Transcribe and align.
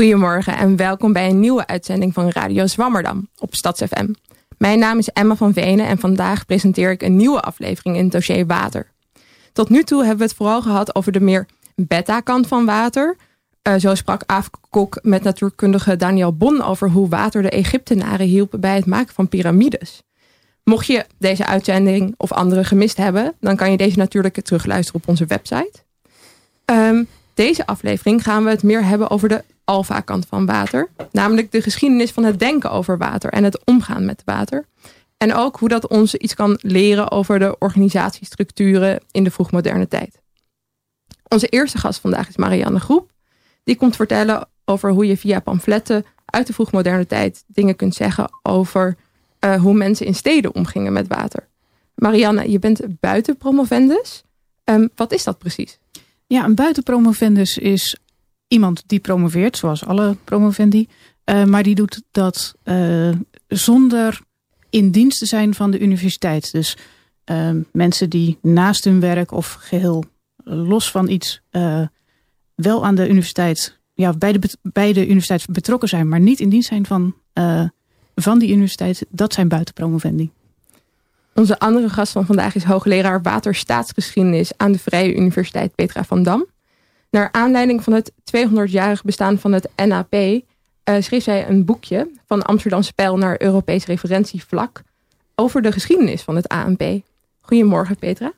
Goedemorgen 0.00 0.56
en 0.56 0.76
welkom 0.76 1.12
bij 1.12 1.28
een 1.28 1.40
nieuwe 1.40 1.66
uitzending 1.66 2.14
van 2.14 2.30
Radio 2.30 2.66
Zwammerdam 2.66 3.28
op 3.38 3.54
StadsFM. 3.54 4.08
Mijn 4.58 4.78
naam 4.78 4.98
is 4.98 5.08
Emma 5.08 5.36
van 5.36 5.52
Venen 5.52 5.86
en 5.86 5.98
vandaag 5.98 6.46
presenteer 6.46 6.90
ik 6.90 7.02
een 7.02 7.16
nieuwe 7.16 7.40
aflevering 7.40 7.96
in 7.96 8.02
het 8.02 8.12
dossier 8.12 8.46
water. 8.46 8.90
Tot 9.52 9.68
nu 9.68 9.82
toe 9.82 9.98
hebben 9.98 10.18
we 10.18 10.24
het 10.24 10.34
vooral 10.34 10.62
gehad 10.62 10.94
over 10.94 11.12
de 11.12 11.20
meer 11.20 11.46
beta-kant 11.74 12.46
van 12.46 12.64
water. 12.64 13.16
Uh, 13.68 13.74
zo 13.74 13.94
sprak 13.94 14.22
Aaf 14.26 14.50
Kok 14.70 14.98
met 15.02 15.22
natuurkundige 15.22 15.96
Daniel 15.96 16.36
Bon 16.36 16.62
over 16.62 16.90
hoe 16.90 17.08
water 17.08 17.42
de 17.42 17.50
Egyptenaren 17.50 18.26
hielp 18.26 18.56
bij 18.60 18.74
het 18.74 18.86
maken 18.86 19.14
van 19.14 19.28
piramides. 19.28 20.02
Mocht 20.64 20.86
je 20.86 21.06
deze 21.18 21.46
uitzending 21.46 22.14
of 22.16 22.32
andere 22.32 22.64
gemist 22.64 22.96
hebben, 22.96 23.34
dan 23.40 23.56
kan 23.56 23.70
je 23.70 23.76
deze 23.76 23.98
natuurlijk 23.98 24.40
terugluisteren 24.40 25.00
op 25.02 25.08
onze 25.08 25.26
website. 25.26 25.72
Um, 26.64 27.08
deze 27.34 27.66
aflevering 27.66 28.22
gaan 28.22 28.44
we 28.44 28.50
het 28.50 28.62
meer 28.62 28.84
hebben 28.84 29.10
over 29.10 29.28
de 29.28 29.44
alfa-kant 29.70 30.26
van 30.26 30.46
water. 30.46 30.88
Namelijk 31.12 31.52
de 31.52 31.62
geschiedenis 31.62 32.10
van 32.10 32.24
het 32.24 32.38
denken 32.38 32.70
over 32.70 32.98
water 32.98 33.30
en 33.30 33.44
het 33.44 33.64
omgaan 33.64 34.04
met 34.04 34.22
water. 34.24 34.66
En 35.16 35.34
ook 35.34 35.58
hoe 35.58 35.68
dat 35.68 35.88
ons 35.88 36.14
iets 36.14 36.34
kan 36.34 36.58
leren 36.62 37.10
over 37.10 37.38
de 37.38 37.56
organisatiestructuren 37.58 39.00
in 39.10 39.24
de 39.24 39.30
vroegmoderne 39.30 39.88
tijd. 39.88 40.20
Onze 41.28 41.46
eerste 41.46 41.78
gast 41.78 42.00
vandaag 42.00 42.28
is 42.28 42.36
Marianne 42.36 42.80
Groep. 42.80 43.12
Die 43.64 43.76
komt 43.76 43.96
vertellen 43.96 44.48
over 44.64 44.90
hoe 44.90 45.06
je 45.06 45.16
via 45.16 45.40
pamfletten 45.40 46.04
uit 46.24 46.46
de 46.46 46.52
vroegmoderne 46.52 47.06
tijd 47.06 47.44
dingen 47.46 47.76
kunt 47.76 47.94
zeggen 47.94 48.28
over 48.42 48.96
uh, 49.44 49.54
hoe 49.54 49.74
mensen 49.74 50.06
in 50.06 50.14
steden 50.14 50.54
omgingen 50.54 50.92
met 50.92 51.08
water. 51.08 51.48
Marianne, 51.94 52.50
je 52.50 52.58
bent 52.58 52.80
buitenpromovendus. 53.00 54.22
Um, 54.64 54.88
wat 54.94 55.12
is 55.12 55.24
dat 55.24 55.38
precies? 55.38 55.78
Ja, 56.26 56.44
een 56.44 56.54
buitenpromovendus 56.54 57.58
is 57.58 57.98
iemand 58.50 58.82
die 58.86 58.98
promoveert, 58.98 59.56
zoals 59.56 59.84
alle 59.84 60.16
promovendi. 60.24 60.88
Uh, 61.24 61.44
maar 61.44 61.62
die 61.62 61.74
doet 61.74 62.02
dat 62.10 62.54
uh, 62.64 63.10
zonder 63.48 64.20
in 64.70 64.90
dienst 64.90 65.18
te 65.18 65.26
zijn 65.26 65.54
van 65.54 65.70
de 65.70 65.78
universiteit. 65.78 66.52
Dus 66.52 66.76
uh, 67.30 67.50
mensen 67.72 68.10
die 68.10 68.38
naast 68.42 68.84
hun 68.84 69.00
werk 69.00 69.32
of 69.32 69.52
geheel 69.52 70.04
los 70.44 70.90
van 70.90 71.08
iets 71.08 71.42
wel 72.54 72.84
aan 72.84 72.94
de 72.94 73.08
universiteit, 73.08 73.78
ja, 73.94 74.12
bij 74.12 74.32
de, 74.32 74.58
bij 74.62 74.92
de 74.92 75.04
universiteit 75.04 75.46
betrokken 75.46 75.88
zijn, 75.88 76.08
maar 76.08 76.20
niet 76.20 76.40
in 76.40 76.48
dienst 76.48 76.68
zijn 76.68 76.86
van, 76.86 77.14
van 78.14 78.38
die 78.38 78.52
universiteit, 78.52 79.06
dat 79.10 79.32
zijn 79.32 79.48
buitenpromovendi. 79.48 80.30
Onze 81.34 81.58
andere 81.58 81.88
gast 81.88 82.12
van 82.12 82.26
vandaag 82.26 82.54
is 82.54 82.64
hoogleraar 82.64 83.22
waterstaatsgeschiedenis 83.22 84.52
aan 84.56 84.72
de 84.72 84.78
Vrije 84.78 85.14
Universiteit 85.14 85.74
Petra 85.74 86.04
van 86.04 86.22
Dam. 86.22 86.46
Naar 87.10 87.28
aanleiding 87.32 87.82
van 87.82 87.92
het 87.92 88.12
200-jarig 88.12 89.02
bestaan 89.02 89.38
van 89.38 89.52
het 89.52 89.68
NAP 89.86 90.12
eh, 90.12 90.42
schreef 90.98 91.22
zij 91.22 91.48
een 91.48 91.64
boekje 91.64 92.10
van 92.26 92.42
Amsterdamse 92.42 92.92
pijl 92.92 93.16
naar 93.16 93.42
Europees 93.42 93.86
referentievlak 93.86 94.82
over 95.34 95.62
de 95.62 95.72
geschiedenis 95.72 96.22
van 96.22 96.36
het 96.36 96.48
ANP. 96.48 96.82
Goedemorgen 97.40 97.96
Petra. 97.96 98.32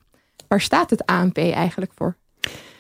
Waar 0.49 0.61
staat 0.61 0.91
het 0.91 1.07
ANP 1.07 1.39
eigenlijk 1.39 1.93
voor? 1.95 2.17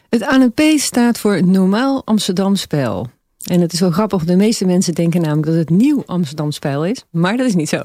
Het 0.09 0.27
ANP 0.27 0.61
staat 0.77 1.19
voor 1.19 1.45
Normaal 1.45 2.05
Amsterdam 2.05 2.57
Spijl. 2.57 3.11
En 3.45 3.61
het 3.61 3.73
is 3.73 3.81
wel 3.81 3.91
grappig, 3.91 4.25
de 4.25 4.37
meeste 4.37 4.65
mensen 4.65 4.95
denken 4.95 5.21
namelijk 5.21 5.47
dat 5.47 5.57
het 5.57 5.71
Nieuw 5.71 6.03
Amsterdam 6.07 6.51
Spijl 6.51 6.87
is. 6.87 7.05
Maar 7.11 7.37
dat 7.37 7.47
is 7.47 7.55
niet 7.55 7.69
zo. 7.69 7.83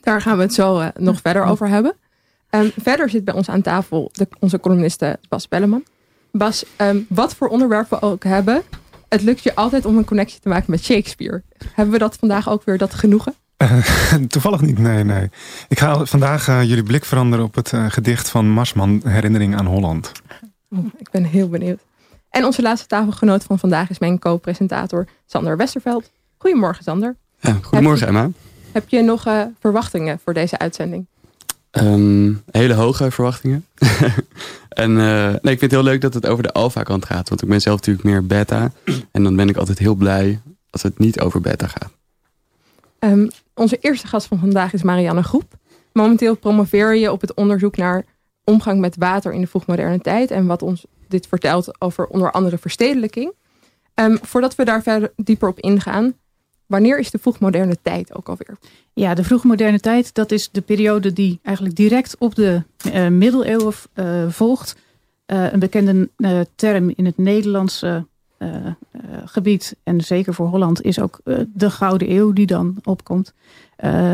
Daar 0.00 0.20
gaan 0.20 0.36
we 0.36 0.42
het 0.42 0.54
zo 0.54 0.80
uh, 0.80 0.88
nog 0.98 1.20
verder 1.24 1.44
over 1.44 1.68
hebben. 1.68 1.94
Um, 2.50 2.72
verder 2.76 3.10
zit 3.10 3.24
bij 3.24 3.34
ons 3.34 3.48
aan 3.48 3.62
tafel 3.62 4.08
de, 4.12 4.28
onze 4.38 4.60
columniste 4.60 5.18
Bas 5.28 5.48
Belleman. 5.48 5.84
Bas, 6.32 6.64
um, 6.76 7.06
wat 7.08 7.34
voor 7.34 7.48
onderwerp 7.48 7.90
we 7.90 8.02
ook 8.02 8.24
hebben, 8.24 8.62
het 9.08 9.22
lukt 9.22 9.42
je 9.42 9.54
altijd 9.54 9.84
om 9.84 9.96
een 9.96 10.04
connectie 10.04 10.40
te 10.40 10.48
maken 10.48 10.70
met 10.70 10.84
Shakespeare. 10.84 11.42
Hebben 11.72 11.92
we 11.92 12.00
dat 12.00 12.16
vandaag 12.16 12.48
ook 12.48 12.64
weer 12.64 12.78
dat 12.78 12.94
genoegen? 12.94 13.34
Uh, 13.58 13.84
toevallig 14.28 14.60
niet, 14.60 14.78
nee, 14.78 15.04
nee. 15.04 15.30
Ik 15.68 15.78
ga 15.78 16.04
vandaag 16.04 16.48
uh, 16.48 16.62
jullie 16.62 16.82
blik 16.82 17.04
veranderen 17.04 17.44
op 17.44 17.54
het 17.54 17.72
uh, 17.72 17.84
gedicht 17.88 18.28
van 18.28 18.48
Marsman, 18.50 19.00
Herinnering 19.04 19.56
aan 19.56 19.66
Holland. 19.66 20.12
Oh, 20.70 20.86
ik 20.98 21.10
ben 21.10 21.24
heel 21.24 21.48
benieuwd. 21.48 21.80
En 22.30 22.44
onze 22.44 22.62
laatste 22.62 22.86
tafelgenoot 22.86 23.44
van 23.44 23.58
vandaag 23.58 23.90
is 23.90 23.98
mijn 23.98 24.18
co-presentator 24.18 25.06
Sander 25.26 25.56
Westerveld. 25.56 26.10
Goedemorgen, 26.38 26.84
Sander. 26.84 27.16
Ja, 27.40 27.58
goedemorgen, 27.62 28.06
Emma. 28.06 28.30
Heb 28.72 28.88
je 28.88 29.02
nog 29.02 29.26
uh, 29.26 29.42
verwachtingen 29.60 30.20
voor 30.24 30.34
deze 30.34 30.58
uitzending? 30.58 31.06
Um, 31.80 32.42
hele 32.50 32.74
hoge 32.74 33.10
verwachtingen. 33.10 33.66
en 34.68 34.90
uh, 34.90 35.26
nee, 35.26 35.36
ik 35.36 35.58
vind 35.58 35.60
het 35.60 35.70
heel 35.70 35.82
leuk 35.82 36.00
dat 36.00 36.14
het 36.14 36.26
over 36.26 36.42
de 36.42 36.52
alfa 36.52 36.82
kant 36.82 37.04
gaat. 37.04 37.28
Want 37.28 37.42
ik 37.42 37.48
ben 37.48 37.60
zelf 37.60 37.76
natuurlijk 37.76 38.06
meer 38.06 38.26
beta. 38.26 38.72
En 39.10 39.22
dan 39.22 39.36
ben 39.36 39.48
ik 39.48 39.56
altijd 39.56 39.78
heel 39.78 39.94
blij 39.94 40.40
als 40.70 40.82
het 40.82 40.98
niet 40.98 41.20
over 41.20 41.40
beta 41.40 41.66
gaat. 41.66 41.92
Um, 42.98 43.30
onze 43.54 43.78
eerste 43.80 44.06
gast 44.06 44.26
van 44.26 44.38
vandaag 44.38 44.72
is 44.72 44.82
Marianne 44.82 45.22
Groep. 45.22 45.54
Momenteel 45.92 46.36
promoveer 46.36 46.94
je 46.94 47.12
op 47.12 47.20
het 47.20 47.34
onderzoek 47.34 47.76
naar 47.76 48.04
omgang 48.44 48.80
met 48.80 48.96
water 48.96 49.32
in 49.32 49.40
de 49.40 49.46
vroegmoderne 49.46 49.98
tijd. 49.98 50.30
En 50.30 50.46
wat 50.46 50.62
ons 50.62 50.84
dit 51.08 51.26
vertelt 51.26 51.80
over 51.80 52.06
onder 52.06 52.32
andere 52.32 52.58
verstedelijking. 52.58 53.32
Um, 53.94 54.18
voordat 54.22 54.54
we 54.54 54.64
daar 54.64 54.82
verder 54.82 55.12
dieper 55.16 55.48
op 55.48 55.60
ingaan, 55.60 56.14
Wanneer 56.72 56.98
is 56.98 57.10
de 57.10 57.18
vroegmoderne 57.18 57.76
tijd 57.82 58.14
ook 58.14 58.28
alweer? 58.28 58.56
Ja, 58.92 59.14
de 59.14 59.24
vroegmoderne 59.24 59.80
tijd, 59.80 60.14
dat 60.14 60.30
is 60.32 60.48
de 60.50 60.60
periode 60.60 61.12
die 61.12 61.38
eigenlijk 61.42 61.76
direct 61.76 62.16
op 62.18 62.34
de 62.34 62.62
uh, 62.86 63.08
middeleeuwen 63.08 63.72
uh, 63.94 64.28
volgt. 64.28 64.76
Uh, 65.26 65.52
een 65.52 65.58
bekende 65.58 66.08
term 66.54 66.92
in 66.96 67.04
het 67.04 67.18
Nederlandse 67.18 68.06
gebied 69.24 69.76
en 69.82 70.00
zeker 70.00 70.34
voor 70.34 70.46
Holland 70.46 70.82
is 70.82 71.00
ook 71.00 71.20
de 71.54 71.70
Gouden 71.70 72.10
Eeuw 72.10 72.32
die 72.32 72.46
dan 72.46 72.76
opkomt. 72.82 73.34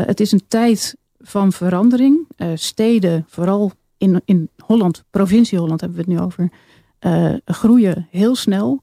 het 0.05 0.19
is 0.19 0.31
een 0.31 0.43
tijd 0.47 0.95
van 1.19 1.51
verandering. 1.51 2.27
steden, 2.53 3.25
vooral 3.27 3.71
in, 3.97 4.21
in 4.25 4.49
Holland, 4.65 5.03
provincie 5.09 5.59
Holland 5.59 5.81
hebben 5.81 5.97
we 5.97 6.11
het 6.11 6.13
nu 6.13 6.25
over, 6.25 6.49
groeien 7.45 8.07
heel 8.11 8.35
snel. 8.35 8.81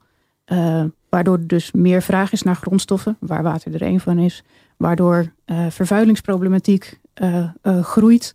Waardoor 1.16 1.36
er 1.36 1.46
dus 1.46 1.72
meer 1.72 2.02
vraag 2.02 2.32
is 2.32 2.42
naar 2.42 2.56
grondstoffen, 2.56 3.16
waar 3.20 3.42
water 3.42 3.74
er 3.74 3.82
één 3.82 4.00
van 4.00 4.18
is. 4.18 4.42
Waardoor 4.76 5.32
uh, 5.46 5.66
vervuilingsproblematiek 5.70 7.00
uh, 7.22 7.48
uh, 7.62 7.84
groeit 7.84 8.34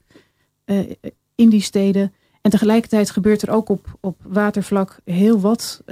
in 1.35 1.49
die 1.49 1.61
steden. 1.61 2.13
En 2.41 2.51
tegelijkertijd 2.51 3.09
gebeurt 3.09 3.41
er 3.41 3.49
ook 3.49 3.69
op, 3.69 3.97
op 3.99 4.19
watervlak 4.23 4.99
heel 5.05 5.39
wat 5.39 5.83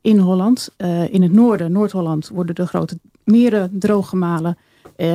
in 0.00 0.18
Holland. 0.18 0.74
in 1.10 1.22
het 1.22 1.32
noorden, 1.32 1.72
Noord-Holland, 1.72 2.28
worden 2.28 2.54
de 2.54 2.66
grote 2.66 2.98
meren 3.24 3.78
drooggemalen. 3.78 4.58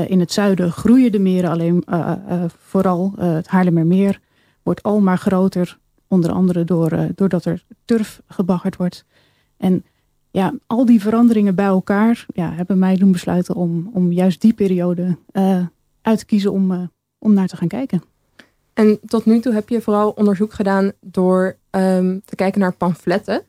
in 0.07 0.19
het 0.19 0.31
zuiden 0.31 0.71
groeien 0.71 1.11
de 1.11 1.19
meren 1.19 1.49
alleen, 1.49 1.83
vooral 2.57 3.13
het 3.17 3.47
Haarlemmermeer 3.47 4.19
wordt 4.63 4.83
al 4.83 4.99
maar 4.99 5.17
groter. 5.17 5.77
Onder 6.07 6.31
andere 6.31 6.63
door, 6.63 7.07
doordat 7.15 7.45
er 7.45 7.63
turf 7.85 8.21
gebaggerd 8.27 8.75
wordt. 8.75 9.05
En 9.57 9.83
ja, 10.31 10.53
al 10.67 10.85
die 10.85 11.01
veranderingen 11.01 11.55
bij 11.55 11.65
elkaar 11.65 12.25
ja, 12.33 12.51
hebben 12.51 12.79
mij 12.79 12.95
doen 12.95 13.11
besluiten 13.11 13.55
om, 13.55 13.89
om 13.93 14.11
juist 14.11 14.41
die 14.41 14.53
periode 14.53 15.17
uh, 15.33 15.65
uit 16.01 16.19
te 16.19 16.25
kiezen 16.25 16.51
om, 16.51 16.71
uh, 16.71 16.81
om 17.17 17.33
naar 17.33 17.47
te 17.47 17.57
gaan 17.57 17.67
kijken. 17.67 18.03
En 18.73 18.99
tot 19.05 19.25
nu 19.25 19.39
toe 19.39 19.53
heb 19.53 19.69
je 19.69 19.81
vooral 19.81 20.09
onderzoek 20.09 20.53
gedaan 20.53 20.91
door 21.01 21.57
um, 21.71 22.21
te 22.25 22.35
kijken 22.35 22.59
naar 22.59 22.73
pamfletten. 22.73 23.43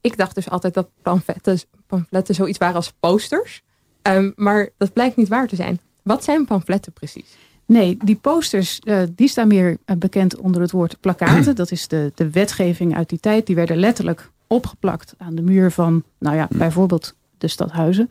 Ik 0.00 0.16
dacht 0.16 0.34
dus 0.34 0.50
altijd 0.50 0.74
dat 0.74 0.88
pamfletten, 1.02 1.58
pamfletten 1.86 2.34
zoiets 2.34 2.58
waren 2.58 2.76
als 2.76 2.92
posters. 3.00 3.62
Um, 4.02 4.32
maar 4.36 4.68
dat 4.76 4.92
blijkt 4.92 5.16
niet 5.16 5.28
waar 5.28 5.48
te 5.48 5.56
zijn. 5.56 5.80
Wat 6.02 6.24
zijn 6.24 6.44
pamfletten 6.44 6.92
precies? 6.92 7.36
Nee, 7.66 7.96
die 8.04 8.16
posters 8.16 8.80
uh, 8.84 9.02
die 9.14 9.28
staan 9.28 9.48
meer 9.48 9.76
bekend 9.98 10.36
onder 10.36 10.60
het 10.60 10.70
woord 10.70 11.00
plakaten. 11.00 11.56
Dat 11.62 11.70
is 11.70 11.88
de, 11.88 12.12
de 12.14 12.30
wetgeving 12.30 12.96
uit 12.96 13.08
die 13.08 13.20
tijd. 13.20 13.46
Die 13.46 13.56
werden 13.56 13.76
letterlijk 13.76 14.30
opgeplakt 14.52 15.14
aan 15.18 15.34
de 15.34 15.42
muur 15.42 15.70
van, 15.70 16.02
nou 16.18 16.36
ja, 16.36 16.48
bijvoorbeeld 16.50 17.14
de 17.38 17.48
stadhuizen. 17.48 18.10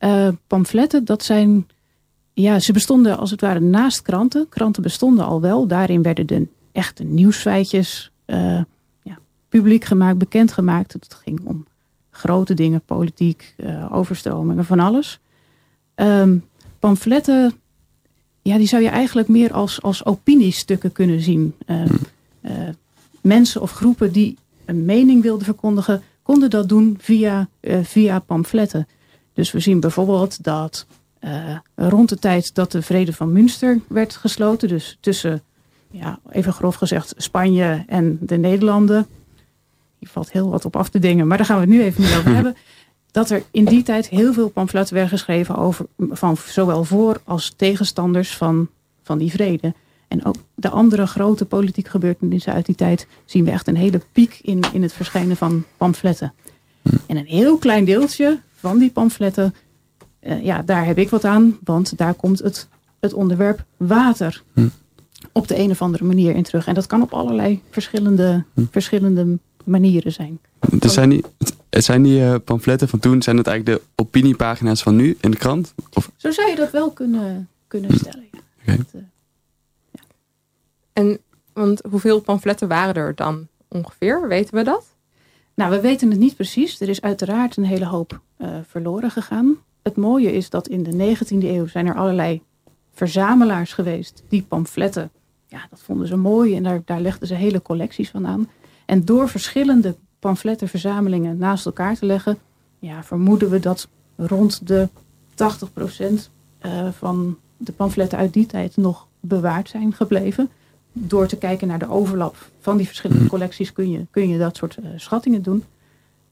Uh, 0.00 0.28
pamfletten, 0.46 1.04
dat 1.04 1.22
zijn, 1.22 1.68
ja, 2.32 2.58
ze 2.58 2.72
bestonden 2.72 3.18
als 3.18 3.30
het 3.30 3.40
ware 3.40 3.60
naast 3.60 4.02
kranten. 4.02 4.48
Kranten 4.48 4.82
bestonden 4.82 5.24
al 5.24 5.40
wel. 5.40 5.66
Daarin 5.66 6.02
werden 6.02 6.26
de 6.26 6.46
echte 6.72 7.04
nieuwsfeitjes 7.04 8.10
uh, 8.26 8.62
ja, 9.02 9.18
publiek 9.48 9.84
gemaakt, 9.84 10.18
bekend 10.18 10.52
gemaakt. 10.52 10.92
Het 10.92 11.18
ging 11.22 11.40
om 11.44 11.66
grote 12.10 12.54
dingen, 12.54 12.80
politiek, 12.80 13.54
uh, 13.56 13.92
overstromingen, 13.92 14.64
van 14.64 14.80
alles. 14.80 15.20
Um, 15.94 16.44
pamfletten, 16.78 17.52
ja, 18.42 18.56
die 18.56 18.66
zou 18.66 18.82
je 18.82 18.88
eigenlijk 18.88 19.28
meer 19.28 19.52
als, 19.52 19.82
als 19.82 20.04
opiniestukken 20.04 20.92
kunnen 20.92 21.20
zien. 21.20 21.54
mensen 23.20 23.60
of 23.60 23.72
groepen 23.72 24.12
die 24.12 24.36
een 24.68 24.84
mening 24.84 25.22
wilden 25.22 25.44
verkondigen, 25.44 26.02
konden 26.22 26.50
dat 26.50 26.68
doen 26.68 26.96
via, 27.00 27.48
uh, 27.60 27.78
via 27.82 28.18
pamfletten. 28.18 28.88
Dus 29.32 29.52
we 29.52 29.60
zien 29.60 29.80
bijvoorbeeld 29.80 30.44
dat 30.44 30.86
uh, 31.20 31.56
rond 31.74 32.08
de 32.08 32.18
tijd 32.18 32.54
dat 32.54 32.72
de 32.72 32.82
Vrede 32.82 33.12
van 33.12 33.32
Münster 33.32 33.80
werd 33.86 34.16
gesloten, 34.16 34.68
dus 34.68 34.98
tussen, 35.00 35.42
ja, 35.90 36.18
even 36.30 36.52
grof 36.52 36.74
gezegd, 36.74 37.14
Spanje 37.16 37.84
en 37.86 38.18
de 38.20 38.36
Nederlanden. 38.36 39.06
Hier 39.98 40.08
valt 40.08 40.32
heel 40.32 40.50
wat 40.50 40.64
op 40.64 40.76
af 40.76 40.88
te 40.88 40.98
dingen, 40.98 41.26
maar 41.26 41.36
daar 41.36 41.46
gaan 41.46 41.56
we 41.56 41.62
het 41.62 41.70
nu 41.70 41.82
even 41.82 42.02
niet 42.02 42.16
over 42.16 42.34
hebben. 42.34 42.56
dat 43.10 43.30
er 43.30 43.42
in 43.50 43.64
die 43.64 43.82
tijd 43.82 44.08
heel 44.08 44.32
veel 44.32 44.48
pamfletten 44.48 44.94
werden 44.94 45.12
geschreven 45.12 45.56
over 45.56 45.86
van 45.98 46.36
zowel 46.36 46.84
voor 46.84 47.20
als 47.24 47.52
tegenstanders 47.56 48.36
van, 48.36 48.68
van 49.02 49.18
die 49.18 49.30
vrede. 49.30 49.74
En 50.08 50.24
ook 50.24 50.36
de 50.54 50.68
andere 50.68 51.06
grote 51.06 51.44
politieke 51.44 51.90
gebeurtenissen 51.90 52.52
uit 52.52 52.66
die 52.66 52.74
tijd 52.74 53.06
zien 53.24 53.44
we 53.44 53.50
echt 53.50 53.68
een 53.68 53.76
hele 53.76 54.00
piek 54.12 54.38
in, 54.42 54.60
in 54.72 54.82
het 54.82 54.92
verschijnen 54.92 55.36
van 55.36 55.64
pamfletten. 55.76 56.32
En 57.06 57.16
een 57.16 57.26
heel 57.26 57.58
klein 57.58 57.84
deeltje 57.84 58.40
van 58.52 58.78
die 58.78 58.90
pamfletten, 58.90 59.54
eh, 60.20 60.44
ja, 60.44 60.62
daar 60.62 60.86
heb 60.86 60.98
ik 60.98 61.10
wat 61.10 61.24
aan, 61.24 61.58
want 61.64 61.98
daar 61.98 62.14
komt 62.14 62.38
het, 62.38 62.68
het 63.00 63.12
onderwerp 63.12 63.64
water 63.76 64.42
op 65.32 65.48
de 65.48 65.58
een 65.58 65.70
of 65.70 65.82
andere 65.82 66.04
manier 66.04 66.34
in 66.34 66.42
terug. 66.42 66.66
En 66.66 66.74
dat 66.74 66.86
kan 66.86 67.02
op 67.02 67.12
allerlei 67.12 67.62
verschillende, 67.70 68.44
verschillende 68.70 69.38
manieren 69.64 70.12
zijn. 70.12 70.40
Dus 70.70 70.92
zijn 70.92 71.08
die, 71.08 71.24
het 71.70 71.84
zijn 71.84 72.02
die 72.02 72.20
uh, 72.20 72.34
pamfletten 72.44 72.88
van 72.88 72.98
toen, 72.98 73.22
zijn 73.22 73.36
het 73.36 73.46
eigenlijk 73.46 73.78
de 73.78 74.02
opiniepagina's 74.02 74.82
van 74.82 74.96
nu 74.96 75.16
in 75.20 75.30
de 75.30 75.36
krant? 75.36 75.74
Of? 75.92 76.10
Zo 76.16 76.30
zou 76.30 76.50
je 76.50 76.56
dat 76.56 76.70
wel 76.70 76.90
kunnen, 76.90 77.48
kunnen 77.66 77.94
stellen. 77.94 78.24
Ja. 78.32 78.38
Okay. 78.62 78.76
Dat, 78.76 78.86
uh, 78.94 79.00
En 80.98 81.18
want 81.52 81.82
hoeveel 81.90 82.20
pamfletten 82.20 82.68
waren 82.68 82.94
er 82.94 83.14
dan 83.14 83.48
ongeveer? 83.68 84.28
Weten 84.28 84.54
we 84.54 84.62
dat? 84.62 84.96
Nou, 85.54 85.70
we 85.70 85.80
weten 85.80 86.10
het 86.10 86.18
niet 86.18 86.34
precies. 86.34 86.80
Er 86.80 86.88
is 86.88 87.00
uiteraard 87.00 87.56
een 87.56 87.64
hele 87.64 87.86
hoop 87.86 88.20
uh, 88.38 88.48
verloren 88.66 89.10
gegaan. 89.10 89.56
Het 89.82 89.96
mooie 89.96 90.32
is 90.32 90.50
dat 90.50 90.68
in 90.68 90.82
de 90.82 91.16
19e 91.16 91.44
eeuw 91.44 91.66
zijn 91.66 91.86
er 91.86 91.94
allerlei 91.94 92.42
verzamelaars 92.92 93.72
geweest 93.72 94.22
die 94.28 94.42
pamfletten, 94.42 95.10
ja, 95.46 95.66
dat 95.70 95.80
vonden 95.80 96.06
ze 96.06 96.16
mooi 96.16 96.56
en 96.56 96.62
daar, 96.62 96.82
daar 96.84 97.00
legden 97.00 97.28
ze 97.28 97.34
hele 97.34 97.62
collecties 97.62 98.10
van 98.10 98.26
aan. 98.26 98.48
En 98.86 99.04
door 99.04 99.28
verschillende 99.28 99.96
pamflettenverzamelingen 100.18 101.38
naast 101.38 101.66
elkaar 101.66 101.96
te 101.96 102.06
leggen, 102.06 102.38
ja, 102.78 103.02
vermoeden 103.02 103.50
we 103.50 103.60
dat 103.60 103.88
rond 104.16 104.66
de 104.66 104.88
80% 105.30 105.34
uh, 106.62 106.88
van 106.90 107.38
de 107.56 107.72
pamfletten 107.72 108.18
uit 108.18 108.32
die 108.32 108.46
tijd 108.46 108.76
nog 108.76 109.06
bewaard 109.20 109.68
zijn 109.68 109.92
gebleven. 109.92 110.50
Door 111.00 111.26
te 111.26 111.36
kijken 111.36 111.68
naar 111.68 111.78
de 111.78 111.88
overlap 111.88 112.36
van 112.60 112.76
die 112.76 112.86
verschillende 112.86 113.26
collecties 113.28 113.72
kun 113.72 113.90
je, 113.90 114.06
kun 114.10 114.28
je 114.28 114.38
dat 114.38 114.56
soort 114.56 114.76
uh, 114.80 114.86
schattingen 114.96 115.42
doen. 115.42 115.64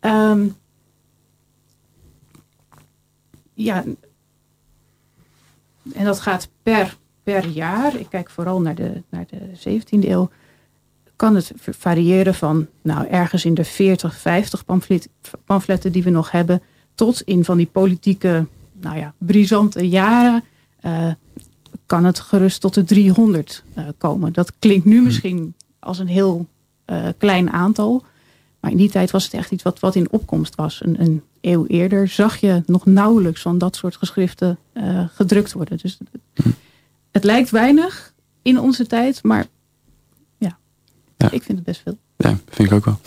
Um, 0.00 0.56
ja, 3.54 3.84
en 5.94 6.04
dat 6.04 6.20
gaat 6.20 6.48
per, 6.62 6.96
per 7.22 7.46
jaar. 7.46 7.96
Ik 7.96 8.06
kijk 8.08 8.30
vooral 8.30 8.60
naar 8.60 8.74
de, 8.74 9.02
naar 9.08 9.26
de 9.26 9.70
17e 9.78 10.08
eeuw. 10.08 10.30
Kan 11.16 11.34
het 11.34 11.52
variëren 11.56 12.34
van 12.34 12.66
nou, 12.82 13.06
ergens 13.06 13.44
in 13.44 13.54
de 13.54 13.64
40, 13.64 14.16
50 14.16 14.64
pamflet, 14.64 15.08
pamfletten 15.44 15.92
die 15.92 16.02
we 16.02 16.10
nog 16.10 16.30
hebben. 16.30 16.62
Tot 16.94 17.20
in 17.20 17.44
van 17.44 17.56
die 17.56 17.66
politieke, 17.66 18.46
nou 18.72 18.98
ja, 18.98 19.14
brisante 19.18 19.88
jaren. 19.88 20.44
Uh, 20.82 21.12
kan 21.86 22.04
het 22.04 22.20
gerust 22.20 22.60
tot 22.60 22.74
de 22.74 22.84
300 22.84 23.62
uh, 23.78 23.84
komen. 23.98 24.32
Dat 24.32 24.52
klinkt 24.58 24.84
nu 24.84 25.02
misschien 25.02 25.54
als 25.78 25.98
een 25.98 26.08
heel 26.08 26.46
uh, 26.86 27.08
klein 27.18 27.50
aantal. 27.50 28.04
Maar 28.60 28.70
in 28.70 28.76
die 28.76 28.90
tijd 28.90 29.10
was 29.10 29.24
het 29.24 29.34
echt 29.34 29.50
iets 29.50 29.62
wat, 29.62 29.80
wat 29.80 29.94
in 29.94 30.10
opkomst 30.10 30.54
was. 30.54 30.80
Een, 30.84 31.00
een 31.00 31.22
eeuw 31.40 31.66
eerder 31.66 32.08
zag 32.08 32.36
je 32.36 32.62
nog 32.66 32.86
nauwelijks 32.86 33.42
van 33.42 33.58
dat 33.58 33.76
soort 33.76 33.96
geschriften 33.96 34.58
uh, 34.74 35.04
gedrukt 35.14 35.52
worden. 35.52 35.78
Dus 35.82 35.98
het, 35.98 36.44
het, 37.10 37.24
lijkt 37.24 37.50
weinig 37.50 38.12
in 38.42 38.60
onze 38.60 38.86
tijd, 38.86 39.22
maar 39.22 39.46
ja, 40.38 40.58
ja, 41.16 41.30
ik 41.30 41.42
vind 41.42 41.58
het 41.58 41.66
best 41.66 41.82
veel. 41.82 41.98
Ja, 42.16 42.38
vind 42.48 42.70
ik 42.70 42.74
ook 42.74 42.84
wel. 42.84 42.98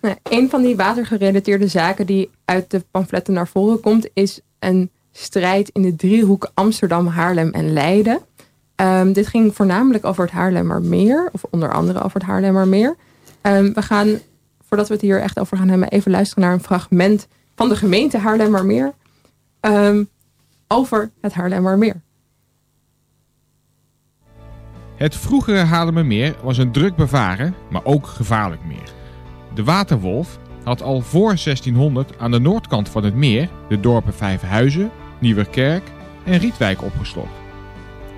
Nou, 0.00 0.16
een 0.22 0.50
van 0.50 0.62
die 0.62 0.76
watergerelateerde 0.76 1.68
zaken 1.68 2.06
die 2.06 2.30
uit 2.44 2.70
de 2.70 2.84
pamfletten 2.90 3.34
naar 3.34 3.48
voren 3.48 3.80
komt, 3.80 4.08
is 4.12 4.40
een 4.58 4.90
strijd 5.12 5.68
in 5.68 5.82
de 5.82 5.96
driehoek 5.96 6.50
Amsterdam, 6.54 7.06
Haarlem 7.06 7.50
en 7.50 7.72
Leiden. 7.72 8.20
Um, 8.76 9.12
dit 9.12 9.26
ging 9.26 9.54
voornamelijk 9.54 10.04
over 10.04 10.24
het 10.24 10.32
Haarlemmermeer, 10.32 11.28
of 11.32 11.44
onder 11.50 11.72
andere 11.72 12.02
over 12.02 12.18
het 12.20 12.28
Haarlemmermeer. 12.28 12.96
Um, 13.42 13.74
we 13.74 13.82
gaan, 13.82 14.18
voordat 14.68 14.88
we 14.88 14.94
het 14.94 15.02
hier 15.02 15.20
echt 15.20 15.38
over 15.38 15.56
gaan 15.56 15.68
hebben, 15.68 15.88
even 15.88 16.10
luisteren 16.10 16.44
naar 16.44 16.52
een 16.52 16.62
fragment 16.62 17.26
van 17.54 17.68
de 17.68 17.76
gemeente 17.76 18.18
Haarlemmermeer 18.18 18.92
um, 19.60 20.08
over 20.68 21.10
het 21.20 21.32
Haarlemmermeer. 21.32 22.00
Het 24.96 25.16
vroegere 25.16 25.58
Haarlemmermeer 25.58 26.36
was 26.42 26.58
een 26.58 26.72
druk 26.72 26.96
bevaren, 26.96 27.54
maar 27.70 27.84
ook 27.84 28.06
gevaarlijk 28.06 28.64
meer. 28.64 28.92
De 29.54 29.64
waterwolf 29.64 30.38
had 30.64 30.82
al 30.82 31.00
voor 31.00 31.26
1600 31.26 32.18
aan 32.18 32.30
de 32.30 32.40
noordkant 32.40 32.88
van 32.88 33.04
het 33.04 33.14
meer 33.14 33.48
de 33.68 33.80
dorpen 33.80 34.14
Vijfhuizen, 34.14 34.90
Nieuwerkerk 35.20 35.82
en 36.24 36.38
Rietwijk 36.38 36.82
opgeslokt. 36.82 37.38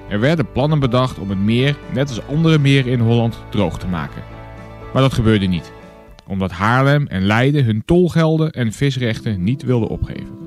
Er 0.08 0.20
werden 0.20 0.52
plannen 0.52 0.78
bedacht 0.78 1.18
om 1.18 1.30
het 1.30 1.38
meer, 1.38 1.76
net 1.92 2.08
als 2.08 2.26
andere 2.26 2.58
meren 2.58 2.92
in 2.92 3.00
Holland, 3.00 3.38
droog 3.50 3.78
te 3.78 3.86
maken. 3.86 4.22
Maar 4.92 5.02
dat 5.02 5.12
gebeurde 5.12 5.46
niet, 5.46 5.72
omdat 6.26 6.50
Haarlem 6.50 7.06
en 7.06 7.22
Leiden 7.22 7.64
hun 7.64 7.82
tolgelden 7.84 8.50
en 8.50 8.72
visrechten 8.72 9.44
niet 9.44 9.62
wilden 9.62 9.88
opgeven. 9.88 10.40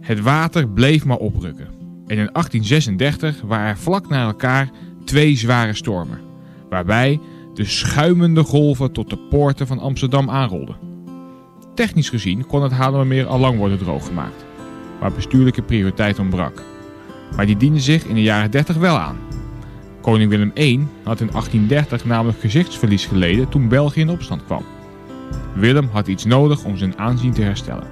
Het 0.00 0.20
water 0.20 0.68
bleef 0.68 1.04
maar 1.04 1.16
oprukken. 1.16 1.66
En 2.06 2.18
in 2.18 2.28
1836 2.32 3.40
waren 3.40 3.68
er 3.68 3.78
vlak 3.78 4.08
na 4.08 4.24
elkaar 4.24 4.70
twee 5.04 5.36
zware 5.36 5.74
stormen, 5.74 6.20
waarbij 6.68 7.20
de 7.54 7.64
schuimende 7.64 8.42
golven 8.42 8.92
tot 8.92 9.10
de 9.10 9.18
poorten 9.18 9.66
van 9.66 9.78
Amsterdam 9.78 10.30
aanrolden. 10.30 10.76
Technisch 11.74 12.08
gezien 12.08 12.46
kon 12.46 12.62
het 12.62 12.72
Haarlemmermeer 12.72 13.26
al 13.26 13.38
lang 13.38 13.58
worden 13.58 13.78
drooggemaakt, 13.78 14.44
waar 15.02 15.12
bestuurlijke 15.12 15.62
prioriteit 15.62 16.18
ontbrak. 16.18 16.62
Maar 17.36 17.46
die 17.46 17.56
diende 17.56 17.80
zich 17.80 18.04
in 18.04 18.14
de 18.14 18.22
jaren 18.22 18.50
30 18.50 18.76
wel 18.76 18.98
aan. 18.98 19.18
Koning 20.00 20.30
Willem 20.30 20.52
I 20.58 20.86
had 21.02 21.20
in 21.20 21.30
1830 21.30 22.04
namelijk 22.04 22.40
gezichtsverlies 22.40 23.06
geleden 23.06 23.48
toen 23.48 23.68
België 23.68 24.00
in 24.00 24.10
opstand 24.10 24.44
kwam. 24.44 24.64
Willem 25.54 25.88
had 25.92 26.06
iets 26.06 26.24
nodig 26.24 26.64
om 26.64 26.76
zijn 26.76 26.98
aanzien 26.98 27.32
te 27.32 27.42
herstellen. 27.42 27.86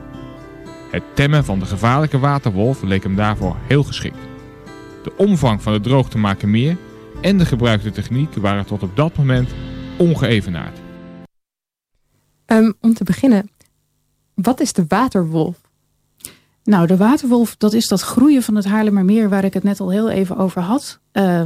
Het 0.91 1.03
temmen 1.15 1.45
van 1.45 1.59
de 1.59 1.65
gevaarlijke 1.65 2.19
waterwolf 2.19 2.83
leek 2.83 3.03
hem 3.03 3.17
daarvoor 3.17 3.57
heel 3.67 3.83
geschikt. 3.83 4.29
De 5.03 5.13
omvang 5.17 5.63
van 5.63 5.73
het 5.73 5.83
droog 5.83 6.09
te 6.09 6.19
maken 6.19 6.51
meer 6.51 6.77
en 7.21 7.39
de 7.39 7.47
gebruikte 7.47 7.91
techniek 7.91 8.35
waren 8.35 8.67
tot 8.67 8.83
op 8.83 8.97
dat 8.97 9.17
moment 9.17 9.51
ongeëvenaard. 9.99 10.79
Um, 12.47 12.75
om 12.81 12.95
te 12.95 13.05
beginnen, 13.05 13.51
wat 14.35 14.61
is 14.61 14.73
de 14.73 14.85
waterwolf? 14.89 15.60
Nou, 16.65 16.87
de 16.87 16.97
waterwolf, 16.97 17.57
dat 17.57 17.73
is 17.73 17.89
dat 17.89 18.01
groeien 18.01 18.43
van 18.43 18.55
het 18.55 18.65
Haarlemmermeer 18.65 19.29
waar 19.29 19.45
ik 19.45 19.55
het 19.55 19.63
net 19.63 19.81
al 19.81 19.91
heel 19.91 20.11
even 20.11 20.37
over 20.37 20.63
had. 20.63 20.99
Uh, 21.13 21.43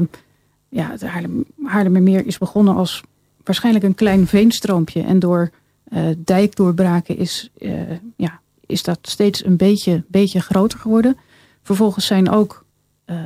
ja, 0.69 0.91
het 0.91 1.03
Haarlem, 1.03 1.45
Haarlemmermeer 1.65 2.27
is 2.27 2.39
begonnen 2.39 2.75
als 2.75 3.03
waarschijnlijk 3.45 3.85
een 3.85 3.95
klein 3.95 4.27
veenstroompje. 4.27 5.03
En 5.03 5.19
door 5.19 5.51
uh, 5.89 6.07
dijkdoorbraken 6.19 7.17
is, 7.17 7.51
uh, 7.59 7.73
ja, 8.17 8.41
is 8.67 8.83
dat 8.83 8.99
steeds 9.03 9.45
een 9.45 9.57
beetje, 9.57 10.05
beetje 10.07 10.41
groter 10.41 10.79
geworden. 10.79 11.17
Vervolgens 11.63 12.07
zijn 12.07 12.31
ook 12.31 12.65
uh, 13.07 13.17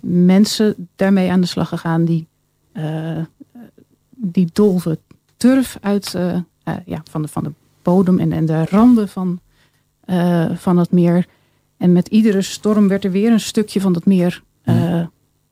mensen 0.00 0.88
daarmee 0.96 1.30
aan 1.30 1.40
de 1.40 1.46
slag 1.46 1.68
gegaan 1.68 2.04
die, 2.04 2.26
die 4.10 4.48
dolven 4.52 4.98
turf 5.36 5.78
uit, 5.80 6.16
ja, 6.84 7.02
van, 7.10 7.22
de, 7.22 7.28
van 7.28 7.44
de 7.44 7.52
bodem 7.82 8.18
en, 8.18 8.32
en 8.32 8.46
de 8.46 8.64
randen 8.64 9.08
van, 9.08 9.40
van 10.54 10.78
het 10.78 10.90
meer. 10.90 11.26
En 11.76 11.92
met 11.92 12.08
iedere 12.08 12.42
storm 12.42 12.88
werd 12.88 13.04
er 13.04 13.10
weer 13.10 13.32
een 13.32 13.40
stukje 13.40 13.80
van 13.80 13.92
dat 13.92 14.04
meer 14.04 14.42
uh, 14.64 15.06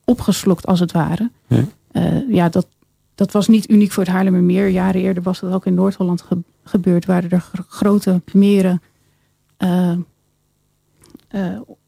opgeslokt, 0.05 0.65
als 0.65 0.79
het 0.79 0.91
ware. 0.91 1.31
Ja, 1.47 1.65
uh, 1.91 2.33
ja 2.33 2.49
dat, 2.49 2.67
dat 3.15 3.31
was 3.31 3.47
niet 3.47 3.69
uniek 3.69 3.91
voor 3.91 4.03
het 4.03 4.11
Haarlemmermeer. 4.11 4.69
Jaren 4.69 5.01
eerder 5.01 5.23
was 5.23 5.39
dat 5.39 5.53
ook 5.53 5.65
in 5.65 5.73
Noord-Holland 5.73 6.21
ge 6.21 6.37
gebeurd. 6.63 7.05
Waren 7.05 7.29
er 7.29 7.45
grote 7.67 8.21
meren 8.31 8.81
uh, 9.57 9.91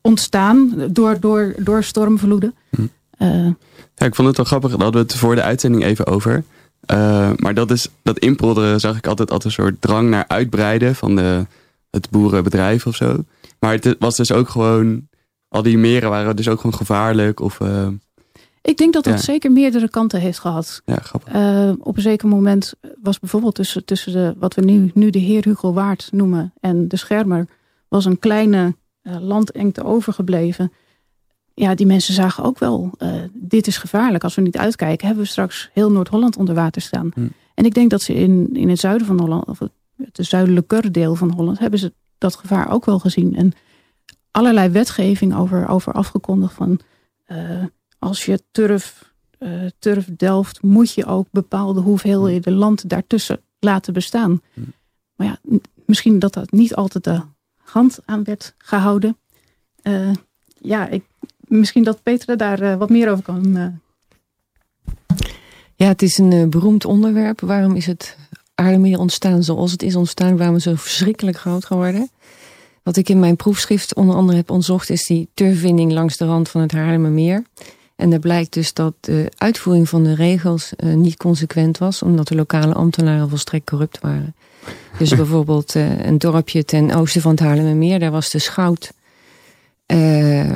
ontstaan 0.02 0.74
door, 0.92 1.20
door, 1.20 1.56
door 1.58 1.84
stormvloeden. 1.84 2.56
Hm. 2.70 2.82
ja, 3.96 4.06
ik 4.06 4.16
vond 4.16 4.28
het 4.28 4.38
wel 4.38 4.46
grappig. 4.46 4.70
Daar 4.70 4.82
hadden 4.82 5.02
we 5.02 5.08
het 5.08 5.18
voor 5.18 5.36
de 5.36 5.42
uitzending 5.42 5.84
even 5.84 6.06
over. 6.06 6.44
maar 7.36 7.54
dat, 7.54 7.72
is, 7.72 7.90
dat 8.04 8.20
inpolderen 8.20 8.80
zag 8.80 8.98
ik 8.98 9.08
altijd, 9.08 9.32
altijd 9.32 9.58
een 9.58 9.64
soort 9.64 9.82
drang 9.82 10.10
naar 10.10 10.28
uitbreiden 10.28 10.96
van 10.96 11.16
de, 11.16 11.46
het 11.96 12.10
boerenbedrijf 12.10 12.86
of 12.86 12.96
zo. 12.96 13.24
Maar 13.60 13.72
het 13.72 13.96
was 14.00 14.16
dus 14.16 14.32
ook 14.32 14.50
gewoon, 14.50 15.08
al 15.48 15.62
die 15.62 15.78
meren 15.78 16.10
waren 16.10 16.36
dus 16.36 16.48
ook 16.48 16.60
gewoon 16.60 16.76
gevaarlijk 16.76 17.40
of... 17.40 17.60
Uh, 17.60 17.88
ik 18.62 18.78
denk 18.78 18.94
dat 18.94 19.04
dat 19.04 19.14
ja. 19.14 19.20
zeker 19.20 19.52
meerdere 19.52 19.90
kanten 19.90 20.20
heeft 20.20 20.40
gehad. 20.40 20.82
Ja, 20.86 20.96
grappig. 20.96 21.34
Uh, 21.34 21.72
op 21.80 21.96
een 21.96 22.02
zeker 22.02 22.28
moment 22.28 22.74
was 23.02 23.20
bijvoorbeeld 23.20 23.56
tussen, 23.56 23.86
tussen 23.86 24.12
de, 24.12 24.36
wat 24.38 24.54
we 24.54 24.62
nu, 24.62 24.92
nu 24.94 25.10
de 25.10 25.20
heer 25.20 25.44
Hugo 25.44 25.74
Waard 25.74 26.10
noemen 26.12 26.54
en 26.60 26.88
de 26.88 26.98
schermer, 26.98 27.48
was 27.88 28.06
een 28.06 28.20
kleine 28.20 28.76
uh, 29.04 29.16
landengte 29.20 29.84
overgebleven. 29.84 30.72
Ja, 31.54 31.76
die 31.76 31.86
mensen 31.86 32.14
zagen 32.14 32.44
ook 32.44 32.60
wel, 32.60 32.98
dit 33.34 33.68
is 33.68 33.78
gevaarlijk. 33.78 34.24
Als 34.24 34.36
we 34.36 34.42
niet 34.42 34.58
uitkijken, 34.58 35.08
hebben 35.08 35.24
we 35.24 35.30
straks 35.30 35.70
heel 35.74 35.92
Noord-Holland 35.92 36.38
onder 36.38 36.56
water 36.56 36.82
staan. 36.82 37.12
Hm. 37.14 37.28
En 37.54 37.66
ik 37.66 37.74
denk 37.74 37.90
dat 37.90 38.02
ze 38.02 38.14
in, 38.14 38.50
in 38.54 38.70
het 38.70 38.80
zuiden 38.80 39.08
van 39.08 39.20
Holland, 39.20 39.48
of 39.48 39.60
het 39.98 40.18
zuidelijker 40.22 40.92
deel 40.92 41.16
van 41.16 41.32
Holland, 41.32 41.60
hebben 41.60 41.80
ze 41.80 41.94
dat 42.18 42.36
gevaar 42.36 42.72
ook 42.72 42.86
wel 42.86 43.00
gezien. 43.00 43.36
En 43.36 43.52
allerlei 44.32 44.70
wetgeving 44.70 45.36
over, 45.36 45.68
over 45.68 45.94
afgekondigd 45.94 46.54
van 46.54 46.80
als 48.00 48.26
je 48.26 48.44
turf, 48.52 49.14
turf 49.80 50.10
delft, 50.16 50.62
moet 50.62 50.94
je 50.94 51.06
ook 51.06 51.28
bepaalde 51.32 51.80
hoeveelheden 51.80 52.54
land 52.54 52.90
daartussen 52.90 53.42
laten 53.60 53.94
bestaan. 53.94 54.42
Hm. 54.54 54.62
Maar 55.16 55.28
ja, 55.28 55.60
misschien 55.86 56.20
dat 56.20 56.34
dat 56.34 56.52
niet 56.52 56.76
altijd 56.76 57.04
de 57.04 57.22
hand 57.56 58.00
aan 58.06 58.24
werd 58.24 58.54
gehouden. 58.58 59.18
ja, 60.62 60.88
ik, 60.88 61.04
misschien 61.38 61.84
dat 61.84 62.04
Petra 62.04 62.36
daar 62.36 62.78
wat 62.78 62.90
meer 62.90 63.12
over 63.12 63.24
kan 63.24 63.82
ja, 65.76 65.88
het 65.88 66.02
is 66.02 66.18
een 66.18 66.50
beroemd 66.50 66.86
onderwerp. 66.86 67.42
Waarom 67.42 67.76
is 67.76 67.86
het 67.86 68.18
Aardemeer 68.56 69.00
ontstaan 69.00 69.44
zoals 69.44 69.72
het 69.72 69.84
is 69.84 69.96
ontstaan? 69.96 70.38
Waarom 70.38 70.60
zo 70.60 70.76
verschrikkelijk 70.76 71.38
groot 71.38 71.66
geworden? 71.66 72.10
Wat 72.84 72.98
ik 72.98 73.10
in 73.10 73.20
mijn 73.20 73.36
proefschrift 73.36 73.96
onder 73.96 74.16
andere 74.16 74.38
heb 74.38 74.50
onderzocht... 74.50 74.90
is 74.90 75.06
die 75.06 75.28
turvinding 75.34 75.92
langs 75.92 76.18
de 76.18 76.26
rand 76.26 76.50
van 76.50 76.62
het 76.62 76.72
Haarlemmermeer. 76.72 77.44
En 77.96 78.14
er 78.14 78.20
blijkt 78.20 78.54
dus 78.54 78.74
dat 78.74 78.94
de 79.00 79.32
uitvoering 79.38 79.90
van 79.90 80.04
de 80.04 80.16
regels 80.16 80.74
uh, 80.78 80.94
niet 80.94 81.18
consequent 81.18 81.78
was... 81.78 82.02
omdat 82.02 82.28
de 82.28 82.36
lokale 82.36 82.74
ambtenaren 82.74 83.30
volstrekt 83.30 83.70
corrupt 83.70 84.00
waren. 84.00 84.36
Dus 84.98 85.10
bijvoorbeeld 85.22 85.76
uh, 85.76 86.06
een 86.06 86.18
dorpje 86.18 86.66
ten 86.66 86.92
oosten 86.92 87.22
van 87.22 87.32
het 87.32 87.40
Haarlemmermeer... 87.40 88.00
daar 88.00 88.12
was 88.12 88.30
de 88.30 88.40
schout 88.40 88.94
uh, 89.88 90.52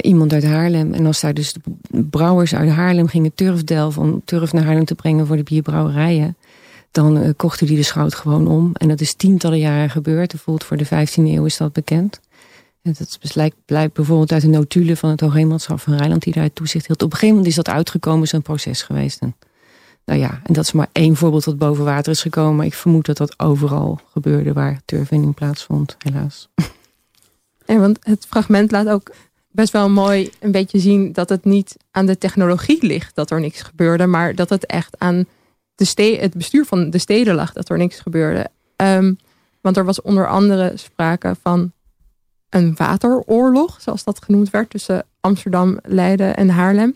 iemand 0.00 0.32
uit 0.32 0.44
Haarlem. 0.44 0.94
En 0.94 1.06
als 1.06 1.20
daar 1.20 1.34
dus 1.34 1.52
de 1.52 1.60
brouwers 2.02 2.54
uit 2.54 2.70
Haarlem 2.70 3.08
gingen 3.08 3.34
turfdelven... 3.34 4.02
om 4.02 4.22
turf 4.24 4.52
naar 4.52 4.64
Haarlem 4.64 4.84
te 4.84 4.94
brengen 4.94 5.26
voor 5.26 5.36
de 5.36 5.42
bierbrouwerijen... 5.42 6.36
dan 6.96 7.16
uh, 7.16 7.30
kochten 7.36 7.66
die 7.66 7.76
de 7.76 7.82
schout 7.82 8.14
gewoon 8.14 8.48
om. 8.48 8.70
En 8.72 8.88
dat 8.88 9.00
is 9.00 9.14
tientallen 9.14 9.58
jaren 9.58 9.90
gebeurd. 9.90 10.30
Bijvoorbeeld 10.30 10.64
voor 10.64 10.76
de 10.76 10.86
15e 10.86 11.14
eeuw 11.14 11.44
is 11.44 11.56
dat 11.56 11.72
bekend. 11.72 12.20
En 12.82 12.94
dat 12.98 13.18
blijkt, 13.64 13.92
bijvoorbeeld 13.94 14.32
uit 14.32 14.42
de 14.42 14.48
notulen 14.48 14.96
van 14.96 15.10
het 15.10 15.20
Hoogheemlandschap 15.20 15.80
van 15.80 15.96
Rijnland... 15.96 16.22
die 16.22 16.32
daar 16.32 16.52
toezicht 16.52 16.86
hield. 16.86 17.02
Op 17.02 17.12
een 17.12 17.18
gegeven 17.18 17.36
moment 17.36 17.50
is 17.50 17.64
dat 17.64 17.74
uitgekomen, 17.74 18.28
zo'n 18.28 18.42
proces 18.42 18.82
geweest. 18.82 19.20
En, 19.20 19.36
nou 20.04 20.20
ja, 20.20 20.40
en 20.44 20.52
dat 20.52 20.64
is 20.64 20.72
maar 20.72 20.88
één 20.92 21.16
voorbeeld 21.16 21.44
dat 21.44 21.58
boven 21.58 21.84
water 21.84 22.12
is 22.12 22.22
gekomen. 22.22 22.56
Maar 22.56 22.66
ik 22.66 22.74
vermoed 22.74 23.06
dat 23.06 23.16
dat 23.16 23.38
overal 23.38 24.00
gebeurde 24.12 24.52
waar 24.52 24.80
turfwinning 24.84 25.34
plaatsvond, 25.34 25.96
helaas. 25.98 26.48
Want 27.66 27.98
het 28.00 28.26
fragment 28.28 28.70
laat 28.70 28.88
ook 28.88 29.10
best 29.50 29.72
wel 29.72 29.90
mooi 29.90 30.30
een 30.40 30.50
beetje 30.50 30.78
zien 30.78 31.12
dat 31.12 31.28
het 31.28 31.44
niet 31.44 31.76
aan 31.90 32.06
de 32.06 32.18
technologie 32.18 32.86
ligt 32.86 33.14
dat 33.14 33.30
er 33.30 33.40
niks 33.40 33.62
gebeurde, 33.62 34.06
maar 34.06 34.34
dat 34.34 34.48
het 34.48 34.66
echt 34.66 34.98
aan 34.98 35.26
de 35.76 36.18
het 36.20 36.34
bestuur 36.34 36.64
van 36.64 36.90
de 36.90 36.98
steden 36.98 37.34
lag 37.34 37.52
dat 37.52 37.68
er 37.68 37.78
niks 37.78 38.00
gebeurde. 38.00 38.48
Ehm, 38.76 39.14
want 39.60 39.76
er 39.76 39.84
was 39.84 40.02
onder 40.02 40.28
andere 40.28 40.72
sprake 40.74 41.36
van 41.42 41.72
een 42.48 42.74
wateroorlog, 42.76 43.80
zoals 43.80 44.04
dat 44.04 44.22
genoemd 44.22 44.50
werd, 44.50 44.70
tussen 44.70 45.04
Amsterdam, 45.20 45.78
Leiden 45.82 46.36
en 46.36 46.48
Haarlem. 46.48 46.94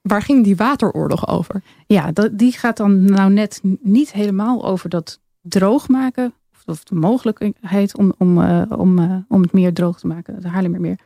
Waar 0.00 0.22
ging 0.22 0.44
die 0.44 0.56
wateroorlog 0.56 1.28
over? 1.28 1.62
Ja, 1.86 2.12
die 2.32 2.52
gaat 2.52 2.76
dan 2.76 3.04
nou 3.04 3.32
net 3.32 3.60
niet 3.80 4.12
helemaal 4.12 4.64
over 4.64 4.88
dat 4.88 5.20
droogmaken. 5.40 6.32
Of 6.66 6.84
de 6.84 6.94
mogelijkheid 6.94 7.96
om, 7.96 8.14
om, 8.18 8.38
uh, 8.38 8.62
om, 8.68 8.98
uh, 8.98 9.16
om 9.28 9.42
het 9.42 9.52
meer 9.52 9.72
droog 9.72 9.98
te 9.98 10.06
maken, 10.06 10.34
het 10.34 10.44
Haarlemmermeer. 10.44 10.98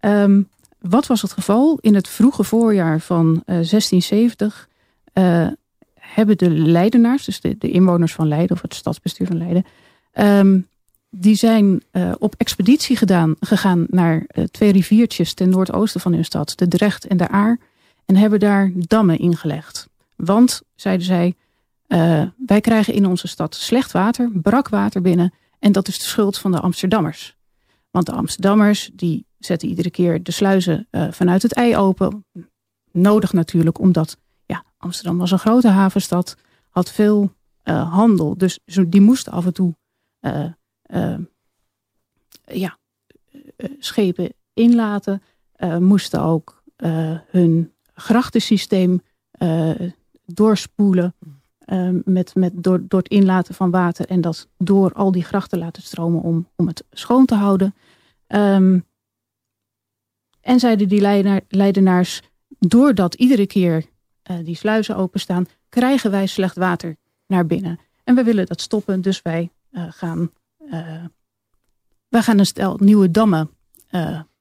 Um, 0.00 0.48
wat 0.78 1.06
was 1.06 1.22
het 1.22 1.32
geval? 1.32 1.78
In 1.80 1.94
het 1.94 2.08
vroege 2.08 2.44
voorjaar 2.44 3.00
van 3.00 3.26
uh, 3.26 3.42
1670 3.44 4.68
uh, 5.14 5.46
hebben 6.04 6.38
de 6.38 6.50
Leidenaars, 6.50 7.24
dus 7.24 7.40
de, 7.40 7.56
inwoners 7.58 8.12
van 8.12 8.28
Leiden 8.28 8.56
of 8.56 8.62
het 8.62 8.74
stadsbestuur 8.74 9.26
van 9.26 9.38
Leiden, 9.38 9.64
um, 10.14 10.68
die 11.10 11.34
zijn 11.34 11.82
uh, 11.92 12.12
op 12.18 12.34
expeditie 12.38 12.96
gedaan, 12.96 13.34
gegaan 13.40 13.86
naar 13.88 14.14
uh, 14.14 14.44
twee 14.44 14.72
riviertjes 14.72 15.34
ten 15.34 15.48
noordoosten 15.48 16.00
van 16.00 16.12
hun 16.12 16.24
stad, 16.24 16.52
de 16.56 16.68
Drecht 16.68 17.06
en 17.06 17.16
de 17.16 17.28
Aar, 17.28 17.58
en 18.04 18.16
hebben 18.16 18.40
daar 18.40 18.72
dammen 18.74 19.18
ingelegd. 19.18 19.88
Want, 20.16 20.62
zeiden 20.74 21.06
zij, 21.06 21.34
uh, 21.88 22.22
wij 22.46 22.60
krijgen 22.60 22.94
in 22.94 23.06
onze 23.06 23.28
stad 23.28 23.54
slecht 23.54 23.92
water, 23.92 24.30
brak 24.32 24.68
water 24.68 25.00
binnen, 25.00 25.34
en 25.58 25.72
dat 25.72 25.88
is 25.88 25.98
de 25.98 26.04
schuld 26.04 26.38
van 26.38 26.52
de 26.52 26.60
Amsterdammers. 26.60 27.36
Want 27.90 28.06
de 28.06 28.12
Amsterdammers 28.12 28.90
die 28.92 29.26
zetten 29.38 29.68
iedere 29.68 29.90
keer 29.90 30.22
de 30.22 30.32
sluizen 30.32 30.88
vanuit 31.10 31.42
het 31.42 31.52
ei 31.52 31.76
open. 31.76 32.24
Nodig 32.92 33.32
natuurlijk, 33.32 33.78
omdat 33.78 34.16
ja, 34.16 34.23
Amsterdam 34.84 35.18
was 35.18 35.30
een 35.30 35.38
grote 35.38 35.68
havenstad, 35.68 36.36
had 36.68 36.90
veel 36.90 37.34
uh, 37.64 37.92
handel. 37.92 38.38
Dus 38.38 38.58
die 38.88 39.00
moesten 39.00 39.32
af 39.32 39.46
en 39.46 39.52
toe 39.52 39.74
uh, 40.20 41.18
ja, 42.44 42.78
schepen 43.78 44.34
inlaten. 44.52 45.22
moesten 45.78 46.22
ook 46.22 46.62
hun 47.26 47.72
grachtensysteem 47.94 49.02
doorspoelen. 50.24 51.14
met, 52.04 52.34
met, 52.34 52.52
door, 52.54 52.82
door 52.88 53.00
het 53.00 53.08
inlaten 53.08 53.54
van 53.54 53.70
water 53.70 54.06
en 54.06 54.20
dat 54.20 54.48
door 54.56 54.92
al 54.92 55.12
die 55.12 55.24
grachten 55.24 55.58
laten 55.58 55.82
stromen 55.82 56.22
om, 56.22 56.48
om 56.56 56.66
het 56.66 56.84
schoon 56.90 57.26
te 57.26 57.34
houden. 57.34 57.74
Um, 58.26 58.84
en 60.40 60.60
zeiden 60.60 60.88
die 60.88 61.00
leidenaars, 61.48 62.22
doordat 62.58 63.14
iedere 63.14 63.46
keer 63.46 63.76
uh, 63.76 63.93
die 64.42 64.56
sluizen 64.56 64.96
openstaan, 64.96 65.46
krijgen 65.68 66.10
wij 66.10 66.26
slecht 66.26 66.56
water 66.56 66.96
naar 67.26 67.46
binnen. 67.46 67.78
En 68.04 68.14
we 68.14 68.22
willen 68.22 68.46
dat 68.46 68.60
stoppen, 68.60 69.00
dus 69.00 69.22
wij 69.22 69.50
uh, 69.70 69.84
gaan, 69.88 70.30
uh, 70.58 71.04
wij 72.08 72.22
gaan 72.22 72.38
een 72.38 72.46
stel 72.46 72.76
nieuwe 72.80 73.10
dammen 73.10 73.50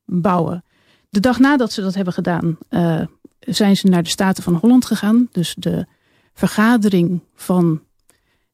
bouwen. 0.05 0.63
De 1.09 1.19
dag 1.19 1.39
nadat 1.39 1.71
ze 1.71 1.81
dat 1.81 1.93
hebben 1.93 2.13
gedaan, 2.13 2.57
zijn 3.39 3.77
ze 3.77 3.87
naar 3.87 4.03
de 4.03 4.09
Staten 4.09 4.43
van 4.43 4.55
Holland 4.55 4.85
gegaan. 4.85 5.27
Dus 5.31 5.55
de 5.57 5.85
vergadering 6.33 7.21
van 7.35 7.81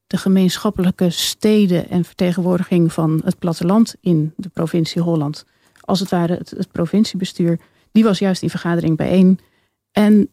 de 0.08 0.18
gemeenschappelijke 0.18 1.10
steden 1.10 1.90
en 1.90 2.06
vertegenwoordiging 2.06 2.94
van 2.94 3.22
het 3.26 3.40
platteland 3.40 3.96
in 4.02 4.34
de 4.36 4.50
provincie 4.50 5.02
Holland 5.02 5.46
als 5.90 6.00
het 6.00 6.10
ware 6.10 6.34
het, 6.34 6.50
het 6.50 6.72
provinciebestuur, 6.72 7.60
die 7.92 8.04
was 8.04 8.20
juist 8.20 8.42
in 8.42 8.50
vergadering 8.50 8.98
bijeen. 8.98 9.40
En 9.92 10.30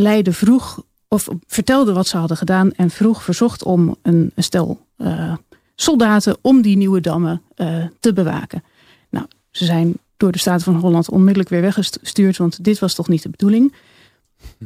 Leiden 0.00 0.34
vroeg, 0.34 0.82
of 1.08 1.28
vertelde 1.46 1.92
wat 1.92 2.06
ze 2.06 2.16
hadden 2.16 2.36
gedaan 2.36 2.72
en 2.72 2.90
vroeg, 2.90 3.22
verzocht 3.22 3.64
om 3.64 3.96
een, 4.02 4.32
stel 4.36 4.86
uh, 4.96 5.34
soldaten 5.74 6.36
om 6.40 6.62
die 6.62 6.76
nieuwe 6.76 7.00
dammen 7.00 7.42
uh, 7.56 7.84
te 8.00 8.12
bewaken. 8.12 8.62
Nou, 9.10 9.26
ze 9.50 9.64
zijn 9.64 9.94
door 10.16 10.32
de 10.32 10.38
Staten 10.38 10.64
van 10.64 10.74
Holland 10.74 11.10
onmiddellijk 11.10 11.48
weer 11.48 11.60
weggestuurd, 11.60 12.36
want 12.36 12.64
dit 12.64 12.78
was 12.78 12.94
toch 12.94 13.08
niet 13.08 13.22
de 13.22 13.28
bedoeling. 13.28 13.74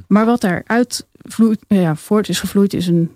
Maar 0.07 0.27
wat 0.27 0.41
daaruit 0.41 1.07
vloeit, 1.13 1.59
ja, 1.69 1.97
voort 1.97 2.29
is 2.29 2.41
gevloeid 2.41 2.73
is 2.73 2.87
een, 2.87 3.11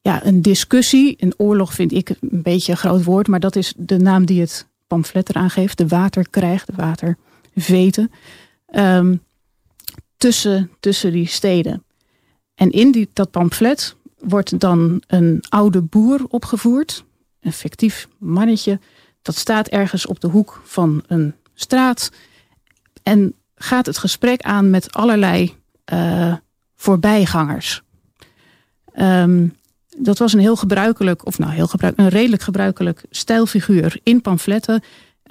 ja, 0.00 0.24
een 0.24 0.42
discussie. 0.42 1.16
Een 1.18 1.34
oorlog 1.36 1.74
vind 1.74 1.92
ik 1.92 2.08
een 2.08 2.42
beetje 2.42 2.72
een 2.72 2.78
groot 2.78 3.04
woord, 3.04 3.28
maar 3.28 3.40
dat 3.40 3.56
is 3.56 3.74
de 3.76 3.98
naam 3.98 4.26
die 4.26 4.40
het 4.40 4.66
pamflet 4.86 5.28
eraan 5.28 5.50
geeft. 5.50 5.78
De 5.78 5.88
waterkrijg, 5.88 6.64
de 6.64 6.72
waterveten. 6.76 8.10
Um, 8.74 9.20
tussen, 10.18 10.70
tussen 10.80 11.12
die 11.12 11.26
steden. 11.26 11.84
En 12.54 12.70
in 12.70 12.92
die, 12.92 13.08
dat 13.12 13.30
pamflet 13.30 13.96
wordt 14.18 14.60
dan 14.60 15.02
een 15.06 15.44
oude 15.48 15.82
boer 15.82 16.24
opgevoerd. 16.28 17.04
Een 17.40 17.52
fictief 17.52 18.08
mannetje. 18.18 18.80
Dat 19.22 19.36
staat 19.36 19.68
ergens 19.68 20.06
op 20.06 20.20
de 20.20 20.28
hoek 20.28 20.60
van 20.64 21.02
een 21.06 21.34
straat. 21.54 22.10
En 23.02 23.34
gaat 23.54 23.86
het 23.86 23.98
gesprek 23.98 24.40
aan 24.42 24.70
met 24.70 24.92
allerlei 24.92 25.54
uh, 25.92 26.34
voorbijgangers. 26.74 27.82
Um, 28.96 29.56
dat 29.96 30.18
was 30.18 30.32
een 30.32 30.40
heel 30.40 30.56
gebruikelijk, 30.56 31.26
of 31.26 31.38
nou 31.38 31.52
heel 31.52 31.66
gebruikelijk, 31.66 32.12
een 32.12 32.18
redelijk 32.18 32.42
gebruikelijk 32.42 33.02
stijlfiguur 33.10 34.00
in 34.02 34.20
pamfletten. 34.20 34.82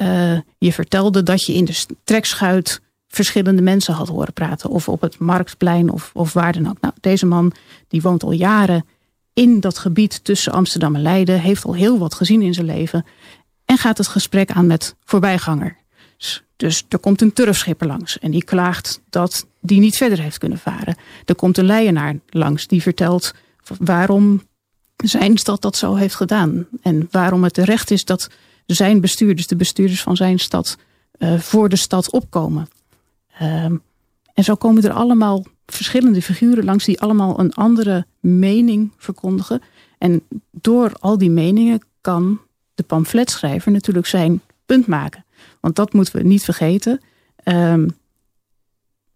Uh, 0.02 0.40
je 0.58 0.74
vertelde 0.74 1.24
dat 1.24 1.46
je 1.46 1.54
in 1.54 1.66
de 1.66 1.86
trekschuit 2.04 2.82
verschillende 3.08 3.62
mensen 3.62 3.94
had 3.94 4.08
horen 4.08 4.34
praten. 4.34 4.70
Of 4.70 4.90
op 4.90 5.02
het 5.02 5.20
marktplein 5.20 5.90
of, 5.90 6.12
of 6.14 6.34
waar 6.34 6.54
dan 6.54 6.70
ook. 6.70 6.80
Nou, 6.82 6.94
deze 7.00 7.26
man 7.26 7.52
die 7.88 8.02
woont 8.02 8.24
al 8.24 8.32
jaren 8.32 8.86
in 9.34 9.60
dat 9.60 9.78
gebied 9.78 10.24
tussen 10.24 10.54
Amsterdam 10.54 10.96
en 10.96 11.02
Leiden. 11.02 11.40
Heeft 11.40 11.66
al 11.66 11.76
heel 11.76 11.98
wat 11.98 12.14
gezien 12.14 12.42
in 12.42 12.54
zijn 12.54 12.66
leven. 12.66 13.06
En 13.66 13.78
gaat 13.78 13.98
het 13.98 14.08
gesprek 14.08 14.52
aan 14.52 14.68
met 14.68 14.96
voorbijganger. 15.04 15.78
Dus 16.56 16.86
er 16.90 17.00
komt 17.00 17.22
een 17.22 17.34
turfschipper 17.34 17.88
langs 17.88 18.20
en 18.20 18.32
die 18.32 18.44
klaagt 18.44 19.02
dat 19.10 19.48
die 19.62 19.80
niet 19.80 19.98
verder 19.98 20.20
heeft 20.20 20.38
kunnen 20.38 20.58
varen. 20.58 20.96
Er 21.26 21.36
komt 21.36 21.58
een 21.58 21.66
leienaar 21.66 22.16
langs 22.30 22.68
die 22.68 22.82
vertelt 22.82 23.34
waarom 23.80 24.42
zijn 24.96 25.38
stad 25.38 25.62
dat 25.62 25.76
zo 25.76 25.96
heeft 25.96 26.16
gedaan. 26.16 26.68
En 26.82 27.08
waarom 27.12 27.44
het 27.44 27.54
terecht 27.54 27.92
is 27.92 28.06
dat 28.06 28.30
zijn 28.66 29.02
bestuurders, 29.02 29.48
de 29.48 29.56
bestuurders 29.56 30.02
van 30.02 30.16
zijn 30.16 30.40
stad, 30.40 30.78
uh, 31.18 31.40
voor 31.40 31.70
de 31.70 31.76
stad 31.76 32.12
opkomen. 32.12 32.70
Uh, 33.42 33.66
en 34.34 34.44
zo 34.44 34.56
komen 34.56 34.84
er 34.84 34.92
allemaal 34.92 35.46
verschillende 35.66 36.22
figuren 36.22 36.66
langs 36.66 36.86
die 36.86 37.02
allemaal 37.02 37.40
een 37.40 37.54
andere 37.54 38.06
mening 38.20 38.92
verkondigen. 38.98 39.62
En 39.98 40.22
door 40.52 40.92
al 41.00 41.18
die 41.18 41.30
meningen 41.30 41.82
kan 42.02 42.40
de 42.76 42.84
pamfletschrijver 42.84 43.72
natuurlijk 43.72 44.08
zijn 44.08 44.42
punt 44.66 44.88
maken. 44.88 45.26
Want 45.60 45.76
dat 45.76 45.94
moeten 45.94 46.16
we 46.16 46.24
niet 46.24 46.44
vergeten. 46.44 47.02
Ehm, 47.36 47.88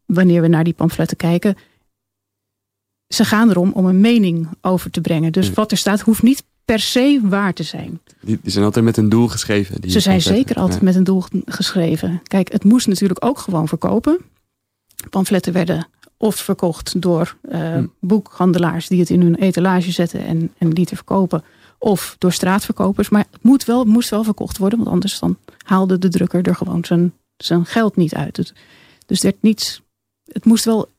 wanneer 0.05 0.41
we 0.41 0.47
naar 0.47 0.63
die 0.63 0.73
pamfletten 0.73 1.17
kijken. 1.17 1.55
Ze 3.07 3.25
gaan 3.25 3.49
erom 3.49 3.71
om 3.71 3.85
een 3.85 4.01
mening 4.01 4.49
over 4.61 4.91
te 4.91 5.01
brengen. 5.01 5.31
Dus 5.31 5.49
wat 5.53 5.71
er 5.71 5.77
staat 5.77 6.01
hoeft 6.01 6.23
niet 6.23 6.43
per 6.65 6.79
se 6.79 7.19
waar 7.23 7.53
te 7.53 7.63
zijn. 7.63 7.99
Die, 8.21 8.39
die 8.41 8.51
zijn 8.51 8.65
altijd 8.65 8.85
met 8.85 8.97
een 8.97 9.09
doel 9.09 9.27
geschreven. 9.27 9.81
Die 9.81 9.91
Ze 9.91 9.99
zijn 9.99 10.21
zeker 10.21 10.55
altijd 10.55 10.79
Ja. 10.79 10.85
met 10.85 10.95
een 10.95 11.03
doel 11.03 11.23
geschreven. 11.45 12.21
Kijk, 12.23 12.51
het 12.51 12.63
moest 12.63 12.87
natuurlijk 12.87 13.25
ook 13.25 13.37
gewoon 13.39 13.67
verkopen. 13.67 14.19
Pamfletten 15.09 15.53
werden 15.53 15.87
of 16.17 16.35
verkocht 16.35 17.01
door 17.01 17.35
eh, 17.41 17.73
Hm. 17.73 17.85
boekhandelaars 17.99 18.87
die 18.87 18.99
het 18.99 19.09
in 19.09 19.21
hun 19.21 19.35
etalage 19.35 19.91
zetten 19.91 20.25
en, 20.25 20.51
en 20.57 20.71
lieten 20.73 20.95
verkopen. 20.95 21.43
Of 21.79 22.15
door 22.17 22.31
straatverkopers. 22.33 23.09
Maar 23.09 23.25
het 23.31 23.43
moet 23.43 23.65
wel, 23.65 23.83
moest 23.85 24.09
wel 24.09 24.23
verkocht 24.23 24.57
worden, 24.57 24.79
want 24.79 24.91
anders 24.91 25.19
dan 25.19 25.37
haalde 25.65 25.97
de 25.97 26.09
drukker 26.09 26.47
er 26.47 26.55
gewoon 26.55 26.85
zijn, 26.85 27.13
zijn 27.37 27.65
geld 27.65 27.95
niet 27.95 28.15
uit. 28.15 28.35
Dus 28.35 29.19
er 29.19 29.23
werd 29.23 29.41
niets, 29.41 29.81
het 30.31 30.45
moest 30.45 30.65
wel 30.65 30.89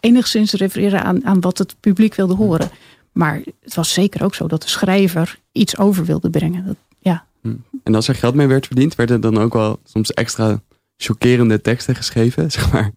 enigszins 0.00 0.52
refereren 0.52 1.02
aan, 1.04 1.24
aan 1.24 1.40
wat 1.40 1.58
het 1.58 1.76
publiek 1.80 2.14
wilde 2.14 2.34
horen. 2.34 2.70
Maar 3.16 3.42
het 3.60 3.74
was 3.74 3.92
zeker 3.92 4.22
ook 4.24 4.34
zo 4.34 4.46
dat 4.46 4.62
de 4.62 4.68
schrijver 4.68 5.38
iets 5.52 5.78
over 5.78 6.04
wilde 6.04 6.30
brengen. 6.30 6.66
Dat, 6.66 6.76
ja, 6.98 7.26
En 7.82 7.94
als 7.94 8.08
er 8.08 8.14
geld 8.14 8.34
mee 8.34 8.46
werd 8.46 8.66
verdiend, 8.66 8.94
werden 8.94 9.20
dan 9.20 9.38
ook 9.38 9.52
wel 9.52 9.80
soms 9.84 10.10
extra 10.12 10.60
chockerende 10.96 11.60
teksten 11.60 11.94
geschreven, 11.94 12.50
zeg 12.52 12.72
maar. 12.72 12.92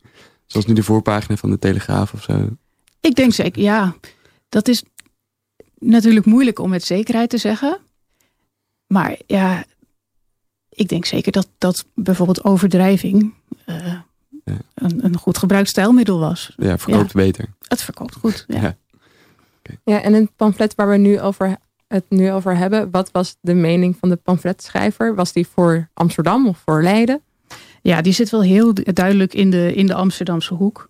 Zoals 0.46 0.66
nu 0.66 0.74
de 0.74 0.84
voorpagina 0.84 1.36
van 1.38 1.50
de 1.50 1.60
Telegraaf 1.60 2.14
of 2.14 2.24
zo. 2.24 2.50
Ik 3.00 3.16
denk 3.16 3.34
zeker, 3.34 3.62
ja. 3.62 3.96
Dat 4.50 4.68
is 4.68 4.84
natuurlijk 5.80 6.26
moeilijk 6.26 6.60
om 6.60 6.70
met 6.70 6.84
zekerheid 6.84 7.30
te 7.30 7.38
zeggen. 7.38 7.80
Maar 8.88 9.18
ja, 9.28 9.64
ik 10.70 10.88
denk 10.88 11.06
zeker 11.06 11.32
dat, 11.32 11.48
dat 11.58 11.86
bijvoorbeeld 11.96 12.44
overdrijving 12.44 13.34
eh, 13.66 13.94
Ja. 14.46 14.58
een, 14.74 15.06
een 15.06 15.18
goed 15.18 15.38
gebruikt 15.38 15.70
stijlmiddel 15.70 16.20
was. 16.20 16.54
Ja, 16.58 16.78
verkoopt 16.78 17.14
beter. 17.14 17.46
Het 17.68 17.82
verkoopt 17.82 18.16
goed. 18.16 18.46
Ja. 18.48 18.62
Ja. 18.62 18.78
Ja, 19.84 20.02
en 20.02 20.14
in 20.16 20.22
het 20.22 20.36
pamflet 20.36 20.76
waar 20.76 20.90
we 20.90 20.98
nu 20.98 21.20
over, 21.20 21.58
het 21.88 22.06
nu 22.10 22.32
over 22.32 22.58
hebben, 22.58 22.92
wat 22.92 23.12
was 23.12 23.38
de 23.42 23.54
mening 23.54 23.96
van 24.00 24.10
de 24.10 24.16
pamfletschrijver? 24.16 25.16
Was 25.16 25.34
die 25.34 25.48
voor 25.48 25.90
Amsterdam 25.94 26.48
of 26.48 26.62
voor 26.66 26.84
Leiden? 26.84 27.22
Ja, 27.82 28.02
die 28.02 28.14
zit 28.14 28.30
wel 28.30 28.42
heel 28.42 28.74
duidelijk 28.74 29.34
in 29.34 29.50
de, 29.50 29.74
in 29.74 29.86
de 29.88 29.94
Amsterdamse 29.94 30.54
hoek. 30.54 30.90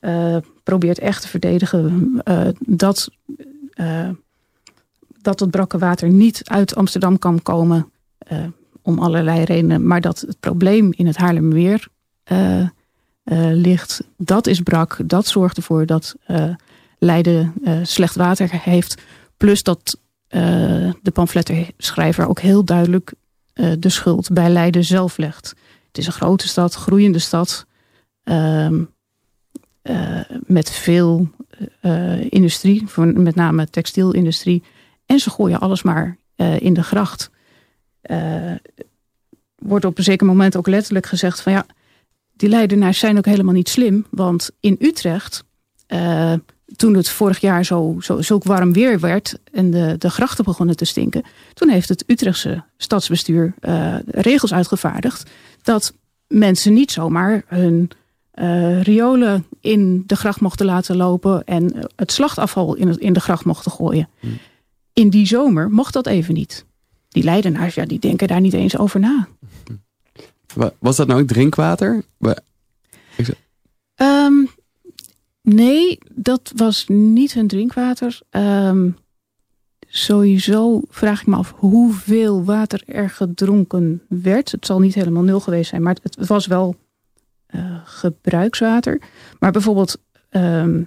Eh, 0.00 0.36
probeert 0.62 0.98
echt 0.98 1.22
te 1.22 1.28
verdedigen 1.28 2.20
eh, 2.24 2.48
dat, 2.58 3.10
eh, 3.72 4.08
dat 5.22 5.40
het 5.40 5.50
brakke 5.50 5.78
water 5.78 6.08
niet 6.08 6.40
uit 6.44 6.74
Amsterdam 6.74 7.18
kan 7.18 7.42
komen. 7.42 7.90
eh, 8.18 8.44
om 8.82 8.98
allerlei 8.98 9.44
redenen. 9.44 9.86
Maar 9.86 10.00
dat 10.00 10.20
het 10.20 10.40
probleem 10.40 10.92
in 10.96 11.06
het 11.06 11.16
Haarlemmermeer 11.16 11.88
eh, 12.24 12.60
eh, 12.60 12.68
ligt. 13.52 14.02
Dat 14.16 14.46
is 14.46 14.60
brak. 14.60 14.98
Dat 15.04 15.26
zorgt 15.26 15.56
ervoor 15.56 15.86
dat 15.86 16.14
eh, 16.26 16.54
Leiden 17.00 17.52
eh, 17.64 17.78
slecht 17.82 18.14
water 18.14 18.48
heeft. 18.52 19.02
Plus 19.36 19.62
dat 19.62 19.98
eh, 20.30 20.90
de 21.02 21.10
pamfletschrijver 21.12 22.28
ook 22.28 22.40
heel 22.40 22.64
duidelijk 22.64 23.12
eh, 23.52 23.72
de 23.78 23.88
schuld 23.88 24.32
bij 24.32 24.48
Leiden 24.48 24.84
zelf 24.84 25.16
legt. 25.16 25.54
Het 25.86 25.98
is 25.98 26.06
een 26.06 26.12
grote 26.12 26.48
stad, 26.48 26.74
groeiende 26.74 27.18
stad. 27.18 27.66
ehm, 28.22 28.82
eh, 29.82 30.20
met 30.46 30.70
veel 30.70 31.28
industrie, 32.28 32.84
met 32.96 33.34
name 33.34 33.70
textielindustrie. 33.70 34.62
En 35.06 35.18
ze 35.18 35.30
gooien 35.30 35.60
alles 35.60 35.82
maar 35.82 36.16
in 36.58 36.74
de 36.74 36.82
gracht. 36.82 37.30
Wordt 39.56 39.84
op 39.84 39.98
een 39.98 40.04
zeker 40.04 40.26
moment 40.26 40.56
ook 40.56 40.66
letterlijk 40.66 41.06
gezegd 41.06 41.40
van 41.40 41.52
ja, 41.52 41.66
die 42.32 42.48
Leidenaars 42.48 42.98
zijn 42.98 43.18
ook 43.18 43.24
helemaal 43.24 43.54
niet 43.54 43.68
slim. 43.68 44.06
Want 44.10 44.50
in 44.60 44.76
Utrecht, 44.80 45.44
toen 46.76 46.94
het 46.94 47.08
vorig 47.08 47.40
jaar 47.40 47.64
zo, 47.64 47.96
zo, 48.00 48.20
zulk 48.22 48.44
warm 48.44 48.72
weer 48.72 49.00
werd 49.00 49.38
en 49.52 49.70
de, 49.70 49.94
de 49.98 50.10
grachten 50.10 50.44
begonnen 50.44 50.76
te 50.76 50.84
stinken, 50.84 51.22
toen 51.54 51.68
heeft 51.68 51.88
het 51.88 52.04
Utrechtse 52.06 52.64
stadsbestuur 52.76 53.54
eh, 53.60 53.96
regels 54.06 54.52
uitgevaardigd 54.52 55.30
dat 55.62 55.94
mensen 56.28 56.72
niet 56.72 56.92
zomaar 56.92 57.42
hun 57.46 57.90
eh, 58.30 58.82
riolen 58.82 59.46
in 59.60 60.02
de 60.06 60.16
gracht 60.16 60.40
mochten 60.40 60.66
laten 60.66 60.96
lopen 60.96 61.44
en 61.44 61.88
het 61.96 62.12
slachtafval 62.12 62.74
in, 62.74 62.88
het, 62.88 62.98
in 62.98 63.12
de 63.12 63.20
gracht 63.20 63.44
mochten 63.44 63.70
gooien. 63.70 64.08
Hmm. 64.20 64.38
In 64.92 65.10
die 65.10 65.26
zomer 65.26 65.70
mocht 65.70 65.92
dat 65.92 66.06
even 66.06 66.34
niet. 66.34 66.64
Die 67.08 67.22
Leidenaars, 67.24 67.74
ja, 67.74 67.84
die 67.84 67.98
denken 67.98 68.28
daar 68.28 68.40
niet 68.40 68.52
eens 68.52 68.78
over 68.78 69.00
na. 69.00 69.28
Wa- 70.54 70.72
Was 70.78 70.96
dat 70.96 71.06
nou 71.06 71.20
ook 71.20 71.26
drinkwater? 71.28 72.02
Wa- 72.16 72.38
Ehm, 73.94 74.32
nee, 75.54 75.98
dat 76.14 76.52
was 76.56 76.84
niet 76.88 77.32
hun 77.32 77.46
drinkwater. 77.46 78.20
Ehm, 78.30 78.90
sowieso 79.88 80.80
vraag 80.88 81.20
ik 81.20 81.26
me 81.26 81.36
af 81.36 81.54
hoeveel 81.56 82.44
water 82.44 82.82
er 82.86 83.10
gedronken 83.10 84.02
werd. 84.08 84.50
Het 84.50 84.66
zal 84.66 84.80
niet 84.80 84.94
helemaal 84.94 85.22
nul 85.22 85.40
geweest 85.40 85.70
zijn, 85.70 85.82
maar 85.82 85.96
het, 86.02 86.26
was 86.26 86.46
wel 86.46 86.76
eh, 87.46 87.80
gebruikswater. 87.84 89.00
Maar 89.38 89.52
bijvoorbeeld 89.52 89.98
ehm, 90.28 90.82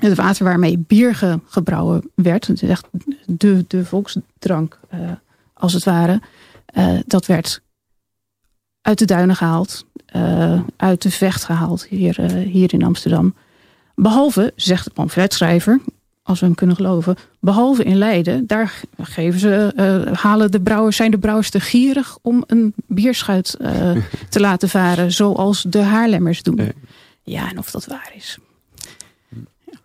het 0.00 0.14
water 0.14 0.44
waarmee 0.44 0.78
bier 0.78 1.14
ge- 1.14 1.40
gebrouwen 1.44 2.10
werd, 2.14 2.46
het 2.46 2.62
is 2.62 2.68
echt 2.68 2.86
de, 3.26 3.64
de 3.68 3.84
volksdrank 3.84 4.80
eh, 4.88 5.10
als 5.54 5.72
het 5.72 5.84
ware, 5.84 6.20
eh, 6.66 6.98
dat 7.06 7.26
werd 7.26 7.62
uit 8.80 8.98
de 8.98 9.04
duinen 9.04 9.36
gehaald, 9.36 9.86
eh, 10.06 10.62
uit 10.76 11.02
de 11.02 11.10
vecht 11.10 11.44
gehaald 11.44 11.86
hier, 11.86 12.20
hier 12.30 12.72
in 12.72 12.84
Amsterdam. 12.84 13.34
Behalve, 13.94 14.52
zegt 14.56 14.84
de 14.84 14.90
pamfletschrijver, 14.90 15.80
als 16.22 16.40
we 16.40 16.46
hem 16.46 16.54
kunnen 16.54 16.76
geloven, 16.76 17.16
behalve 17.40 17.84
in 17.84 17.96
Leiden, 17.96 18.46
daar 18.46 18.80
geven 18.98 19.40
ze, 19.40 19.72
eh, 19.76 20.12
halen 20.12 20.50
de 20.50 20.60
brouwers, 20.60 20.96
zijn 20.96 21.10
de 21.10 21.18
brouwers 21.18 21.50
te 21.50 21.60
gierig 21.60 22.18
om 22.22 22.44
een 22.46 22.74
bierschuit 22.86 23.54
eh, 23.54 23.96
te 24.28 24.40
laten 24.40 24.68
varen, 24.68 25.12
zoals 25.12 25.62
de 25.62 25.80
Haarlemmers 25.80 26.42
doen. 26.42 26.56
Ja. 26.56 26.72
Ja, 27.22 27.50
en 27.50 27.58
of 27.58 27.70
dat 27.70 27.86
waar 27.86 28.12
is. 28.14 28.38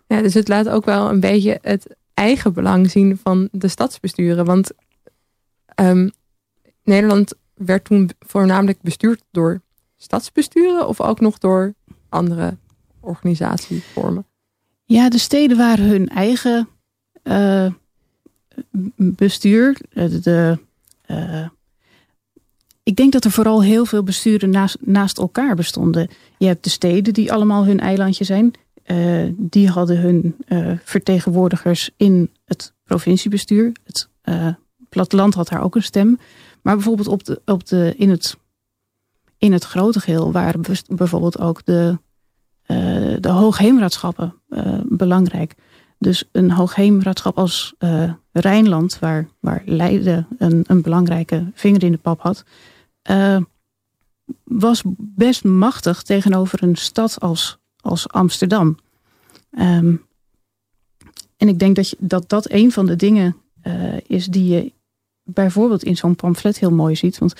Ja, 0.06 0.22
dus 0.22 0.34
het 0.34 0.48
laat 0.48 0.68
ook 0.68 0.84
wel 0.84 1.10
een 1.10 1.20
beetje 1.20 1.58
het 1.62 1.96
eigen 2.14 2.52
belang 2.52 2.90
zien 2.90 3.18
van 3.22 3.48
de 3.52 3.68
stadsbesturen. 3.68 4.44
Want 4.44 4.70
ehm, 5.74 6.08
Nederland 6.84 7.34
werd 7.54 7.84
toen 7.84 8.10
voornamelijk 8.18 8.80
bestuurd 8.82 9.22
door 9.30 9.60
stadsbesturen 9.96 10.88
of 10.88 11.00
ook 11.00 11.20
nog 11.20 11.38
door 11.38 11.74
andere 12.08 12.56
organisatievormen. 13.08 14.26
Ja, 14.84 15.08
de 15.08 15.18
steden 15.18 15.56
waren 15.56 15.84
hun 15.84 16.08
eigen 16.08 16.68
eh, 17.22 17.66
bestuur. 18.96 19.76
De, 19.92 20.20
de, 20.20 20.58
eh, 21.06 21.46
ik 22.82 22.96
denk 22.96 23.12
dat 23.12 23.24
er 23.24 23.30
vooral 23.30 23.62
heel 23.62 23.84
veel 23.84 24.02
besturen 24.02 24.50
naast, 24.50 24.76
naast 24.80 25.18
elkaar 25.18 25.56
bestonden. 25.56 26.08
Je 26.38 26.46
hebt 26.46 26.64
de 26.64 26.70
steden 26.70 27.14
die 27.14 27.32
allemaal 27.32 27.64
hun 27.64 27.80
eilandje 27.80 28.24
zijn. 28.24 28.52
Eh, 28.82 29.24
die 29.36 29.68
hadden 29.68 30.00
hun 30.00 30.36
eh, 30.46 30.72
vertegenwoordigers 30.84 31.90
in 31.96 32.30
het 32.44 32.74
provinciebestuur. 32.84 33.72
Het 33.84 34.08
eh, 34.20 34.48
platteland 34.88 35.34
had 35.34 35.48
daar 35.48 35.62
ook 35.62 35.74
een 35.74 35.82
stem. 35.82 36.18
Maar 36.62 36.74
bijvoorbeeld 36.74 37.08
op 37.08 37.24
de, 37.24 37.40
op 37.44 37.66
de, 37.66 37.94
in, 37.96 38.10
het, 38.10 38.36
in 39.38 39.52
het 39.52 39.64
grote 39.64 40.00
geheel 40.00 40.32
waren 40.32 40.62
bijvoorbeeld 40.88 41.38
ook 41.38 41.64
de, 41.64 41.88
eh, 41.88 41.96
de 43.20 43.28
hoogheemraadschappen 43.28 44.34
eh, 44.48 44.80
belangrijk. 44.84 45.54
Dus 45.98 46.24
een 46.32 46.50
hoogheemraadschap 46.50 47.38
als 47.38 47.74
eh, 47.78 48.12
Rijnland, 48.32 48.98
waar, 48.98 49.28
waar 49.40 49.62
Leiden 49.64 50.26
een, 50.38 50.64
een 50.66 50.82
belangrijke 50.82 51.50
vinger 51.54 51.82
in 51.82 51.92
de 51.92 51.98
pap 51.98 52.20
had, 52.20 52.44
eh, 53.02 53.40
was 54.44 54.82
best 54.96 55.44
machtig 55.44 56.02
tegenover 56.02 56.62
een 56.62 56.76
stad 56.76 57.20
als, 57.20 57.58
als 57.80 58.08
Amsterdam. 58.08 58.78
Ehm, 59.50 59.96
en 61.36 61.48
ik 61.48 61.58
denk 61.58 61.76
dat, 61.76 61.88
je, 61.88 61.96
dat 61.98 62.28
dat 62.28 62.50
een 62.50 62.72
van 62.72 62.86
de 62.86 62.96
dingen 62.96 63.36
eh, 63.60 64.00
is 64.06 64.26
die 64.26 64.54
je 64.54 64.72
bijvoorbeeld 65.22 65.82
in 65.82 65.96
zo'n 65.96 66.16
pamflet 66.16 66.58
heel 66.58 66.72
mooi 66.72 66.96
ziet. 66.96 67.18
Want 67.18 67.34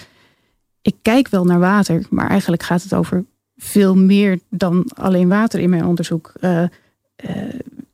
ik 0.82 0.96
kijk 1.02 1.28
wel 1.28 1.44
naar 1.44 1.58
water, 1.58 2.06
maar 2.10 2.28
eigenlijk 2.28 2.62
gaat 2.62 2.82
het 2.82 2.94
over 2.94 3.24
veel 3.59 3.97
meer 3.97 4.40
dan 4.51 4.90
alleen 4.94 5.29
water 5.29 5.61
in 5.61 5.71
mijn 5.71 5.85
onderzoek. 5.85 6.33
Eh, 6.40 6.62
eh, 6.62 6.68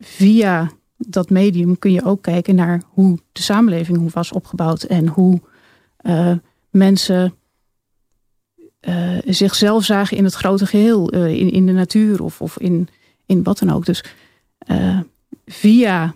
via 0.00 0.70
dat 0.96 1.30
medium 1.30 1.78
kun 1.78 1.92
je 1.92 2.04
ook 2.04 2.22
kijken 2.22 2.54
naar 2.54 2.82
hoe 2.88 3.18
de 3.32 3.42
samenleving 3.42 4.12
was 4.12 4.32
opgebouwd 4.32 4.82
en 4.82 5.08
hoe 5.08 5.40
eh, 5.96 6.32
mensen 6.70 7.34
zichzelf 9.24 9.84
zagen 9.84 10.16
in 10.16 10.24
het 10.24 10.34
grote 10.34 10.66
geheel, 10.66 11.10
eh, 11.10 11.26
in, 11.26 11.50
in 11.50 11.66
de 11.66 11.72
natuur 11.72 12.22
of, 12.22 12.40
of 12.40 12.58
in, 12.58 12.88
in 13.26 13.42
wat 13.42 13.58
dan 13.58 13.70
ook. 13.70 13.86
Dus 13.86 14.04
via 15.46 16.14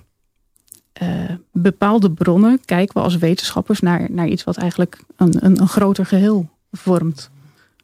bepaalde 1.53 2.11
bronnen 2.11 2.61
kijken 2.65 2.95
we 2.95 3.03
als 3.03 3.17
wetenschappers 3.17 3.81
naar, 3.81 4.11
naar 4.11 4.29
iets 4.29 4.45
wat 4.45 4.57
eigenlijk 4.57 5.01
een, 5.17 5.45
een, 5.45 5.61
een 5.61 5.69
groter 5.69 6.07
geheel 6.07 6.49
vormt. 6.73 7.31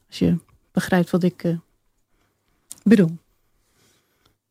Als 0.08 0.18
je 0.18 0.36
begrijpt 0.74 1.10
wat 1.10 1.22
ik 1.22 1.56
bedoel. 2.82 3.16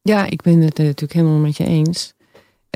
Ja, 0.02 0.26
ik 0.26 0.42
ben 0.42 0.60
het 0.60 0.78
natuurlijk 0.78 1.14
helemaal 1.14 1.38
met 1.38 1.58
je 1.58 1.66
eens. 1.66 2.14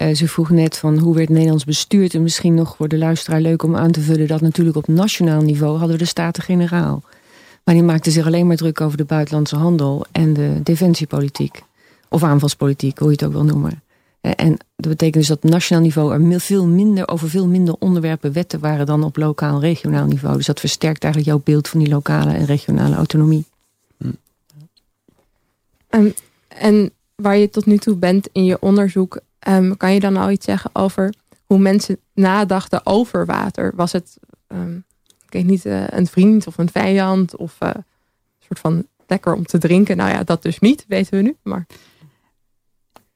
Uh, 0.01 0.15
ze 0.15 0.27
vroeg 0.27 0.49
net 0.49 0.77
van 0.77 0.97
hoe 0.97 1.15
werd 1.15 1.29
Nederlands 1.29 1.65
bestuurd. 1.65 2.13
En 2.13 2.23
misschien 2.23 2.53
nog 2.53 2.75
voor 2.75 2.88
de 2.88 2.97
luisteraar 2.97 3.41
leuk 3.41 3.63
om 3.63 3.75
aan 3.75 3.91
te 3.91 4.01
vullen... 4.01 4.27
dat 4.27 4.41
natuurlijk 4.41 4.77
op 4.77 4.88
nationaal 4.88 5.41
niveau 5.41 5.77
hadden 5.77 5.97
we 5.97 6.03
de 6.03 6.10
Staten-Generaal. 6.10 7.03
Maar 7.63 7.75
die 7.75 7.83
maakte 7.83 8.12
zich 8.12 8.25
alleen 8.25 8.47
maar 8.47 8.55
druk 8.55 8.81
over 8.81 8.97
de 8.97 9.05
buitenlandse 9.05 9.55
handel... 9.55 10.05
en 10.12 10.33
de 10.33 10.60
defensiepolitiek. 10.63 11.63
Of 12.10 12.23
aanvalspolitiek, 12.23 12.97
hoe 12.97 13.07
je 13.07 13.13
het 13.13 13.23
ook 13.23 13.31
wil 13.31 13.43
noemen. 13.43 13.81
Eh, 14.35 14.45
en 14.45 14.57
dat 14.75 14.91
betekent 14.91 15.13
dus 15.13 15.27
dat 15.27 15.43
op 15.43 15.49
nationaal 15.49 15.83
niveau 15.83 16.33
er 16.33 16.39
veel 16.39 16.65
minder, 16.65 17.07
over 17.07 17.29
veel 17.29 17.47
minder 17.47 17.75
onderwerpen 17.79 18.33
wetten 18.33 18.59
waren 18.59 18.85
dan 18.85 19.03
op 19.03 19.17
lokaal 19.17 19.59
regionaal 19.59 20.05
niveau. 20.05 20.37
Dus 20.37 20.45
dat 20.45 20.59
versterkt 20.59 21.03
eigenlijk 21.03 21.33
jouw 21.33 21.43
beeld 21.45 21.67
van 21.67 21.79
die 21.79 21.89
lokale 21.89 22.33
en 22.33 22.45
regionale 22.45 22.95
autonomie. 22.95 23.45
En, 25.89 26.15
en 26.47 26.91
waar 27.15 27.37
je 27.37 27.49
tot 27.49 27.65
nu 27.65 27.77
toe 27.77 27.95
bent 27.95 28.29
in 28.31 28.45
je 28.45 28.57
onderzoek, 28.59 29.21
Ehm, 29.47 29.75
kan 29.77 29.93
je 29.93 29.99
dan 29.99 30.17
al 30.17 30.31
iets 30.31 30.45
zeggen 30.45 30.69
over 30.73 31.13
hoe 31.45 31.57
mensen 31.57 31.99
nadachten 32.13 32.85
over 32.85 33.25
water? 33.25 33.71
Was 33.75 33.91
het, 33.91 34.17
um, 34.47 34.83
ik 35.25 35.33
weet 35.33 35.45
niet, 35.45 35.65
uh, 35.65 35.87
een 35.87 36.07
vriend 36.07 36.47
of 36.47 36.57
een 36.57 36.69
vijand 36.69 37.35
of 37.35 37.55
uh, 37.63 37.69
een 37.69 37.83
soort 38.39 38.59
van 38.59 38.85
lekker 39.07 39.33
om 39.33 39.45
te 39.45 39.57
drinken? 39.57 39.97
Nou 39.97 40.09
ja, 40.09 40.23
dat 40.23 40.41
dus 40.41 40.59
niet, 40.59 40.85
weten 40.87 41.17
we 41.17 41.23
nu. 41.23 41.35
Maar... 41.43 41.65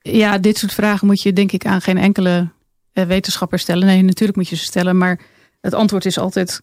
Ja, 0.01 0.37
dit 0.37 0.57
soort 0.57 0.73
vragen 0.73 1.07
moet 1.07 1.21
je 1.21 1.33
denk 1.33 1.51
ik 1.51 1.65
aan 1.65 1.81
geen 1.81 1.97
enkele 1.97 2.49
uh, 2.93 3.05
wetenschapper 3.05 3.59
stellen. 3.59 3.87
Nee, 3.87 4.01
natuurlijk 4.01 4.37
moet 4.37 4.49
je 4.49 4.55
ze 4.55 4.63
stellen, 4.63 4.97
maar 4.97 5.19
het 5.61 5.73
antwoord 5.73 6.05
is 6.05 6.17
altijd, 6.17 6.61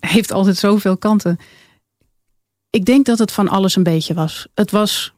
heeft 0.00 0.32
altijd 0.32 0.56
zoveel 0.56 0.96
kanten. 0.96 1.38
Ik 2.70 2.84
denk 2.84 3.06
dat 3.06 3.18
het 3.18 3.32
van 3.32 3.48
alles 3.48 3.76
een 3.76 3.82
beetje 3.82 4.14
was. 4.14 4.46
Het 4.54 4.70
was 4.70 5.14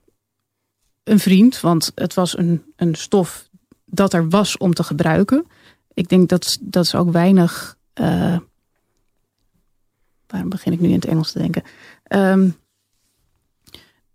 een 1.05 1.19
vriend, 1.19 1.61
want 1.61 1.93
het 1.95 2.15
was 2.15 2.39
een, 2.39 2.63
een 2.77 2.95
stof 2.95 3.49
dat 3.85 4.13
er 4.13 4.29
was 4.29 4.57
om 4.57 4.75
te 4.75 4.83
gebruiken. 4.83 5.47
Ik 5.95 6.09
denk 6.09 6.29
dat, 6.29 6.59
dat 6.61 6.87
ze 6.87 6.97
ook 6.97 7.13
weinig. 7.13 7.77
Uh, 7.95 8.39
waarom 10.27 10.49
begin 10.49 10.73
ik 10.73 10.81
nu 10.81 10.89
in 10.89 10.95
het 10.95 11.05
Engels 11.05 11.33
te 11.33 11.39
denken? 11.39 11.63
Um, 12.09 12.57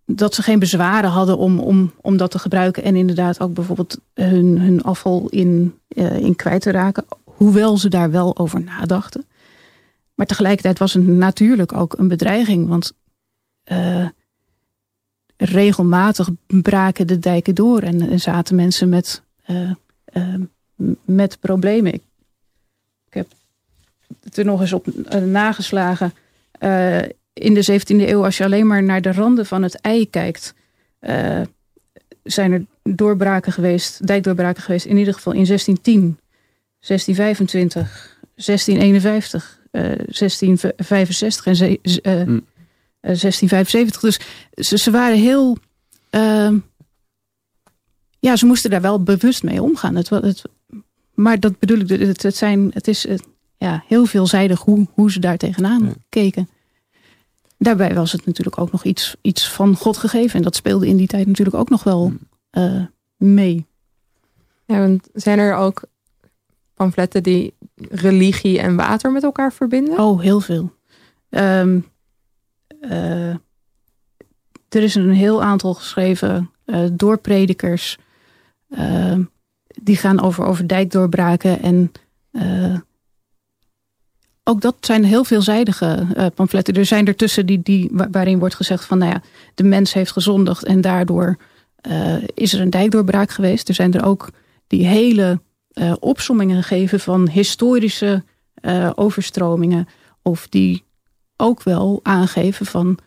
dat 0.05 0.35
ze 0.35 0.41
geen 0.41 0.59
bezwaren 0.59 1.09
hadden 1.09 1.37
om, 1.37 1.59
om, 1.59 1.93
om 2.01 2.17
dat 2.17 2.31
te 2.31 2.39
gebruiken. 2.39 2.83
En 2.83 2.95
inderdaad 2.95 3.39
ook 3.39 3.53
bijvoorbeeld 3.53 3.99
hun, 4.13 4.59
hun 4.59 4.83
afval 4.83 5.27
in, 5.29 5.79
uh, 5.87 6.17
in 6.17 6.35
kwijt 6.35 6.61
te 6.61 6.71
raken. 6.71 7.05
Hoewel 7.23 7.77
ze 7.77 7.89
daar 7.89 8.11
wel 8.11 8.37
over 8.37 8.63
nadachten. 8.63 9.25
Maar 10.13 10.25
tegelijkertijd 10.25 10.79
was 10.79 10.93
het 10.93 11.07
natuurlijk 11.07 11.73
ook 11.73 11.97
een 11.97 12.07
bedreiging. 12.07 12.67
Want 12.67 12.93
uh, 13.71 14.07
regelmatig 15.37 16.29
braken 16.47 17.07
de 17.07 17.19
dijken 17.19 17.55
door 17.55 17.81
en, 17.81 18.19
zaten 18.19 18.55
mensen 18.55 18.89
met, 18.89 19.21
uh, 19.47 19.71
met 21.05 21.39
problemen. 21.39 21.93
Ik, 21.93 22.03
ik, 23.07 23.13
heb 23.13 23.27
het 24.23 24.37
er 24.37 24.45
nog 24.45 24.61
eens 24.61 24.73
op 24.73 24.87
nageslagen. 25.25 26.13
In 27.35 27.53
de 27.53 27.79
17e 27.79 27.85
eeuw, 27.87 28.23
als 28.23 28.37
je 28.37 28.43
alleen 28.43 28.67
maar 28.67 28.83
naar 28.83 29.01
de 29.01 29.11
randen 29.11 29.45
van 29.45 29.63
het 29.63 29.81
ei 29.81 30.09
kijkt, 30.09 30.53
zijn 32.23 32.51
er 32.51 32.65
doorbraken 32.83 33.51
geweest, 33.51 34.07
dijkdoorbraken 34.07 34.63
geweest, 34.63 34.85
in 34.85 34.97
ieder 34.97 35.13
geval 35.13 35.33
in 35.33 35.45
1610, 35.45 36.19
1625, 36.79 38.17
1651, 38.35 39.59
1665 39.71 41.45
en 42.01 42.29
mm. 42.29 42.45
1675. 43.01 44.01
Dus 44.01 44.19
ze, 44.67 44.77
ze 44.77 44.91
waren 44.91 45.17
heel. 45.17 45.57
Uh, 46.11 46.51
ja, 48.19 48.35
ze 48.35 48.45
moesten 48.45 48.69
daar 48.69 48.81
wel 48.81 49.03
bewust 49.03 49.43
mee 49.43 49.61
omgaan. 49.61 49.95
Het, 49.95 50.09
het, 50.09 50.41
maar 51.13 51.39
dat 51.39 51.59
bedoel 51.59 51.79
ik, 51.79 51.89
het, 51.89 52.23
het, 52.23 52.35
zijn, 52.35 52.71
het 52.73 52.87
is 52.87 53.05
ja, 53.57 53.83
heel 53.87 54.05
veelzijdig 54.05 54.61
hoe, 54.61 54.87
hoe 54.93 55.11
ze 55.11 55.19
daar 55.19 55.37
tegenaan 55.37 55.93
keken. 56.09 56.49
Daarbij 57.57 57.93
was 57.93 58.11
het 58.11 58.25
natuurlijk 58.25 58.59
ook 58.59 58.71
nog 58.71 58.83
iets, 58.83 59.15
iets 59.21 59.49
van 59.49 59.75
God 59.75 59.97
gegeven. 59.97 60.35
En 60.35 60.41
dat 60.41 60.55
speelde 60.55 60.87
in 60.87 60.97
die 60.97 61.07
tijd 61.07 61.27
natuurlijk 61.27 61.57
ook 61.57 61.69
nog 61.69 61.83
wel 61.83 62.13
uh, 62.51 62.85
mee. 63.17 63.65
Ja, 64.65 64.79
want 64.79 65.09
zijn 65.13 65.39
er 65.39 65.55
ook 65.55 65.83
pamfletten 66.73 67.23
die 67.23 67.53
religie 67.75 68.59
en 68.59 68.75
water 68.75 69.11
met 69.11 69.23
elkaar 69.23 69.53
verbinden? 69.53 69.99
Oh, 69.99 70.21
heel 70.21 70.39
veel. 70.39 70.73
Um, 71.29 71.85
uh, 72.81 73.29
er 74.69 74.83
is 74.83 74.95
een 74.95 75.11
heel 75.11 75.43
aantal 75.43 75.73
geschreven 75.73 76.51
uh, 76.65 76.85
door 76.93 77.17
predikers. 77.17 77.97
Uh, 78.69 79.17
die 79.67 79.97
gaan 79.97 80.21
over, 80.21 80.45
over 80.45 80.67
dijkdoorbraken. 80.67 81.61
En 81.61 81.91
ook 84.47 84.61
dat 84.61 84.75
zijn 84.79 85.03
heel 85.03 85.23
veelzijdige 85.23 86.07
pamfletten. 86.35 86.73
Er 86.73 86.85
zijn 86.85 87.07
ertussen 87.07 87.45
die, 87.45 87.61
die, 87.61 87.89
waarin 88.11 88.39
wordt 88.39 88.55
gezegd 88.55 88.85
van... 88.85 88.97
nou 88.97 89.11
ja, 89.11 89.21
de 89.55 89.63
mens 89.63 89.93
heeft 89.93 90.11
gezondigd 90.11 90.63
en 90.63 90.81
daardoor 90.81 91.37
is 92.33 92.53
er 92.53 92.61
een 92.61 92.69
dijkdoorbraak 92.69 93.31
geweest. 93.31 93.67
Er 93.69 93.75
zijn 93.75 93.93
er 93.93 94.05
ook 94.05 94.29
die 94.67 94.87
hele 94.87 95.41
opsommingen 95.99 96.63
geven 96.63 96.99
van 96.99 97.29
historische 97.29 98.23
overstromingen... 98.95 99.87
of 100.21 100.47
die 100.49 100.83
ook 101.37 101.63
wel 101.63 101.99
aangeven 102.03 102.65
van 102.65 102.97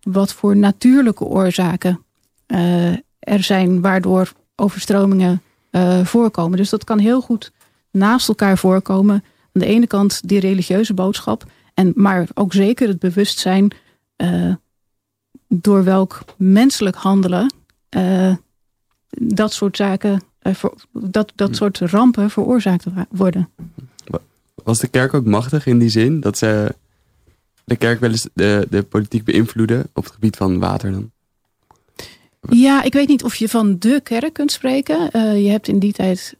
wat 0.00 0.32
voor 0.32 0.56
natuurlijke 0.56 1.24
oorzaken 1.24 2.04
er 3.18 3.42
zijn 3.42 3.80
waardoor 3.80 4.32
overstromingen 4.56 5.42
voorkomen. 6.02 6.58
Dus 6.58 6.70
dat 6.70 6.84
kan 6.84 6.98
heel 6.98 7.20
goed 7.20 7.52
naast 7.90 8.28
elkaar 8.28 8.58
voorkomen. 8.58 9.24
Aan 9.52 9.60
de 9.60 9.66
ene 9.66 9.86
kant 9.86 10.28
die 10.28 10.40
religieuze 10.40 10.94
boodschap, 10.94 11.44
en, 11.74 11.92
maar 11.94 12.28
ook 12.34 12.52
zeker 12.52 12.88
het 12.88 12.98
bewustzijn 12.98 13.72
door 15.48 15.84
welk 15.84 16.24
menselijk 16.36 16.96
handelen 16.96 17.52
dat 19.10 19.52
soort 19.52 19.76
zaken, 19.76 20.22
dat, 20.92 21.32
dat 21.34 21.56
soort 21.56 21.78
rampen 21.78 22.30
veroorzaakt 22.30 22.84
worden. 23.10 23.48
Was 24.54 24.78
de 24.78 24.88
kerk 24.88 25.14
ook 25.14 25.24
machtig 25.24 25.66
in 25.66 25.78
die 25.78 25.88
zin 25.88 26.20
dat 26.20 26.38
ze 26.38 26.74
de 27.64 27.76
kerk 27.76 28.00
wel 28.00 28.10
eens 28.10 28.28
de, 28.34 28.66
de 28.70 28.82
politiek 28.82 29.24
beïnvloeden 29.24 29.88
op 29.92 30.04
het 30.04 30.12
gebied 30.12 30.36
van 30.36 30.58
water 30.58 30.92
dan? 30.92 31.10
Ja, 32.48 32.82
ik 32.82 32.92
weet 32.92 33.08
niet 33.08 33.24
of 33.24 33.34
je 33.34 33.48
van 33.48 33.78
de 33.78 34.00
kerk 34.02 34.32
kunt 34.32 34.52
spreken. 34.52 34.98
Je 35.42 35.50
hebt 35.50 35.68
in 35.68 35.78
die 35.78 35.92
tijd, 35.92 36.36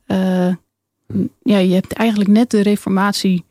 ja, 1.43 1.59
je 1.59 1.75
hebt 1.75 1.93
eigenlijk 1.93 2.31
net 2.31 2.51
de 2.51 2.61
reformatie 2.61 3.45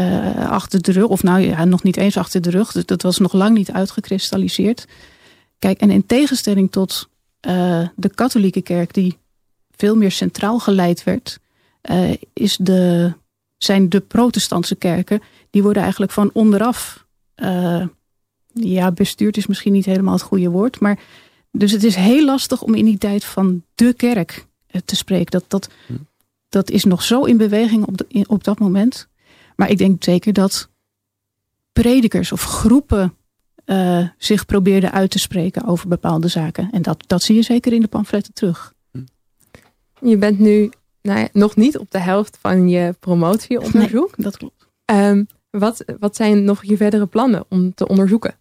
uh, 0.00 0.50
achter 0.50 0.82
de 0.82 0.92
rug. 0.92 1.06
Of 1.06 1.22
nou 1.22 1.40
ja, 1.40 1.64
nog 1.64 1.82
niet 1.82 1.96
eens 1.96 2.16
achter 2.16 2.40
de 2.40 2.50
rug. 2.50 2.72
Dus 2.72 2.86
dat 2.86 3.02
was 3.02 3.18
nog 3.18 3.32
lang 3.32 3.56
niet 3.56 3.70
uitgekristalliseerd. 3.70 4.86
Kijk, 5.58 5.80
en 5.80 5.90
in 5.90 6.06
tegenstelling 6.06 6.70
tot 6.70 7.08
de 7.94 8.10
katholieke 8.14 8.62
kerk, 8.62 8.94
die 8.94 9.18
veel 9.70 9.96
meer 9.96 10.10
centraal 10.10 10.58
geleid 10.58 11.04
werd, 11.04 11.38
is 12.32 12.56
de, 12.56 13.12
zijn 13.56 13.88
de 13.88 14.00
protestantse 14.00 14.74
kerken, 14.74 15.22
die 15.50 15.62
worden 15.62 15.82
eigenlijk 15.82 16.12
van 16.12 16.30
onderaf, 16.32 17.06
ja, 18.52 18.92
bestuurd 18.94 19.36
is 19.36 19.46
misschien 19.46 19.72
niet 19.72 19.84
helemaal 19.84 20.14
het 20.14 20.22
goede 20.22 20.50
woord, 20.50 20.80
maar 20.80 20.98
dus 21.56 21.72
het 21.72 21.84
is 21.84 21.94
heel 21.94 22.24
lastig 22.24 22.62
om 22.62 22.74
in 22.74 22.84
die 22.84 22.98
tijd 22.98 23.24
van 23.24 23.62
de 23.74 23.92
kerk 23.92 24.46
eh, 24.66 24.80
te 24.84 24.96
spreken. 24.96 25.30
Dat, 25.30 25.44
dat, 25.48 25.68
hm. 25.86 25.92
Dat 26.54 26.70
is 26.70 26.84
nog 26.84 27.02
zo 27.02 27.24
in 27.24 27.36
beweging 27.36 27.86
op, 27.86 27.96
de, 27.96 28.24
op 28.26 28.44
dat 28.44 28.58
moment. 28.58 29.08
Maar 29.56 29.70
ik 29.70 29.78
denk 29.78 30.04
zeker 30.04 30.32
dat 30.32 30.68
predikers 31.72 32.32
of 32.32 32.42
groepen 32.42 33.14
uh, 33.66 34.08
zich 34.18 34.46
probeerden 34.46 34.92
uit 34.92 35.10
te 35.10 35.18
spreken 35.18 35.64
over 35.64 35.88
bepaalde 35.88 36.28
zaken. 36.28 36.70
En 36.70 36.82
dat, 36.82 37.04
dat 37.06 37.22
zie 37.22 37.34
je 37.34 37.42
zeker 37.42 37.72
in 37.72 37.80
de 37.80 37.88
pamfletten 37.88 38.32
terug. 38.32 38.74
Hm. 38.90 38.98
Je 40.08 40.16
bent 40.16 40.38
nu 40.38 40.70
nou 41.02 41.18
ja, 41.18 41.28
nog 41.32 41.56
niet 41.56 41.78
op 41.78 41.90
de 41.90 41.98
helft 41.98 42.38
van 42.40 42.68
je 42.68 42.94
promotieonderzoek. 43.00 44.16
Nee, 44.16 44.26
dat 44.26 44.36
klopt. 44.36 44.66
Um, 44.84 45.26
wat, 45.50 45.84
wat 45.98 46.16
zijn 46.16 46.44
nog 46.44 46.64
je 46.64 46.76
verdere 46.76 47.06
plannen 47.06 47.44
om 47.48 47.74
te 47.74 47.88
onderzoeken? 47.88 48.34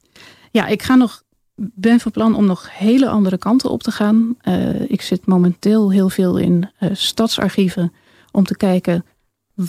Ja, 0.51 0.67
ik 0.67 0.81
ga 0.81 0.95
nog, 0.95 1.23
ben 1.55 1.99
van 1.99 2.11
plan 2.11 2.35
om 2.35 2.45
nog 2.45 2.77
hele 2.77 3.09
andere 3.09 3.37
kanten 3.37 3.69
op 3.69 3.83
te 3.83 3.91
gaan. 3.91 4.35
Uh, 4.43 4.91
ik 4.91 5.01
zit 5.01 5.25
momenteel 5.25 5.91
heel 5.91 6.09
veel 6.09 6.37
in 6.37 6.69
uh, 6.79 6.89
stadsarchieven 6.93 7.93
om 8.33 8.43
te 8.43 8.57
kijken 8.57 9.05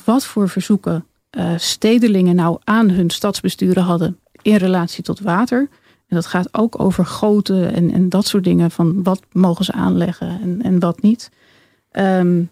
wat 0.04 0.24
voor 0.24 0.48
verzoeken 0.48 1.06
uh, 1.38 1.52
stedelingen 1.56 2.34
nou 2.34 2.58
aan 2.64 2.90
hun 2.90 3.10
stadsbesturen 3.10 3.82
hadden 3.82 4.18
in 4.42 4.56
relatie 4.56 5.04
tot 5.04 5.20
water. 5.20 5.68
En 6.06 6.16
dat 6.16 6.26
gaat 6.26 6.54
ook 6.54 6.80
over 6.80 7.06
goten 7.06 7.74
en, 7.74 7.90
en 7.90 8.08
dat 8.08 8.26
soort 8.26 8.44
dingen. 8.44 8.70
Van 8.70 9.02
wat 9.02 9.22
mogen 9.32 9.64
ze 9.64 9.72
aanleggen 9.72 10.40
en, 10.40 10.62
en 10.62 10.78
wat 10.78 11.02
niet. 11.02 11.30
Um, 11.92 12.50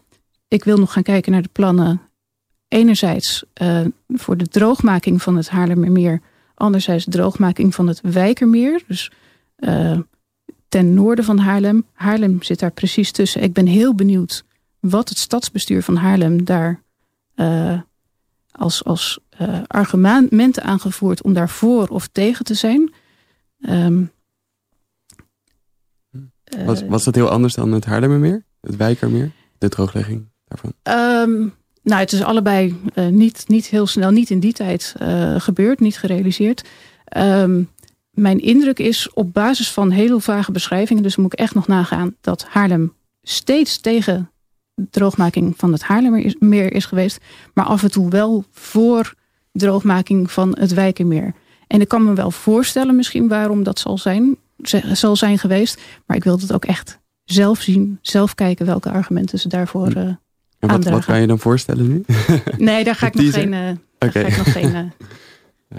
ik 0.49 0.65
wil 0.65 0.79
nog 0.79 0.93
gaan 0.93 1.03
kijken 1.03 1.33
naar 1.33 1.43
de 1.43 1.49
plannen. 1.53 2.01
Enerzijds 2.69 3.45
uh, 3.63 3.81
voor 4.09 4.37
de 4.37 4.49
droogmaking 4.49 5.23
van 5.23 5.37
het 5.37 5.49
Haarlemmermeer. 5.49 6.21
Anderzijds 6.55 7.07
droogmaking 7.09 7.75
van 7.75 7.87
het 7.87 8.01
Wijkermeer. 8.01 8.83
Dus 8.87 9.11
uh, 9.59 9.99
ten 10.69 10.95
noorden 10.95 11.25
van 11.25 11.39
Haarlem. 11.39 11.87
Haarlem 11.93 12.43
zit 12.43 12.59
daar 12.59 12.73
precies 12.73 13.13
tussen. 13.13 13.43
Ik 13.43 13.53
ben 13.53 13.67
heel 13.67 13.95
benieuwd 13.95 14.45
wat 14.83 15.09
het 15.09 15.19
stadsbestuur 15.19 15.83
van 15.83 15.97
Haarlem 15.97 16.45
daar 16.45 16.83
uh, 17.37 17.81
als, 18.51 18.85
als 18.85 19.21
argumenten 19.67 20.63
aangevoerd 20.63 21.23
om 21.23 21.33
daar 21.33 21.49
voor 21.49 21.89
of 21.89 22.07
tegen 22.07 22.45
te 22.45 22.55
zijn. 22.55 22.93
Um, 23.61 24.11
was, 26.65 26.83
was 26.87 27.05
dat 27.05 27.15
heel 27.15 27.29
anders 27.31 27.55
dan 27.55 27.73
het 27.73 27.85
Haarlemmermeer? 27.85 28.45
Het 28.61 28.77
Wijkermeer? 28.77 29.31
De 29.59 29.69
drooglegging 29.69 30.29
daarvan? 30.45 30.73
Um, 30.83 31.55
nou, 31.83 32.01
het 32.01 32.13
is 32.13 32.23
allebei 32.23 32.81
uh, 32.95 33.07
niet, 33.07 33.45
niet 33.49 33.67
heel 33.67 33.87
snel, 33.87 34.11
niet 34.11 34.31
in 34.31 34.41
die 34.41 34.53
tijd 34.53 34.95
uh, 35.03 35.41
gebeurd, 35.41 35.81
niet 35.81 35.99
gerealiseerd. 35.99 36.69
Um, 37.17 37.71
mijn 38.11 38.39
indruk 38.39 38.79
is 38.79 39.13
op 39.13 39.33
basis 39.33 39.73
van 39.73 39.91
heel 39.91 40.21
vage 40.21 40.53
beschrijvingen, 40.53 41.03
dus 41.03 41.17
moet 41.17 41.33
ik 41.33 41.39
echt 41.39 41.55
nog 41.55 41.67
nagaan, 41.67 42.17
dat 42.21 42.45
Haarlem 42.45 42.95
steeds 43.23 43.81
tegen 43.81 44.32
droogmaking 44.91 45.55
van 45.57 45.73
het 45.73 45.83
Haarlemmermeer 45.83 46.73
is 46.73 46.85
geweest, 46.85 47.19
maar 47.55 47.65
af 47.65 47.83
en 47.83 47.91
toe 47.91 48.11
wel 48.11 48.45
voor 48.51 49.15
droogmaking 49.53 50.31
van 50.31 50.57
het 50.59 50.75
Wijkermeer. 50.75 51.35
En 51.67 51.81
ik 51.81 51.89
kan 51.89 52.05
me 52.05 52.15
wel 52.15 52.31
voorstellen 52.31 52.97
misschien 52.97 53.29
waarom 53.29 53.63
dat 53.63 53.79
zal 53.79 53.99
zijn, 53.99 54.37
zal 54.93 55.17
zijn 55.17 55.39
geweest, 55.39 55.81
maar 56.07 56.17
ik 56.17 56.25
wil 56.25 56.39
het 56.39 56.53
ook 56.53 56.65
echt 56.65 56.99
zelf 57.25 57.61
zien, 57.61 57.99
zelf 58.03 58.35
kijken 58.35 58.67
welke 58.67 58.91
argumenten 58.91 59.39
ze 59.39 59.49
daarvoor 59.49 59.97
uh, 59.97 60.03
en 60.63 60.69
wat, 60.69 60.85
wat 60.85 61.05
kan 61.05 61.21
je 61.21 61.27
dan 61.27 61.39
voorstellen 61.39 61.89
nu? 61.89 62.05
nee, 62.59 62.85
daar 62.85 62.95
ga 62.95 63.07
ik 63.07 63.15
nog 63.15 63.33
geen... 63.33 63.53
Uh, 63.53 63.71
okay. 63.99 64.23
ga 64.23 64.29
ik 64.29 64.37
nog 64.37 64.53
geen 64.53 64.75
uh... 64.75 64.81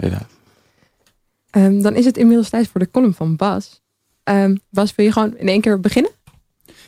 Helaas. 0.00 0.22
Um, 1.50 1.82
dan 1.82 1.94
is 1.94 2.04
het 2.04 2.16
inmiddels 2.16 2.48
tijd 2.48 2.68
voor 2.68 2.80
de 2.80 2.90
column 2.90 3.14
van 3.14 3.36
Bas. 3.36 3.82
Um, 4.24 4.58
Bas, 4.70 4.94
wil 4.94 5.04
je 5.04 5.12
gewoon 5.12 5.36
in 5.36 5.48
één 5.48 5.60
keer 5.60 5.80
beginnen? 5.80 6.10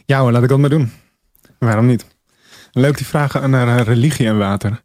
Ja 0.05 0.21
hoor, 0.21 0.33
laat 0.33 0.43
ik 0.43 0.49
dat 0.49 0.59
maar 0.59 0.71
doen. 0.71 0.91
Waarom 1.59 1.87
niet? 1.87 2.07
Leuk 2.73 2.97
die 2.97 3.07
vragen 3.07 3.51
naar 3.51 3.83
religie 3.83 4.27
en 4.27 4.39
water. 4.39 4.83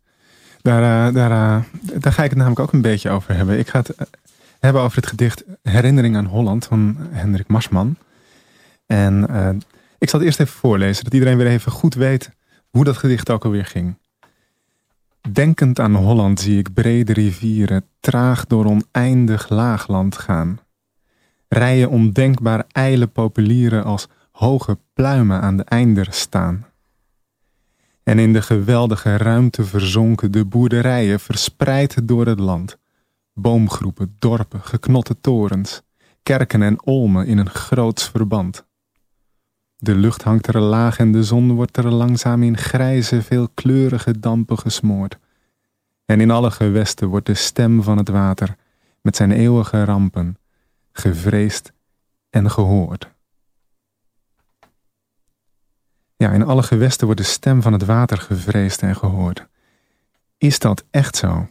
Daar, 0.62 1.14
daar, 1.14 1.66
daar 2.00 2.14
ga 2.14 2.24
ik 2.24 2.30
het 2.30 2.38
namelijk 2.38 2.60
ook 2.60 2.74
een 2.74 2.82
beetje 2.82 3.10
over 3.10 3.36
hebben. 3.36 3.60
Ik 3.60 3.70
ga 3.70 3.80
het 3.80 3.96
hebben 4.60 4.82
over 4.82 4.98
het 4.98 5.08
gedicht 5.08 5.44
Herinnering 5.64 6.16
aan 6.16 6.26
Holland 6.26 6.66
van 6.66 6.98
Hendrik 7.12 7.48
Marsman. 7.48 7.96
En 8.86 9.24
ik 9.98 10.10
zal 10.10 10.20
het 10.20 10.28
eerst 10.28 10.40
even 10.40 10.60
voorlezen, 10.60 11.04
dat 11.04 11.14
iedereen 11.14 11.38
weer 11.38 11.48
even 11.48 11.72
goed 11.72 11.94
weet 11.94 12.32
hoe 12.70 12.84
dat 12.84 12.98
gedicht 12.98 13.30
ook 13.30 13.46
alweer 13.46 13.66
ging. 13.66 13.96
Denkend 15.32 15.80
aan 15.80 15.96
Holland 15.96 16.40
zie 16.40 16.58
ik 16.60 16.74
brede 16.74 17.14
rivieren 17.14 17.86
traag 18.00 18.46
door 18.46 18.66
oneindig 18.66 19.50
laagland 19.50 20.18
gaan. 20.18 20.60
Rijen 21.48 21.90
ondenkbaar 21.90 22.66
ijle 22.72 23.08
populieren 23.08 23.84
als 23.84 24.08
hoge 24.42 24.78
pluimen 24.94 25.42
aan 25.42 25.58
de 25.58 25.64
einder 25.64 26.08
staan. 26.10 26.66
En 28.04 28.20
in 28.20 28.34
de 28.34 28.42
geweldige 28.42 29.18
ruimte 29.18 29.66
verzonken 29.66 30.32
de 30.32 30.46
boerderijen 30.46 31.20
verspreid 31.20 32.08
door 32.08 32.26
het 32.26 32.40
land. 32.40 32.78
Boomgroepen, 33.34 34.16
dorpen, 34.20 34.62
geknotte 34.62 35.22
torens, 35.22 35.82
kerken 36.24 36.62
en 36.62 36.86
olmen 36.86 37.28
in 37.28 37.38
een 37.38 37.50
groots 37.50 38.10
verband. 38.10 38.66
De 39.78 39.96
lucht 39.96 40.24
hangt 40.24 40.48
er 40.48 40.60
laag 40.60 40.98
en 40.98 41.12
de 41.12 41.24
zon 41.24 41.52
wordt 41.52 41.78
er 41.78 41.92
langzaam 41.92 42.44
in 42.44 42.58
grijze, 42.58 43.22
veelkleurige 43.22 44.20
dampen 44.20 44.58
gesmoord. 44.58 45.18
En 46.06 46.22
in 46.22 46.32
alle 46.32 46.52
gewesten 46.52 47.08
wordt 47.08 47.26
de 47.26 47.34
stem 47.34 47.84
van 47.84 47.98
het 47.98 48.10
water 48.10 48.56
met 49.02 49.16
zijn 49.16 49.32
eeuwige 49.32 49.84
rampen 49.84 50.38
gevreesd 50.92 51.72
en 52.30 52.52
gehoord. 52.52 53.10
Ja, 56.22 56.32
in 56.32 56.46
alle 56.46 56.64
gewesten 56.64 57.06
wordt 57.06 57.22
de 57.22 57.28
stem 57.28 57.62
van 57.62 57.74
het 57.74 57.86
water 57.86 58.18
gevreesd 58.18 58.82
en 58.82 58.96
gehoord. 58.96 59.48
Is 60.38 60.60
dat 60.60 60.84
echt 60.92 61.16
zo? 61.16 61.50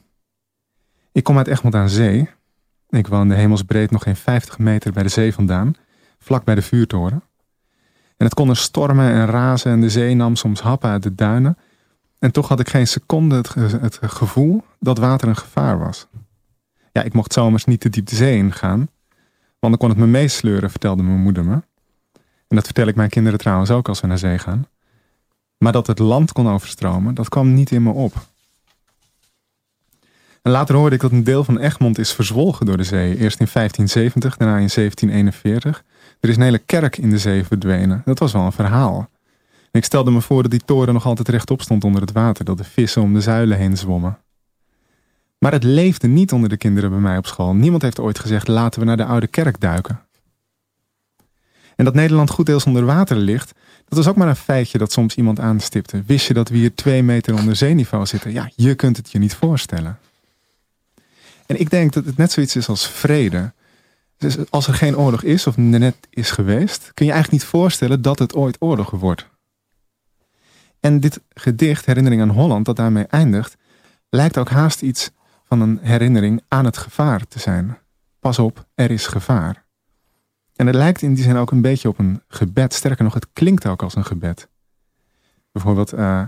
Ik 1.13 1.25
kom 1.25 1.37
uit 1.37 1.47
Egmond 1.47 1.75
aan 1.75 1.89
Zee. 1.89 2.31
Ik 2.89 3.07
woonde 3.07 3.35
hemelsbreed 3.35 3.91
nog 3.91 4.03
geen 4.03 4.17
50 4.17 4.59
meter 4.59 4.93
bij 4.93 5.03
de 5.03 5.09
zee 5.09 5.35
vandaan, 5.35 5.75
vlak 6.19 6.45
bij 6.45 6.55
de 6.55 6.63
vuurtoren. 6.63 7.23
En 8.17 8.25
het 8.25 8.35
kon 8.35 8.57
stormen 8.57 9.13
en 9.13 9.27
razen 9.27 9.73
en 9.73 9.81
de 9.81 9.91
zee 9.91 10.15
nam 10.15 10.37
soms 10.37 10.61
happen 10.61 10.91
uit 10.91 11.03
de 11.03 11.15
duinen. 11.15 11.59
En 12.19 12.33
toch 12.33 12.49
had 12.49 12.61
ik 12.61 12.69
geen 12.69 12.87
seconde 12.87 13.37
het, 13.37 13.55
het 13.81 13.99
gevoel 14.03 14.65
dat 14.79 14.99
water 14.99 15.29
een 15.29 15.37
gevaar 15.37 15.79
was. 15.79 16.07
Ja, 16.93 17.03
ik 17.03 17.13
mocht 17.13 17.33
zomers 17.33 17.65
niet 17.65 17.81
te 17.81 17.89
diep 17.89 18.07
de 18.07 18.17
zee 18.17 18.37
ingaan, 18.37 18.89
want 19.59 19.73
dan 19.73 19.77
kon 19.77 19.89
het 19.89 19.99
me 19.99 20.07
meesleuren, 20.07 20.71
vertelde 20.71 21.03
mijn 21.03 21.21
moeder 21.23 21.45
me. 21.45 21.63
En 22.51 22.57
dat 22.57 22.65
vertel 22.65 22.87
ik 22.87 22.95
mijn 22.95 23.09
kinderen 23.09 23.39
trouwens 23.39 23.71
ook 23.71 23.89
als 23.89 24.01
we 24.01 24.07
naar 24.07 24.19
zee 24.19 24.39
gaan. 24.39 24.67
Maar 25.59 25.73
dat 25.73 25.87
het 25.87 25.99
land 25.99 26.33
kon 26.33 26.49
overstromen, 26.49 27.15
dat 27.15 27.29
kwam 27.29 27.55
niet 27.55 27.71
in 27.71 27.83
me 27.83 27.91
op. 27.91 28.15
Later 30.43 30.75
hoorde 30.75 30.95
ik 30.95 31.01
dat 31.01 31.11
een 31.11 31.25
deel 31.25 31.45
van 31.45 31.59
Egmond 31.59 31.99
is 31.99 32.13
verzwolgen 32.13 32.67
door 32.67 32.77
de 32.77 32.85
zee. 32.85 33.09
Eerst 33.09 33.41
in 33.41 33.49
1570, 33.53 34.37
daarna 34.37 34.59
in 34.59 34.69
1741. 34.75 35.85
Er 36.21 36.29
is 36.29 36.37
een 36.37 36.43
hele 36.43 36.59
kerk 36.59 36.97
in 36.97 37.11
de 37.11 37.19
zee 37.19 37.45
verdwenen. 37.45 38.03
Dat 38.05 38.19
was 38.19 38.33
wel 38.33 38.43
een 38.43 38.53
verhaal. 38.53 39.09
ik 39.71 39.85
stelde 39.85 40.11
me 40.11 40.21
voor 40.21 40.43
dat 40.43 40.51
die 40.51 40.65
toren 40.65 40.95
nog 40.95 41.07
altijd 41.07 41.29
rechtop 41.29 41.63
stond 41.63 41.85
onder 41.85 42.01
het 42.01 42.13
water. 42.13 42.45
Dat 42.45 42.59
de 42.59 42.65
vissen 42.65 43.03
om 43.03 43.15
de 43.15 43.21
zuilen 43.21 43.59
heen 43.59 43.77
zwommen. 43.77 44.19
Maar 45.39 45.53
het 45.53 45.65
leefde 45.65 46.09
niet 46.09 46.33
onder 46.33 46.49
de 46.49 46.57
kinderen 46.57 46.91
bij 46.91 46.99
mij 46.99 47.17
op 47.17 47.27
school. 47.27 47.55
Niemand 47.55 47.83
heeft 47.83 48.01
ooit 48.01 48.19
gezegd 48.19 48.49
laten 48.49 48.81
we 48.81 48.87
naar 48.87 48.97
de 48.97 49.05
oude 49.05 49.27
kerk 49.27 49.61
duiken. 49.61 50.01
En 51.81 51.87
dat 51.87 51.95
Nederland 51.95 52.31
goed 52.31 52.47
deels 52.47 52.65
onder 52.65 52.85
water 52.85 53.17
ligt, 53.17 53.53
dat 53.89 53.99
was 53.99 54.07
ook 54.07 54.17
maar 54.17 54.29
een 54.29 54.37
feitje 54.37 54.79
dat 54.79 54.93
soms 54.93 55.15
iemand 55.15 55.41
aanstipte. 55.41 56.03
Wist 56.07 56.27
je 56.27 56.35
dat 56.35 56.49
we 56.49 56.57
hier 56.57 56.75
twee 56.75 57.03
meter 57.03 57.35
onder 57.35 57.57
zeeniveau 57.57 58.07
zitten? 58.07 58.33
Ja, 58.33 58.51
je 58.55 58.75
kunt 58.75 58.97
het 58.97 59.13
je 59.13 59.19
niet 59.19 59.35
voorstellen. 59.35 59.99
En 61.47 61.61
ik 61.61 61.71
denk 61.71 61.93
dat 61.93 62.05
het 62.05 62.17
net 62.17 62.33
zoiets 62.33 62.57
is 62.57 62.69
als 62.69 62.89
vrede. 62.89 63.53
Dus 64.17 64.37
als 64.51 64.67
er 64.67 64.75
geen 64.75 64.97
oorlog 64.97 65.23
is 65.23 65.47
of 65.47 65.57
net 65.57 65.97
is 66.11 66.31
geweest, 66.31 66.91
kun 66.95 67.07
je 67.07 67.13
eigenlijk 67.13 67.43
niet 67.43 67.51
voorstellen 67.51 68.03
dat 68.03 68.19
het 68.19 68.35
ooit 68.35 68.57
oorlog 68.59 68.91
wordt. 68.91 69.27
En 70.81 71.01
dit 71.01 71.21
gedicht, 71.35 71.87
Herinnering 71.87 72.23
aan 72.23 72.31
Holland, 72.31 72.65
dat 72.65 72.77
daarmee 72.77 73.07
eindigt, 73.07 73.57
lijkt 74.11 74.39
ook 74.39 74.51
haast 74.51 74.83
iets 74.83 75.11
van 75.45 75.61
een 75.61 75.79
herinnering 75.83 76.43
aan 76.49 76.65
het 76.65 76.77
gevaar 76.77 77.27
te 77.29 77.39
zijn. 77.39 77.79
Pas 78.19 78.39
op, 78.39 78.67
er 78.75 78.91
is 78.91 79.07
gevaar. 79.07 79.69
En 80.61 80.67
het 80.67 80.75
lijkt 80.75 81.03
in 81.03 81.15
die 81.15 81.25
zin 81.25 81.37
ook 81.37 81.51
een 81.51 81.61
beetje 81.61 81.89
op 81.89 81.99
een 81.99 82.23
gebed. 82.29 82.75
Sterker 82.75 83.05
nog, 83.05 83.15
het 83.15 83.27
klinkt 83.33 83.67
ook 83.67 83.83
als 83.83 83.95
een 83.95 84.05
gebed. 84.05 84.49
Bijvoorbeeld 85.53 85.95
uh, 85.95 86.25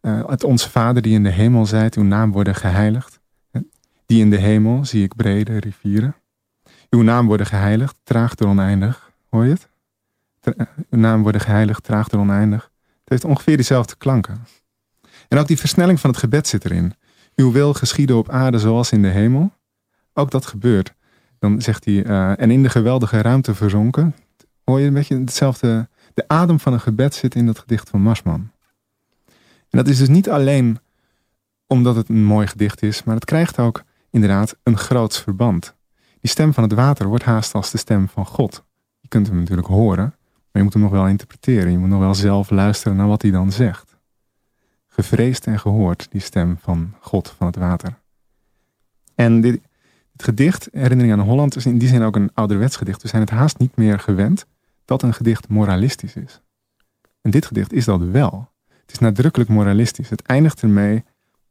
het 0.00 0.44
Onze 0.44 0.70
Vader 0.70 1.02
die 1.02 1.14
in 1.14 1.22
de 1.22 1.30
hemel 1.30 1.66
zijt, 1.66 1.94
uw 1.94 2.02
naam 2.02 2.32
worden 2.32 2.54
geheiligd. 2.54 3.20
Die 4.06 4.20
in 4.20 4.30
de 4.30 4.36
hemel 4.36 4.84
zie 4.84 5.02
ik 5.02 5.14
brede 5.14 5.58
rivieren. 5.58 6.14
Uw 6.90 7.02
naam 7.02 7.26
worden 7.26 7.46
geheiligd, 7.46 7.96
traag 8.02 8.34
door 8.34 8.48
oneindig. 8.48 9.10
Hoor 9.28 9.44
je 9.44 9.50
het? 9.50 9.68
Eh, 10.40 10.66
uw 10.90 10.98
naam 10.98 11.22
worden 11.22 11.40
geheiligd, 11.40 11.82
traag 11.82 12.08
door 12.08 12.20
oneindig. 12.20 12.70
Het 12.82 13.08
heeft 13.08 13.24
ongeveer 13.24 13.56
diezelfde 13.56 13.96
klanken. 13.96 14.46
En 15.28 15.38
ook 15.38 15.46
die 15.46 15.58
versnelling 15.58 16.00
van 16.00 16.10
het 16.10 16.18
gebed 16.18 16.48
zit 16.48 16.64
erin. 16.64 16.94
Uw 17.36 17.52
wil 17.52 17.74
geschieden 17.74 18.16
op 18.16 18.30
aarde 18.30 18.58
zoals 18.58 18.92
in 18.92 19.02
de 19.02 19.08
hemel. 19.08 19.52
Ook 20.12 20.30
dat 20.30 20.46
gebeurt. 20.46 20.94
Dan 21.38 21.60
zegt 21.60 21.84
hij, 21.84 21.94
uh, 22.06 22.40
en 22.40 22.50
in 22.50 22.62
de 22.62 22.68
geweldige 22.68 23.20
ruimte 23.20 23.54
verzonken. 23.54 24.14
Hoor 24.64 24.80
je 24.80 24.86
een 24.86 24.92
beetje 24.92 25.18
hetzelfde. 25.18 25.88
De 26.14 26.28
adem 26.28 26.60
van 26.60 26.72
een 26.72 26.80
gebed 26.80 27.14
zit 27.14 27.34
in 27.34 27.46
dat 27.46 27.58
gedicht 27.58 27.88
van 27.88 28.00
Marsman. 28.00 28.50
En 29.70 29.78
dat 29.78 29.88
is 29.88 29.98
dus 29.98 30.08
niet 30.08 30.30
alleen 30.30 30.78
omdat 31.66 31.96
het 31.96 32.08
een 32.08 32.24
mooi 32.24 32.46
gedicht 32.46 32.82
is, 32.82 33.04
maar 33.04 33.14
het 33.14 33.24
krijgt 33.24 33.58
ook 33.58 33.82
inderdaad 34.10 34.56
een 34.62 34.78
groots 34.78 35.20
verband. 35.20 35.74
Die 36.20 36.30
stem 36.30 36.54
van 36.54 36.62
het 36.62 36.72
water 36.72 37.06
wordt 37.06 37.24
haast 37.24 37.54
als 37.54 37.70
de 37.70 37.78
stem 37.78 38.08
van 38.08 38.26
God. 38.26 38.64
Je 39.00 39.08
kunt 39.08 39.26
hem 39.26 39.36
natuurlijk 39.36 39.66
horen, 39.66 40.04
maar 40.04 40.52
je 40.52 40.62
moet 40.62 40.72
hem 40.72 40.82
nog 40.82 40.90
wel 40.90 41.08
interpreteren. 41.08 41.70
Je 41.70 41.78
moet 41.78 41.88
nog 41.88 42.00
wel 42.00 42.14
zelf 42.14 42.50
luisteren 42.50 42.96
naar 42.96 43.08
wat 43.08 43.22
hij 43.22 43.30
dan 43.30 43.52
zegt. 43.52 43.96
Gevreesd 44.86 45.46
en 45.46 45.58
gehoord, 45.58 46.06
die 46.10 46.20
stem 46.20 46.58
van 46.60 46.94
God 47.00 47.34
van 47.36 47.46
het 47.46 47.56
water. 47.56 47.98
En 49.14 49.40
dit, 49.40 49.60
het 50.16 50.24
gedicht, 50.24 50.68
Herinnering 50.72 51.12
aan 51.12 51.26
Holland, 51.26 51.56
is 51.56 51.66
in 51.66 51.78
die 51.78 51.88
zin 51.88 52.02
ook 52.02 52.16
een 52.16 52.30
ouderwets 52.34 52.76
gedicht. 52.76 53.02
We 53.02 53.08
zijn 53.08 53.22
het 53.22 53.30
haast 53.30 53.58
niet 53.58 53.76
meer 53.76 53.98
gewend 53.98 54.46
dat 54.84 55.02
een 55.02 55.14
gedicht 55.14 55.48
moralistisch 55.48 56.14
is. 56.14 56.40
En 57.20 57.30
dit 57.30 57.46
gedicht 57.46 57.72
is 57.72 57.84
dat 57.84 58.00
wel. 58.00 58.48
Het 58.80 58.92
is 58.92 58.98
nadrukkelijk 58.98 59.50
moralistisch. 59.50 60.08
Het 60.08 60.22
eindigt 60.22 60.62
ermee 60.62 61.04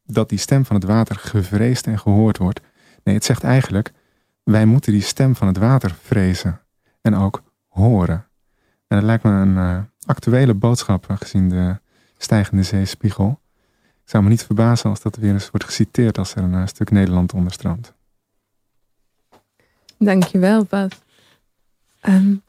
dat 0.06 0.30
die 0.30 0.38
stem 0.38 0.66
van 0.66 0.76
het 0.76 0.86
water 0.86 1.16
gevreesd 1.16 1.88
en 1.88 2.00
gehoord 2.00 2.38
wordt. 2.38 2.62
Nee, 3.04 3.16
het 3.16 3.26
zegt 3.26 3.44
eigenlijk, 3.44 3.92
wij 4.44 4.66
moeten 4.66 4.92
die 4.92 5.02
stem 5.02 5.36
van 5.36 5.48
het 5.48 5.58
water 5.58 5.96
vrezen 6.02 6.62
en 7.02 7.16
ook 7.16 7.44
horen. 7.68 8.28
En 8.88 8.98
dat 8.98 9.04
lijkt 9.04 9.24
me 9.24 9.32
een 9.32 9.56
uh, 9.56 9.80
actuele 10.06 10.54
boodschap, 10.54 11.06
gezien 11.10 11.50
de 11.50 11.80
stijgende 12.18 12.64
zeespiegel. 12.64 13.40
Ik 14.04 14.12
zou 14.12 14.24
me 14.24 14.30
niet 14.30 14.44
verbazen 14.44 14.90
als 14.90 15.02
dat 15.02 15.16
weer 15.16 15.34
eens 15.34 15.50
wordt 15.50 15.66
geciteerd 15.66 16.18
als 16.18 16.36
er 16.36 16.44
een 16.44 16.54
uh, 16.54 16.66
stuk 16.66 16.92
Nederland 16.92 17.34
onderstroomt. 17.34 17.95
Dankjewel, 19.98 20.66
Bas. 20.70 20.92
Um, 22.02 22.42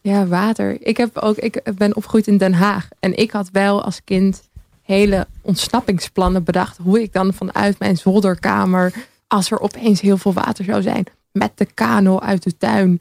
ja, 0.00 0.26
water. 0.26 0.86
Ik, 0.86 0.96
heb 0.96 1.18
ook, 1.18 1.36
ik 1.36 1.62
ben 1.74 1.96
opgegroeid 1.96 2.26
in 2.26 2.36
Den 2.36 2.54
Haag. 2.54 2.88
En 3.00 3.16
ik 3.16 3.30
had 3.30 3.48
wel 3.52 3.82
als 3.82 4.00
kind 4.04 4.48
hele 4.82 5.26
ontsnappingsplannen 5.40 6.44
bedacht. 6.44 6.76
Hoe 6.76 7.02
ik 7.02 7.12
dan 7.12 7.34
vanuit 7.34 7.78
mijn 7.78 7.96
zolderkamer, 7.96 8.92
als 9.26 9.50
er 9.50 9.60
opeens 9.60 10.00
heel 10.00 10.16
veel 10.16 10.32
water 10.32 10.64
zou 10.64 10.82
zijn, 10.82 11.04
met 11.32 11.52
de 11.54 11.64
kano 11.64 12.18
uit 12.18 12.42
de 12.42 12.56
tuin 12.56 13.00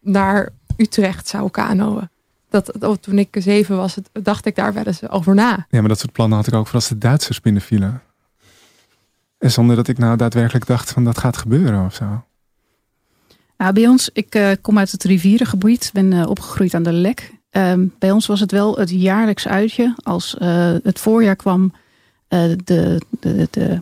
naar 0.00 0.48
Utrecht 0.76 1.28
zou 1.28 1.50
kanoën. 1.50 2.08
Dat, 2.48 2.72
dat, 2.78 3.02
toen 3.02 3.18
ik 3.18 3.36
zeven 3.38 3.76
was, 3.76 3.96
dacht 4.12 4.46
ik 4.46 4.54
daar 4.54 4.72
wel 4.72 4.84
eens 4.84 5.08
over 5.08 5.34
na. 5.34 5.66
Ja, 5.70 5.80
maar 5.80 5.88
dat 5.88 5.98
soort 5.98 6.12
plannen 6.12 6.38
had 6.38 6.46
ik 6.46 6.54
ook 6.54 6.66
voor 6.66 6.74
als 6.74 6.88
de 6.88 6.98
Duitsers 6.98 7.40
binnenvielen. 7.40 8.02
En 9.38 9.50
zonder 9.50 9.76
dat 9.76 9.88
ik 9.88 9.98
nou 9.98 10.16
daadwerkelijk 10.16 10.66
dacht 10.66 10.90
van 10.90 11.04
dat 11.04 11.18
gaat 11.18 11.36
gebeuren 11.36 11.84
of 11.84 11.94
zo. 11.94 12.24
Nou, 13.64 13.76
bij 13.76 13.88
ons, 13.88 14.10
ik 14.12 14.34
uh, 14.34 14.50
kom 14.60 14.78
uit 14.78 14.92
het 14.92 15.04
rivierengebied, 15.04 15.90
ben 15.92 16.12
uh, 16.12 16.28
opgegroeid 16.28 16.74
aan 16.74 16.82
de 16.82 16.92
Lek. 16.92 17.32
Um, 17.50 17.92
bij 17.98 18.10
ons 18.10 18.26
was 18.26 18.40
het 18.40 18.50
wel 18.50 18.76
het 18.76 18.90
jaarlijks 18.90 19.48
uitje. 19.48 19.94
Als 20.02 20.36
uh, 20.38 20.74
het 20.82 20.98
voorjaar 20.98 21.36
kwam, 21.36 21.72
de, 22.28 22.56
de, 22.64 23.48
de, 23.50 23.80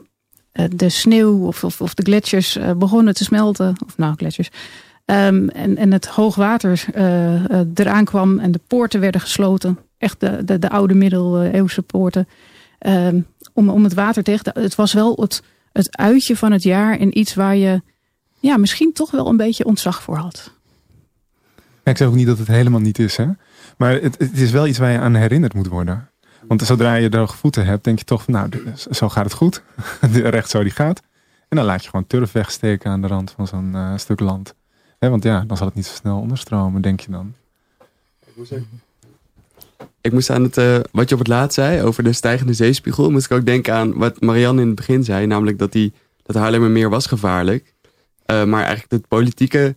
de, 0.77 0.89
sneeuw 0.89 1.47
of, 1.47 1.65
of, 1.65 1.81
of 1.81 1.95
de 1.95 2.03
gletsjers 2.03 2.59
begonnen 2.77 3.15
te 3.15 3.25
smelten. 3.25 3.75
Of 3.87 3.97
nou, 3.97 4.15
gletsjers. 4.17 4.49
Um, 5.05 5.49
en, 5.49 5.77
en 5.77 5.93
het 5.93 6.07
hoogwater 6.07 6.85
eraan 7.75 8.05
kwam 8.05 8.39
en 8.39 8.53
de 8.53 8.61
poorten 8.67 9.01
werden 9.01 9.21
gesloten. 9.21 9.79
Echt 9.99 10.21
de, 10.21 10.45
de, 10.45 10.59
de 10.59 10.71
oude 10.71 10.95
middeleeuwse 10.95 11.83
poorten. 11.83 12.29
Um, 12.87 13.27
om, 13.53 13.69
om 13.69 13.85
het 13.85 13.95
water 13.95 14.23
tegen 14.23 14.53
Het 14.55 14.75
was 14.75 14.93
wel 14.93 15.17
het, 15.21 15.43
het 15.73 15.97
uitje 15.97 16.37
van 16.37 16.53
het 16.53 16.63
jaar 16.63 16.99
en 16.99 17.19
iets 17.19 17.35
waar 17.35 17.57
je 17.57 17.83
ja, 18.43 18.57
misschien 18.57 18.93
toch 18.93 19.11
wel 19.11 19.27
een 19.27 19.37
beetje 19.37 19.65
ontzag 19.65 20.03
voor 20.03 20.17
had. 20.17 20.53
ik 21.85 21.97
zeg 21.97 22.09
ook 22.09 22.15
niet 22.15 22.27
dat 22.27 22.39
het 22.39 22.47
helemaal 22.47 22.81
niet 22.81 22.99
is, 22.99 23.17
hè? 23.17 23.27
maar 23.77 23.93
het, 23.93 24.19
het 24.19 24.39
is 24.39 24.51
wel 24.51 24.67
iets 24.67 24.79
waar 24.79 24.91
je 24.91 24.99
aan 24.99 25.15
herinnerd 25.15 25.55
moet 25.55 25.67
worden. 25.67 26.11
Want 26.47 26.63
zodra 26.63 26.95
je 26.95 27.09
droge 27.09 27.37
voeten 27.37 27.67
hebt, 27.67 27.85
denk 27.85 27.99
je 27.99 28.05
toch 28.05 28.23
van 28.23 28.35
nou, 28.35 28.49
zo 28.91 29.09
gaat 29.09 29.25
het 29.25 29.33
goed. 29.33 29.63
Recht 30.37 30.51
zo 30.51 30.63
die 30.63 30.73
gaat. 30.73 31.03
En 31.49 31.57
dan 31.57 31.67
laat 31.67 31.83
je 31.83 31.91
gewoon 31.91 32.07
turf 32.07 32.33
wegsteken 32.33 32.91
aan 32.91 33.01
de 33.01 33.07
rand 33.07 33.31
van 33.31 33.47
zo'n 33.47 33.73
uh, 33.75 33.93
stuk 33.97 34.21
land. 34.21 34.55
want 34.99 35.23
ja, 35.23 35.45
dan 35.47 35.57
zal 35.57 35.67
het 35.67 35.77
niet 35.77 35.87
zo 35.87 35.95
snel 35.95 36.19
onderstromen, 36.19 36.83
denk 36.83 37.01
je 37.01 37.11
dan. 37.11 37.35
Ik 40.01 40.13
moest 40.13 40.31
aan 40.31 40.43
het, 40.43 40.57
uh, 40.57 40.79
wat 40.93 41.09
je 41.09 41.15
op 41.15 41.21
het 41.21 41.29
laatst 41.29 41.55
zei 41.55 41.83
over 41.83 42.03
de 42.03 42.13
stijgende 42.13 42.53
zeespiegel, 42.53 43.11
moest 43.11 43.31
ik 43.31 43.37
ook 43.37 43.47
denken 43.47 43.75
aan 43.75 43.95
wat 43.95 44.21
Marianne 44.21 44.61
in 44.61 44.67
het 44.67 44.77
begin 44.77 45.05
zei, 45.05 45.27
namelijk 45.27 45.59
dat, 45.59 45.73
die, 45.73 45.93
dat 46.23 46.37
Haarlemmermeer 46.37 46.91
was 46.91 47.07
gevaarlijk. 47.07 47.75
Uh, 48.33 48.45
maar 48.45 48.61
eigenlijk 48.61 48.91
het 48.93 49.09
politieke, 49.09 49.75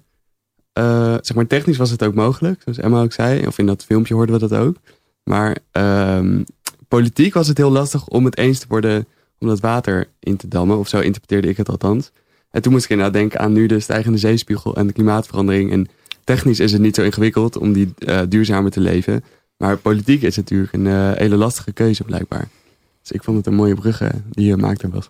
uh, 0.80 1.16
zeg 1.22 1.36
maar 1.36 1.48
technisch 1.48 1.78
was 1.78 1.90
het 1.90 2.04
ook 2.04 2.14
mogelijk, 2.14 2.62
zoals 2.62 2.78
Emma 2.78 3.02
ook 3.02 3.14
zei. 3.14 3.48
Of 3.48 3.58
in 3.58 3.66
dat 3.66 3.86
filmpje 3.86 4.14
hoorden 4.14 4.40
we 4.40 4.48
dat 4.48 4.60
ook. 4.60 4.76
Maar 5.24 5.58
uh, 5.78 6.40
politiek 6.88 7.34
was 7.34 7.48
het 7.48 7.58
heel 7.58 7.72
lastig 7.72 8.08
om 8.08 8.26
het 8.26 8.38
eens 8.38 8.60
te 8.60 8.66
worden 8.70 9.08
om 9.40 9.48
dat 9.48 9.60
water 9.60 10.08
in 10.20 10.38
te 10.38 10.48
dammen. 10.48 10.78
Of 10.78 10.88
zo 10.88 11.00
interpreteerde 11.00 11.48
ik 11.48 11.58
het 11.58 11.70
althans. 11.70 12.12
En 12.52 12.62
toen 12.62 12.72
moest 12.72 12.84
ik 12.84 12.90
inderdaad 12.90 13.14
denken 13.14 13.40
aan 13.40 13.54
nu 13.54 13.66
de 13.66 13.80
stijgende 13.80 14.18
zeespiegel 14.18 14.76
en 14.76 14.88
de 14.88 14.94
klimaatverandering. 14.94 15.72
En 15.72 15.88
technisch 16.24 16.60
is 16.60 16.72
het 16.72 16.82
niet 16.82 16.96
zo 16.96 17.04
ingewikkeld 17.04 17.58
om 17.58 17.74
die 17.74 17.94
uh, 18.00 18.22
duurzamer 18.30 18.72
te 18.72 18.80
leven. 18.80 19.24
Maar 19.58 19.78
politiek 19.78 20.22
is 20.22 20.36
natuurlijk 20.36 20.74
een 20.74 21.14
hele 21.14 21.36
lastige 21.36 21.72
keuze 21.72 22.04
blijkbaar. 22.04 22.48
Dus 23.02 23.12
ik 23.12 23.24
vond 23.24 23.38
het 23.38 23.46
een 23.46 23.56
mooie 23.56 23.76
brug 23.76 24.02
die 24.30 24.48
je 24.48 24.58
maakte, 24.58 24.90
was. 24.90 25.10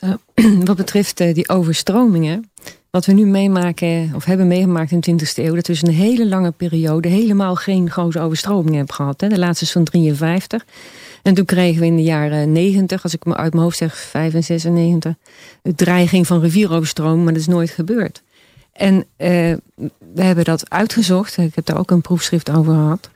wat 0.64 0.76
betreft 0.76 1.20
eh, 1.20 1.34
die 1.34 1.48
overstromingen, 1.48 2.50
wat 2.90 3.06
we 3.06 3.12
nu 3.12 3.26
meemaken 3.26 4.12
of 4.14 4.24
hebben 4.24 4.46
meegemaakt 4.46 4.90
in 4.90 5.00
de 5.00 5.12
20e 5.12 5.34
eeuw, 5.34 5.54
dat 5.54 5.66
we 5.66 5.72
dus 5.72 5.82
een 5.82 5.94
hele 5.94 6.26
lange 6.26 6.50
periode 6.50 7.08
helemaal 7.08 7.54
geen 7.54 7.90
grote 7.90 8.20
overstromingen 8.20 8.76
hebben 8.76 8.94
gehad. 8.94 9.20
Hè. 9.20 9.28
De 9.28 9.38
laatste 9.38 9.64
is 9.64 9.72
van 9.72 9.84
53. 9.84 10.64
En 11.22 11.34
toen 11.34 11.44
kregen 11.44 11.80
we 11.80 11.86
in 11.86 11.96
de 11.96 12.02
jaren 12.02 12.52
90, 12.52 13.02
als 13.02 13.14
ik 13.14 13.24
me 13.24 13.36
uit 13.36 13.52
mijn 13.52 13.64
hoofd 13.64 13.76
zeg 13.76 13.96
95, 13.96 14.60
96, 14.60 15.14
de 15.62 15.74
dreiging 15.74 16.26
van 16.26 16.40
rivieroverstroming, 16.40 17.24
maar 17.24 17.32
dat 17.32 17.42
is 17.42 17.48
nooit 17.48 17.70
gebeurd. 17.70 18.22
En 18.72 19.04
eh, 19.16 19.52
we 20.14 20.22
hebben 20.22 20.44
dat 20.44 20.70
uitgezocht. 20.70 21.36
Ik 21.36 21.54
heb 21.54 21.66
daar 21.66 21.78
ook 21.78 21.90
een 21.90 22.00
proefschrift 22.00 22.50
over 22.50 22.72
gehad 22.72 23.10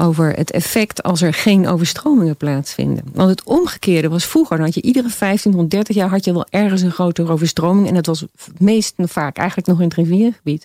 over 0.00 0.32
het 0.32 0.50
effect 0.50 1.02
als 1.02 1.22
er 1.22 1.34
geen 1.34 1.68
overstromingen 1.68 2.36
plaatsvinden. 2.36 3.04
Want 3.12 3.30
het 3.30 3.44
omgekeerde 3.44 4.08
was 4.08 4.24
vroeger, 4.24 4.56
dan 4.56 4.64
had 4.64 4.74
je 4.74 4.82
iedere 4.82 5.08
15 5.08 5.52
tot 5.52 5.70
30 5.70 5.96
jaar 5.96 6.08
had 6.08 6.24
je 6.24 6.32
wel 6.32 6.46
ergens 6.50 6.82
een 6.82 6.90
grotere 6.90 7.32
overstroming. 7.32 7.88
En 7.88 7.94
dat 7.94 8.06
was 8.06 8.24
meest 8.58 8.94
vaak 8.96 9.36
eigenlijk 9.36 9.68
nog 9.68 9.78
in 9.78 9.84
het 9.84 9.94
riviergebied. 9.94 10.64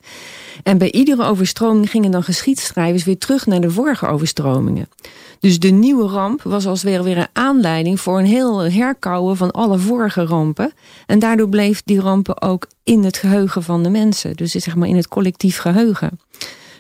En 0.64 0.78
bij 0.78 0.92
iedere 0.92 1.24
overstroming 1.24 1.90
gingen 1.90 2.12
dan 2.12 2.24
geschiedschrijvers 2.24 3.04
weer 3.04 3.18
terug 3.18 3.46
naar 3.46 3.62
de 3.62 3.72
vorige 3.72 4.08
overstromingen. 4.08 4.90
Dus 5.40 5.60
de 5.60 5.70
nieuwe 5.70 6.08
ramp 6.08 6.42
was 6.42 6.66
als 6.68 6.84
weer, 6.84 7.04
weer 7.04 7.18
een 7.18 7.28
aanleiding 7.34 8.02
voor 8.02 8.20
een 8.20 8.26
heel 8.26 8.58
herkouwen 8.62 9.38
van 9.38 9.52
alle 9.52 9.78
vorige 9.78 10.26
rampen. 10.26 10.74
En 11.06 11.20
daardoor 11.20 11.50
bleef 11.50 11.82
die 11.84 12.00
rampen 12.00 12.42
ook 12.42 12.68
in 12.84 13.04
het 13.04 13.18
geheugen 13.18 13.64
van 13.64 13.84
de 13.84 13.90
mensen. 13.90 14.36
Dus 14.36 14.52
zeg 14.52 14.76
maar 14.76 14.88
in 14.88 14.96
het 14.96 15.08
collectief 15.08 15.58
geheugen. 15.58 16.20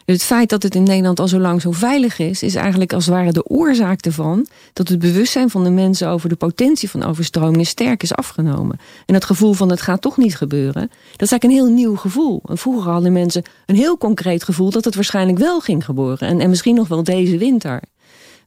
Dus 0.05 0.15
het 0.15 0.23
feit 0.23 0.49
dat 0.49 0.63
het 0.63 0.75
in 0.75 0.83
Nederland 0.83 1.19
al 1.19 1.27
zo 1.27 1.39
lang 1.39 1.61
zo 1.61 1.71
veilig 1.71 2.19
is, 2.19 2.43
is 2.43 2.55
eigenlijk 2.55 2.93
als 2.93 3.05
het 3.05 3.13
ware 3.13 3.31
de 3.31 3.47
oorzaak 3.47 4.01
ervan 4.01 4.47
dat 4.73 4.87
het 4.87 4.99
bewustzijn 4.99 5.49
van 5.49 5.63
de 5.63 5.69
mensen 5.69 6.07
over 6.09 6.29
de 6.29 6.35
potentie 6.35 6.89
van 6.89 7.03
overstromingen 7.03 7.65
sterk 7.65 8.03
is 8.03 8.13
afgenomen. 8.13 8.79
En 9.05 9.13
het 9.13 9.25
gevoel 9.25 9.53
van 9.53 9.69
het 9.69 9.81
gaat 9.81 10.01
toch 10.01 10.17
niet 10.17 10.35
gebeuren, 10.35 10.81
dat 11.11 11.21
is 11.21 11.31
eigenlijk 11.31 11.43
een 11.43 11.65
heel 11.65 11.75
nieuw 11.75 11.95
gevoel. 11.95 12.41
En 12.45 12.57
vroeger 12.57 12.91
hadden 12.91 13.13
mensen 13.13 13.43
een 13.65 13.75
heel 13.75 13.97
concreet 13.97 14.43
gevoel 14.43 14.69
dat 14.69 14.85
het 14.85 14.95
waarschijnlijk 14.95 15.37
wel 15.37 15.59
ging 15.59 15.85
gebeuren. 15.85 16.27
En, 16.27 16.39
en 16.39 16.49
misschien 16.49 16.75
nog 16.75 16.87
wel 16.87 17.03
deze 17.03 17.37
winter. 17.37 17.81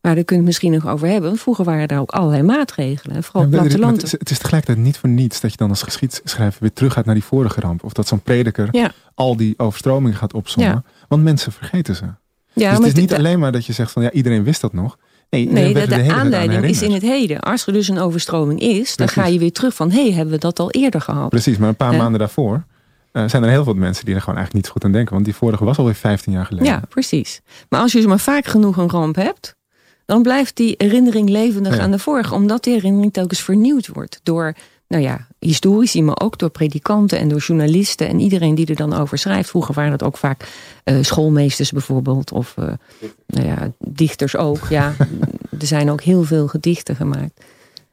Maar 0.01 0.14
daar 0.14 0.25
kun 0.25 0.37
je 0.37 0.42
het 0.42 0.51
misschien 0.51 0.73
nog 0.73 0.87
over 0.87 1.09
hebben. 1.09 1.29
Want 1.29 1.40
vroeger 1.40 1.64
waren 1.64 1.88
er 1.88 1.99
ook 1.99 2.11
allerlei 2.11 2.42
maatregelen. 2.42 3.23
Vooral 3.23 3.42
ja, 3.42 3.49
platteland. 3.49 4.03
Het, 4.03 4.11
het 4.11 4.31
is 4.31 4.38
tegelijkertijd 4.38 4.85
niet 4.85 4.97
voor 4.97 5.09
niets 5.09 5.40
dat 5.40 5.51
je 5.51 5.57
dan 5.57 5.68
als 5.68 5.83
geschiedschrijver 5.83 6.61
weer 6.61 6.73
terug 6.73 6.92
gaat 6.92 7.05
naar 7.05 7.14
die 7.14 7.25
vorige 7.25 7.61
ramp. 7.61 7.85
Of 7.85 7.92
dat 7.92 8.09
zo'n 8.09 8.21
prediker 8.21 8.92
al 9.14 9.37
die 9.37 9.55
overstromingen 9.57 10.18
gaat 10.18 10.35
opzommen. 10.35 10.85
Want 11.09 11.23
mensen 11.23 11.53
vergeten 11.53 11.97
ze. 11.97 12.05
Ja, 12.53 12.71
dus 12.71 12.79
het 12.79 12.87
is 12.87 13.01
niet 13.01 13.14
alleen 13.14 13.38
maar 13.38 13.53
dat 13.53 13.66
je 13.66 13.73
zegt 13.73 13.92
van 13.92 14.03
ja, 14.03 14.11
iedereen 14.11 14.44
wist 14.44 14.61
dat 14.61 14.73
nog. 14.73 14.99
Nee, 15.31 15.51
nee 15.51 15.75
de, 15.75 15.87
de, 15.87 16.12
aanleiding 16.12 16.64
is 16.64 16.83
in 16.83 16.92
het 16.92 17.03
heden. 17.03 17.40
Als 17.40 17.66
er 17.66 17.73
dus 17.73 17.88
een 17.88 17.99
overstroming 17.99 18.61
is, 18.61 18.97
dan 18.97 19.09
ga 19.09 19.27
je 19.27 19.38
weer 19.38 19.53
terug 19.53 19.75
van 19.75 19.90
hé, 19.90 20.03
hey, 20.03 20.12
hebben 20.12 20.35
we 20.35 20.40
dat 20.40 20.59
al 20.59 20.71
eerder 20.71 21.01
gehad? 21.01 21.29
Precies, 21.29 21.57
maar 21.57 21.68
een 21.68 21.77
paar 21.77 21.97
maanden 21.97 22.18
daarvoor 22.18 22.64
uh, 23.12 23.29
zijn 23.29 23.42
er 23.42 23.51
heel 23.51 23.64
veel 23.64 23.75
mensen 23.75 24.05
die 24.05 24.14
er 24.14 24.21
gewoon 24.21 24.37
eigenlijk 24.37 24.64
niet 24.64 24.75
goed 24.75 24.85
aan 24.85 24.92
denken. 24.92 25.12
Want 25.12 25.25
die 25.25 25.35
vorige 25.35 25.64
was 25.64 25.79
alweer 25.79 25.94
15 25.94 26.33
jaar 26.33 26.47
geleden. 26.47 26.68
Ja, 26.68 26.83
precies. 26.88 27.40
Maar 27.68 27.81
als 27.81 27.92
je 27.92 28.09
maar 28.09 28.18
vaak 28.18 28.47
genoeg 28.47 28.77
een 28.77 28.90
ramp 28.90 29.16
hebt, 29.16 29.57
dan 30.05 30.23
blijft 30.23 30.57
die 30.57 30.75
herinnering 30.79 31.29
levendig 31.29 31.79
aan 31.79 31.90
de 31.90 31.99
vorige. 31.99 32.35
Omdat 32.35 32.64
die 32.64 32.75
herinnering 32.75 33.12
telkens 33.12 33.40
vernieuwd 33.40 33.88
wordt 33.88 34.21
door 34.23 34.55
nou 34.88 35.03
ja, 35.03 35.27
historici, 35.39 36.03
maar 36.03 36.20
ook 36.20 36.39
door 36.39 36.51
predikanten 36.51 37.18
en 37.18 37.28
door 37.28 37.39
journalisten 37.39 38.09
en 38.09 38.20
iedereen 38.20 38.55
die 38.55 38.66
er 38.66 38.76
dan 38.76 38.93
over 38.93 39.18
schrijft. 39.18 39.49
Vroeger 39.51 39.74
waren 39.74 39.91
dat 39.91 40.03
ook 40.03 40.16
vaak 40.16 40.49
uh, 40.84 40.97
schoolmeesters 41.01 41.72
bijvoorbeeld, 41.72 42.32
of 42.32 42.55
uh, 42.59 42.72
nou 43.26 43.47
ja, 43.47 43.72
dichters 43.78 44.36
ook. 44.36 44.66
Ja, 44.68 44.95
er 45.61 45.66
zijn 45.66 45.91
ook 45.91 46.03
heel 46.03 46.22
veel 46.22 46.49
gedichten 46.49 46.97
gemaakt. 46.97 47.45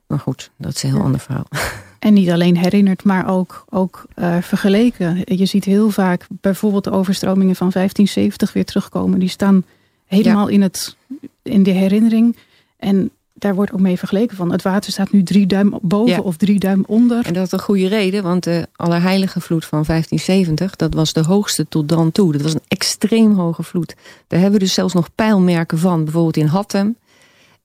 Maar 0.08 0.20
goed, 0.20 0.52
dat 0.58 0.76
is 0.76 0.84
een 0.84 0.90
heel 0.90 1.02
ander 1.02 1.20
verhaal. 1.20 1.48
En 2.00 2.14
niet 2.14 2.30
alleen 2.30 2.58
herinnerd, 2.58 3.04
maar 3.04 3.30
ook, 3.30 3.66
ook 3.70 4.06
uh, 4.16 4.38
vergeleken. 4.42 5.22
Je 5.24 5.46
ziet 5.46 5.66
heel 5.66 5.90
vaak 5.90 6.28
bijvoorbeeld 6.30 6.84
de 6.84 6.92
overstromingen 6.92 7.56
van 7.56 7.70
1570 7.70 8.54
weer 8.54 8.66
terugkomen. 8.66 9.20
Die 9.20 9.30
staan 9.30 9.64
helemaal 10.06 10.48
in, 10.48 10.62
het, 10.62 10.96
in 11.42 11.64
de 11.64 11.72
herinnering. 11.72 12.38
En 12.78 13.12
daar 13.46 13.56
wordt 13.56 13.72
ook 13.72 13.80
mee 13.80 13.98
vergeleken 13.98 14.38
van 14.38 14.52
het 14.52 14.62
water 14.62 14.92
staat 14.92 15.12
nu 15.12 15.24
drie 15.24 15.46
duim 15.48 15.78
boven 15.82 16.24
of 16.24 16.38
drie 16.38 16.60
duim 16.60 16.84
onder. 16.88 17.26
En 17.26 17.34
dat 17.34 17.46
is 17.46 17.52
een 17.52 17.60
goede 17.60 17.88
reden, 17.88 18.24
want 18.24 18.44
de 18.44 18.68
Allerheilige 18.76 19.42
vloed 19.42 19.66
van 19.66 19.84
1570, 19.88 20.76
dat 20.76 20.94
was 20.94 21.14
de 21.14 21.24
hoogste 21.24 21.68
tot 21.68 21.90
dan 21.90 22.12
toe. 22.12 22.32
Dat 22.32 22.42
was 22.42 22.54
een 22.54 22.64
extreem 22.68 23.34
hoge 23.34 23.64
vloed. 23.64 23.96
Daar 24.28 24.40
hebben 24.40 24.60
we 24.60 24.66
dus 24.66 24.74
zelfs 24.74 24.94
nog 24.94 25.16
pijlmerken 25.16 25.78
van, 25.78 26.04
bijvoorbeeld 26.04 26.38
in 26.38 26.46
Hattem. 26.46 26.98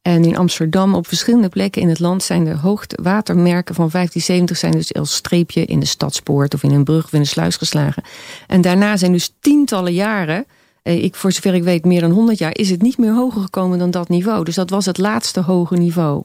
En 0.02 0.24
in 0.24 0.36
Amsterdam, 0.36 0.94
op 0.94 1.06
verschillende 1.06 1.48
plekken 1.48 1.82
in 1.82 1.88
het 1.88 1.98
land 1.98 2.22
zijn 2.22 2.44
de 2.44 2.56
hoogtewatermerken 2.56 3.74
van 3.74 3.88
1570 3.92 4.56
zijn 4.56 4.72
dus 4.72 4.94
als 4.94 5.14
streepje 5.14 5.64
in 5.64 5.80
de 5.80 5.86
stadspoort 5.86 6.54
of 6.54 6.62
in 6.62 6.70
een 6.70 6.84
brug 6.84 7.04
of 7.04 7.12
in 7.12 7.20
een 7.20 7.26
sluis 7.26 7.56
geslagen. 7.56 8.02
En 8.46 8.60
daarna 8.60 8.96
zijn 8.96 9.12
dus 9.12 9.34
tientallen 9.40 9.92
jaren 9.92 10.46
ik, 10.82 11.14
voor 11.14 11.32
zover 11.32 11.54
ik 11.54 11.62
weet, 11.62 11.84
meer 11.84 12.00
dan 12.00 12.10
100 12.10 12.38
jaar, 12.38 12.56
is 12.56 12.70
het 12.70 12.82
niet 12.82 12.98
meer 12.98 13.14
hoger 13.14 13.42
gekomen 13.42 13.78
dan 13.78 13.90
dat 13.90 14.08
niveau. 14.08 14.44
Dus 14.44 14.54
dat 14.54 14.70
was 14.70 14.86
het 14.86 14.98
laatste 14.98 15.40
hoge 15.40 15.76
niveau. 15.76 16.22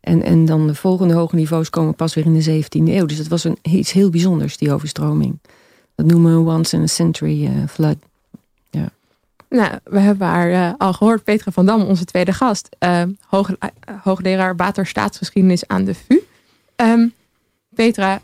En, 0.00 0.22
en 0.22 0.44
dan 0.44 0.66
de 0.66 0.74
volgende 0.74 1.14
hoge 1.14 1.36
niveaus 1.36 1.70
komen 1.70 1.94
pas 1.94 2.14
weer 2.14 2.24
in 2.24 2.38
de 2.38 2.62
17e 2.62 2.88
eeuw. 2.88 3.06
Dus 3.06 3.16
dat 3.16 3.26
was 3.26 3.44
een, 3.44 3.58
iets 3.62 3.92
heel 3.92 4.10
bijzonders, 4.10 4.56
die 4.56 4.72
overstroming. 4.72 5.38
Dat 5.94 6.06
noemen 6.06 6.44
we 6.44 6.50
once 6.50 6.76
in 6.76 6.82
a 6.82 6.86
century 6.86 7.44
uh, 7.44 7.50
flood. 7.68 7.96
Ja. 8.70 8.88
Nou, 9.48 9.78
we 9.84 9.98
hebben 9.98 10.26
haar 10.26 10.50
uh, 10.50 10.72
al 10.78 10.92
gehoord, 10.92 11.24
Petra 11.24 11.50
van 11.50 11.66
Dam, 11.66 11.82
onze 11.82 12.04
tweede 12.04 12.32
gast. 12.32 12.68
Uh, 12.80 13.02
hoog, 13.26 13.50
hoogleraar 14.02 14.56
waterstaatsgeschiedenis 14.56 15.66
aan 15.66 15.84
de 15.84 15.94
VU. 15.94 16.18
Um, 16.76 17.12
Petra, 17.74 18.22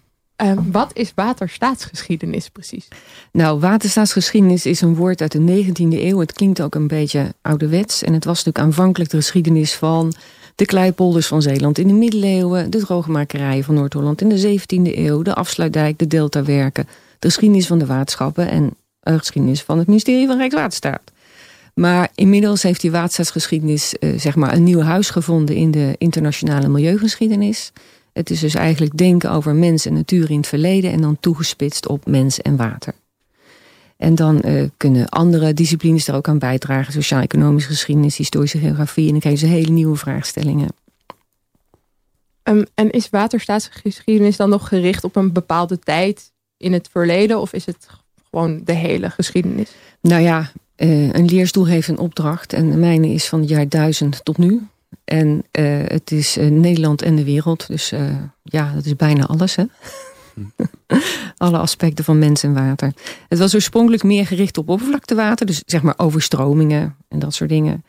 wat 0.70 0.90
is 0.92 1.12
waterstaatsgeschiedenis 1.14 2.48
precies? 2.48 2.88
Nou, 3.32 3.60
waterstaatsgeschiedenis 3.60 4.66
is 4.66 4.80
een 4.80 4.94
woord 4.94 5.20
uit 5.20 5.32
de 5.32 5.64
19e 5.64 5.72
eeuw. 5.78 6.18
Het 6.18 6.32
klinkt 6.32 6.62
ook 6.62 6.74
een 6.74 6.86
beetje 6.86 7.34
ouderwets. 7.42 8.02
En 8.02 8.12
het 8.12 8.24
was 8.24 8.36
natuurlijk 8.36 8.64
aanvankelijk 8.64 9.10
de 9.10 9.16
geschiedenis 9.16 9.74
van 9.74 10.12
de 10.54 10.64
kleipolders 10.64 11.26
van 11.26 11.42
Zeeland 11.42 11.78
in 11.78 11.88
de 11.88 11.94
middeleeuwen, 11.94 12.70
de 12.70 12.78
droogmakerijen 12.78 13.64
van 13.64 13.74
Noord-Holland 13.74 14.20
in 14.20 14.28
de 14.28 14.58
17e 14.58 14.96
eeuw, 14.96 15.22
de 15.22 15.34
afsluitdijk, 15.34 15.98
de 15.98 16.06
deltawerken, 16.06 16.88
de 17.18 17.26
geschiedenis 17.26 17.66
van 17.66 17.78
de 17.78 17.86
waterschappen 17.86 18.48
en 18.48 18.74
de 19.00 19.18
geschiedenis 19.18 19.62
van 19.62 19.78
het 19.78 19.86
ministerie 19.86 20.26
van 20.26 20.36
Rijkswaterstaat. 20.36 21.12
Maar 21.74 22.08
inmiddels 22.14 22.62
heeft 22.62 22.80
die 22.80 22.90
waterstaatsgeschiedenis 22.90 23.94
uh, 24.00 24.18
zeg 24.18 24.36
maar 24.36 24.52
een 24.52 24.62
nieuw 24.62 24.80
huis 24.80 25.10
gevonden 25.10 25.56
in 25.56 25.70
de 25.70 25.94
internationale 25.98 26.68
milieugeschiedenis. 26.68 27.72
Het 28.18 28.30
is 28.30 28.40
dus 28.40 28.54
eigenlijk 28.54 28.96
denken 28.96 29.30
over 29.30 29.54
mens 29.54 29.86
en 29.86 29.92
natuur 29.92 30.30
in 30.30 30.36
het 30.36 30.46
verleden 30.46 30.92
en 30.92 31.00
dan 31.00 31.16
toegespitst 31.20 31.88
op 31.88 32.06
mens 32.06 32.40
en 32.40 32.56
water. 32.56 32.94
En 33.96 34.14
dan 34.14 34.42
uh, 34.44 34.68
kunnen 34.76 35.08
andere 35.08 35.54
disciplines 35.54 36.08
er 36.08 36.14
ook 36.14 36.28
aan 36.28 36.38
bijdragen. 36.38 36.92
Sociaal-economische 36.92 37.68
geschiedenis, 37.68 38.16
historische 38.16 38.58
geografie. 38.58 39.04
En 39.04 39.10
dan 39.10 39.20
krijgen 39.20 39.40
ze 39.40 39.54
hele 39.54 39.70
nieuwe 39.70 39.96
vraagstellingen. 39.96 40.68
Um, 42.42 42.66
en 42.74 42.90
is 42.90 43.10
waterstaatsgeschiedenis 43.10 44.36
dan 44.36 44.48
nog 44.48 44.68
gericht 44.68 45.04
op 45.04 45.16
een 45.16 45.32
bepaalde 45.32 45.78
tijd 45.78 46.32
in 46.56 46.72
het 46.72 46.88
verleden? 46.92 47.40
Of 47.40 47.52
is 47.52 47.66
het 47.66 47.86
gewoon 48.30 48.60
de 48.64 48.72
hele 48.72 49.10
geschiedenis? 49.10 49.70
Nou 50.00 50.22
ja, 50.22 50.50
uh, 50.76 51.12
een 51.12 51.24
leerstoel 51.24 51.66
heeft 51.66 51.88
een 51.88 51.98
opdracht. 51.98 52.52
En 52.52 52.70
de 52.70 52.76
mijne 52.76 53.08
is 53.08 53.28
van 53.28 53.40
het 53.40 53.48
jaar 53.48 53.68
1000 53.68 54.24
tot 54.24 54.38
nu. 54.38 54.66
En 55.08 55.44
uh, 55.58 55.80
het 55.84 56.10
is 56.10 56.36
Nederland 56.40 57.02
en 57.02 57.16
de 57.16 57.24
wereld. 57.24 57.66
Dus 57.66 57.92
ja, 58.42 58.72
dat 58.74 58.84
is 58.84 58.96
bijna 58.96 59.26
alles 59.26 59.56
hè. 59.56 59.64
Alle 61.36 61.58
aspecten 61.58 62.04
van 62.04 62.18
mens 62.18 62.42
en 62.42 62.54
water. 62.54 62.92
Het 63.28 63.38
was 63.38 63.54
oorspronkelijk 63.54 64.02
meer 64.02 64.26
gericht 64.26 64.58
op 64.58 64.68
oppervlaktewater. 64.68 65.46
Dus 65.46 65.62
zeg 65.66 65.82
maar 65.82 65.94
overstromingen 65.96 66.96
en 67.08 67.18
dat 67.18 67.34
soort 67.34 67.50
dingen. 67.50 67.84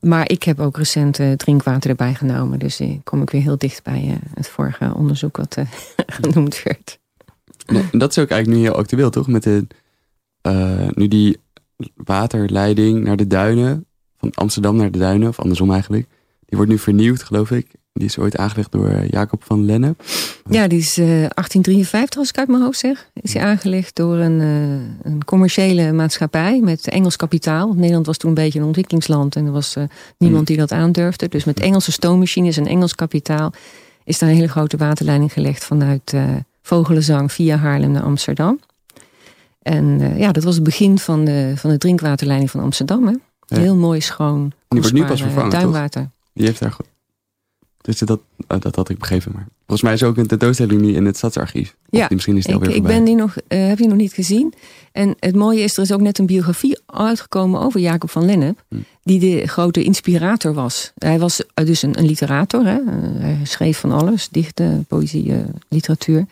Maar 0.00 0.30
ik 0.30 0.42
heb 0.42 0.60
ook 0.60 0.76
recent 0.76 1.20
drinkwater 1.36 1.90
erbij 1.90 2.14
genomen. 2.14 2.58
Dus 2.58 2.80
uh, 2.80 2.98
kom 3.04 3.22
ik 3.22 3.30
weer 3.30 3.42
heel 3.42 3.58
dicht 3.58 3.82
bij 3.82 4.18
het 4.34 4.48
vorige 4.48 4.94
onderzoek 4.94 5.36
wat 5.36 5.56
genoemd 6.20 6.62
werd. 6.62 6.98
Nee, 7.66 7.84
dat 7.90 8.10
is 8.10 8.18
ook 8.18 8.30
eigenlijk 8.30 8.60
nu 8.60 8.66
heel 8.66 8.76
actueel, 8.76 9.10
toch? 9.10 9.26
Met 9.28 9.42
de, 9.42 9.66
nu 10.94 11.08
die 11.08 11.38
waterleiding 11.94 13.04
naar 13.04 13.16
de 13.16 13.26
duinen. 13.26 13.86
Van 14.18 14.30
Amsterdam 14.34 14.76
naar 14.76 14.90
de 14.90 14.98
duinen, 14.98 15.28
of 15.28 15.38
andersom 15.38 15.72
eigenlijk. 15.72 16.06
Die 16.52 16.60
wordt 16.60 16.76
nu 16.76 16.82
vernieuwd, 16.82 17.22
geloof 17.22 17.50
ik. 17.50 17.66
Die 17.92 18.06
is 18.06 18.18
ooit 18.18 18.36
aangelegd 18.36 18.72
door 18.72 18.88
eh, 18.88 19.08
Jacob 19.08 19.44
van 19.44 19.64
Lennep. 19.64 20.02
Ja, 20.50 20.66
die 20.66 20.78
is 20.78 20.98
uh, 20.98 21.06
1853, 21.06 22.18
als 22.18 22.28
ik 22.28 22.38
uit 22.38 22.48
mijn 22.48 22.62
hoofd 22.62 22.78
zeg. 22.78 23.10
Is 23.14 23.34
hij 23.34 23.42
aangelegd 23.42 23.96
door 23.96 24.16
een, 24.16 24.40
uh, 24.40 25.12
een 25.12 25.24
commerciële 25.24 25.92
maatschappij 25.92 26.60
met 26.60 26.88
Engels 26.88 27.16
kapitaal. 27.16 27.72
Nederland 27.72 28.06
was 28.06 28.16
toen 28.16 28.28
een 28.28 28.36
beetje 28.36 28.58
een 28.58 28.64
ontwikkelingsland 28.64 29.36
en 29.36 29.46
er 29.46 29.52
was 29.52 29.76
uh, 29.76 29.84
niemand 30.18 30.46
die 30.46 30.56
dat 30.56 30.72
aandurfde. 30.72 31.28
Dus 31.28 31.44
met 31.44 31.60
Engelse 31.60 31.92
stoommachines 31.92 32.56
en 32.56 32.66
Engels 32.66 32.94
kapitaal 32.94 33.52
is 34.04 34.18
daar 34.18 34.28
een 34.28 34.34
hele 34.34 34.48
grote 34.48 34.76
waterleiding 34.76 35.32
gelegd 35.32 35.64
vanuit 35.64 36.14
Vogelenzang 36.62 37.32
via 37.32 37.56
Haarlem 37.56 37.90
naar 37.90 38.02
Amsterdam. 38.02 38.60
En 39.62 40.16
ja, 40.18 40.32
dat 40.32 40.44
was 40.44 40.54
het 40.54 40.64
begin 40.64 40.98
van 40.98 41.24
de, 41.24 41.52
van 41.56 41.70
de 41.70 41.78
drinkwaterleiding 41.78 42.50
van 42.50 42.60
Amsterdam. 42.60 43.06
Hè? 43.06 43.14
Heel 43.58 43.76
mooi, 43.76 44.00
schoon, 44.00 44.52
die 44.68 44.80
wordt 44.80 44.94
nu 44.94 45.04
pas 45.04 45.22
vervangen, 45.22 45.50
duinwater. 45.50 46.02
Toch? 46.02 46.20
Die 46.32 46.46
heeft 46.46 46.60
daar 46.60 46.76
dus 47.82 47.98
dat, 47.98 48.20
oh, 48.48 48.60
dat 48.60 48.76
had 48.76 48.88
ik 48.88 48.98
begrepen. 48.98 49.32
Maar 49.34 49.46
volgens 49.56 49.82
mij 49.82 49.92
is 49.92 50.02
ook 50.02 50.16
een 50.16 50.26
tentoonstelling 50.26 50.80
nu 50.80 50.94
in 50.94 51.04
het 51.04 51.16
Stadsarchief. 51.16 51.76
Ja, 51.90 52.06
die 52.06 52.14
misschien 52.14 52.36
is 52.36 52.46
het 52.46 52.62
ik, 52.62 52.74
ik 52.74 52.82
ben 52.82 53.04
die 53.04 53.14
nog, 53.14 53.36
uh, 53.48 53.66
heb 53.66 53.76
die 53.76 53.88
nog 53.88 53.96
niet 53.96 54.12
gezien. 54.12 54.54
En 54.92 55.14
het 55.18 55.34
mooie 55.34 55.60
is, 55.60 55.76
er 55.76 55.82
is 55.82 55.92
ook 55.92 56.00
net 56.00 56.18
een 56.18 56.26
biografie 56.26 56.78
uitgekomen 56.86 57.60
over 57.60 57.80
Jacob 57.80 58.10
van 58.10 58.24
Lennep. 58.24 58.64
Hm. 58.68 58.76
Die 59.02 59.20
de 59.20 59.46
grote 59.46 59.82
inspirator 59.82 60.54
was. 60.54 60.92
Hij 60.94 61.18
was 61.18 61.42
dus 61.54 61.82
een, 61.82 61.98
een 61.98 62.06
literator. 62.06 62.66
Hè? 62.66 62.78
hij 63.18 63.38
schreef 63.42 63.78
van 63.78 63.92
alles. 63.92 64.28
Dichten, 64.28 64.84
poëzie, 64.88 65.34
literatuur. 65.68 66.26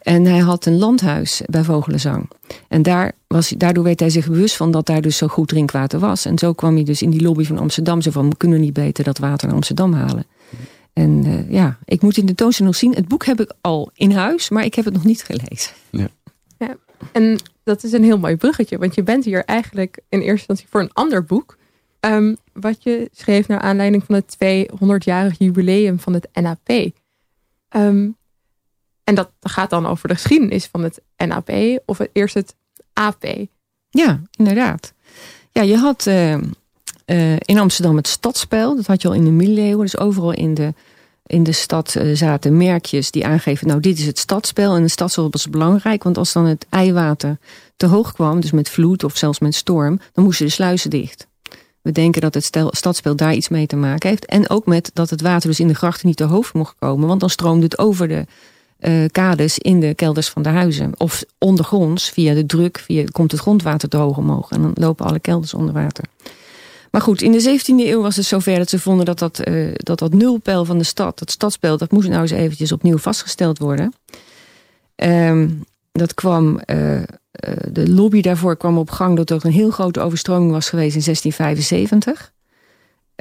En 0.00 0.24
hij 0.24 0.38
had 0.38 0.66
een 0.66 0.78
landhuis 0.78 1.42
bij 1.46 1.64
Vogelenzang. 1.64 2.30
En 2.68 2.82
daar 2.82 3.12
was, 3.26 3.48
daardoor 3.48 3.84
werd 3.84 4.00
hij 4.00 4.10
zich 4.10 4.28
bewust 4.28 4.56
van 4.56 4.70
dat 4.70 4.86
daar 4.86 5.00
dus 5.00 5.16
zo 5.16 5.26
goed 5.26 5.48
drinkwater 5.48 5.98
was. 5.98 6.24
En 6.24 6.38
zo 6.38 6.52
kwam 6.52 6.74
hij 6.74 6.84
dus 6.84 7.02
in 7.02 7.10
die 7.10 7.22
lobby 7.22 7.44
van 7.44 7.58
Amsterdam. 7.58 8.00
Zo 8.00 8.10
van, 8.10 8.28
we 8.28 8.36
kunnen 8.36 8.60
niet 8.60 8.72
beter 8.72 9.04
dat 9.04 9.18
water 9.18 9.46
naar 9.46 9.56
Amsterdam 9.56 9.92
halen. 9.92 10.26
En 10.92 11.24
uh, 11.26 11.50
ja, 11.50 11.78
ik 11.84 12.02
moet 12.02 12.16
in 12.16 12.26
de 12.26 12.34
tentoonstelling 12.34 12.72
nog 12.72 12.82
zien. 12.82 12.94
Het 12.94 13.08
boek 13.08 13.24
heb 13.24 13.40
ik 13.40 13.52
al 13.60 13.90
in 13.94 14.10
huis, 14.10 14.48
maar 14.48 14.64
ik 14.64 14.74
heb 14.74 14.84
het 14.84 14.94
nog 14.94 15.04
niet 15.04 15.22
gelezen. 15.22 15.72
Ja. 15.90 16.08
ja. 16.58 16.76
En 17.12 17.38
dat 17.62 17.84
is 17.84 17.92
een 17.92 18.04
heel 18.04 18.18
mooi 18.18 18.36
bruggetje. 18.36 18.78
Want 18.78 18.94
je 18.94 19.02
bent 19.02 19.24
hier 19.24 19.44
eigenlijk 19.44 20.00
in 20.08 20.18
eerste 20.18 20.32
instantie 20.32 20.66
voor 20.70 20.80
een 20.80 20.92
ander 20.92 21.24
boek. 21.24 21.56
Um, 22.00 22.36
wat 22.52 22.82
je 22.82 23.08
schreef 23.12 23.48
naar 23.48 23.60
aanleiding 23.60 24.04
van 24.04 24.14
het 24.14 24.36
200-jarig 24.36 25.38
jubileum 25.38 25.98
van 25.98 26.12
het 26.12 26.28
NAP. 26.32 26.90
Um, 27.76 28.16
en 29.06 29.14
dat 29.14 29.30
gaat 29.40 29.70
dan 29.70 29.86
over 29.86 30.08
de 30.08 30.14
geschiedenis 30.14 30.66
van 30.66 30.82
het 30.82 31.00
NAP 31.16 31.50
of 31.84 31.98
eerst 32.12 32.34
het 32.34 32.54
AP. 32.92 33.24
Ja, 33.90 34.20
inderdaad. 34.36 34.92
Ja, 35.52 35.62
je 35.62 35.76
had 35.76 36.06
uh, 36.06 36.32
uh, 36.32 37.36
in 37.38 37.58
Amsterdam 37.58 37.96
het 37.96 38.08
stadsspel. 38.08 38.76
Dat 38.76 38.86
had 38.86 39.02
je 39.02 39.08
al 39.08 39.14
in 39.14 39.24
de 39.24 39.30
middeleeuwen. 39.30 39.80
Dus 39.80 39.98
overal 39.98 40.32
in 40.32 40.54
de, 40.54 40.74
in 41.26 41.42
de 41.42 41.52
stad 41.52 41.94
uh, 41.94 42.16
zaten 42.16 42.56
merkjes 42.56 43.10
die 43.10 43.26
aangeven... 43.26 43.66
nou, 43.66 43.80
dit 43.80 43.98
is 43.98 44.06
het 44.06 44.18
stadsspel. 44.18 44.74
En 44.74 44.82
het 44.82 44.90
stadsspel 44.90 45.30
was 45.30 45.50
belangrijk. 45.50 46.02
Want 46.02 46.18
als 46.18 46.32
dan 46.32 46.44
het 46.44 46.66
eiwater 46.68 47.38
te 47.76 47.86
hoog 47.86 48.12
kwam... 48.12 48.40
dus 48.40 48.50
met 48.50 48.68
vloed 48.68 49.04
of 49.04 49.16
zelfs 49.16 49.38
met 49.38 49.54
storm... 49.54 50.00
dan 50.12 50.24
moesten 50.24 50.46
de 50.46 50.52
sluizen 50.52 50.90
dicht. 50.90 51.26
We 51.82 51.92
denken 51.92 52.20
dat 52.20 52.34
het 52.34 52.44
stel, 52.44 52.68
stadsspel 52.74 53.16
daar 53.16 53.34
iets 53.34 53.48
mee 53.48 53.66
te 53.66 53.76
maken 53.76 54.08
heeft. 54.08 54.26
En 54.26 54.50
ook 54.50 54.66
met 54.66 54.90
dat 54.94 55.10
het 55.10 55.20
water 55.20 55.48
dus 55.48 55.60
in 55.60 55.68
de 55.68 55.74
grachten 55.74 56.06
niet 56.06 56.16
te 56.16 56.24
hoog 56.24 56.54
mocht 56.54 56.74
komen. 56.78 57.08
Want 57.08 57.20
dan 57.20 57.30
stroomde 57.30 57.64
het 57.64 57.78
over 57.78 58.08
de 58.08 58.26
uh, 58.80 59.04
kades 59.10 59.58
in 59.58 59.80
de 59.80 59.94
kelders 59.94 60.28
van 60.28 60.42
de 60.42 60.48
huizen. 60.48 60.92
Of 60.96 61.24
ondergronds, 61.38 62.10
via 62.10 62.34
de 62.34 62.46
druk, 62.46 62.78
via, 62.78 63.04
komt 63.10 63.30
het 63.30 63.40
grondwater 63.40 63.88
te 63.88 63.96
hoog 63.96 64.16
omhoog. 64.16 64.50
En 64.50 64.62
dan 64.62 64.72
lopen 64.74 65.06
alle 65.06 65.20
kelders 65.20 65.54
onder 65.54 65.74
water. 65.74 66.04
Maar 66.90 67.00
goed, 67.00 67.22
in 67.22 67.32
de 67.32 67.58
17e 67.60 67.86
eeuw 67.88 68.02
was 68.02 68.16
het 68.16 68.24
zover 68.24 68.58
dat 68.58 68.68
ze 68.68 68.78
vonden 68.78 69.04
dat 69.04 69.18
dat, 69.18 69.48
uh, 69.48 69.74
dat, 69.74 69.98
dat 69.98 70.12
nulpeil 70.14 70.64
van 70.64 70.78
de 70.78 70.84
stad, 70.84 71.18
dat 71.18 71.30
stadspeil, 71.30 71.76
dat 71.76 71.90
moest 71.90 72.08
nou 72.08 72.20
eens 72.20 72.30
eventjes 72.30 72.72
opnieuw 72.72 72.98
vastgesteld 72.98 73.58
worden. 73.58 73.92
Um, 74.96 75.64
dat 75.92 76.14
kwam, 76.14 76.60
uh, 76.66 77.02
de 77.70 77.90
lobby 77.90 78.20
daarvoor 78.20 78.56
kwam 78.56 78.78
op 78.78 78.90
gang 78.90 79.16
dat 79.16 79.30
er 79.30 79.44
een 79.44 79.52
heel 79.52 79.70
grote 79.70 80.00
overstroming 80.00 80.50
was 80.50 80.68
geweest 80.68 80.96
in 80.96 81.02
1675. 81.02 82.32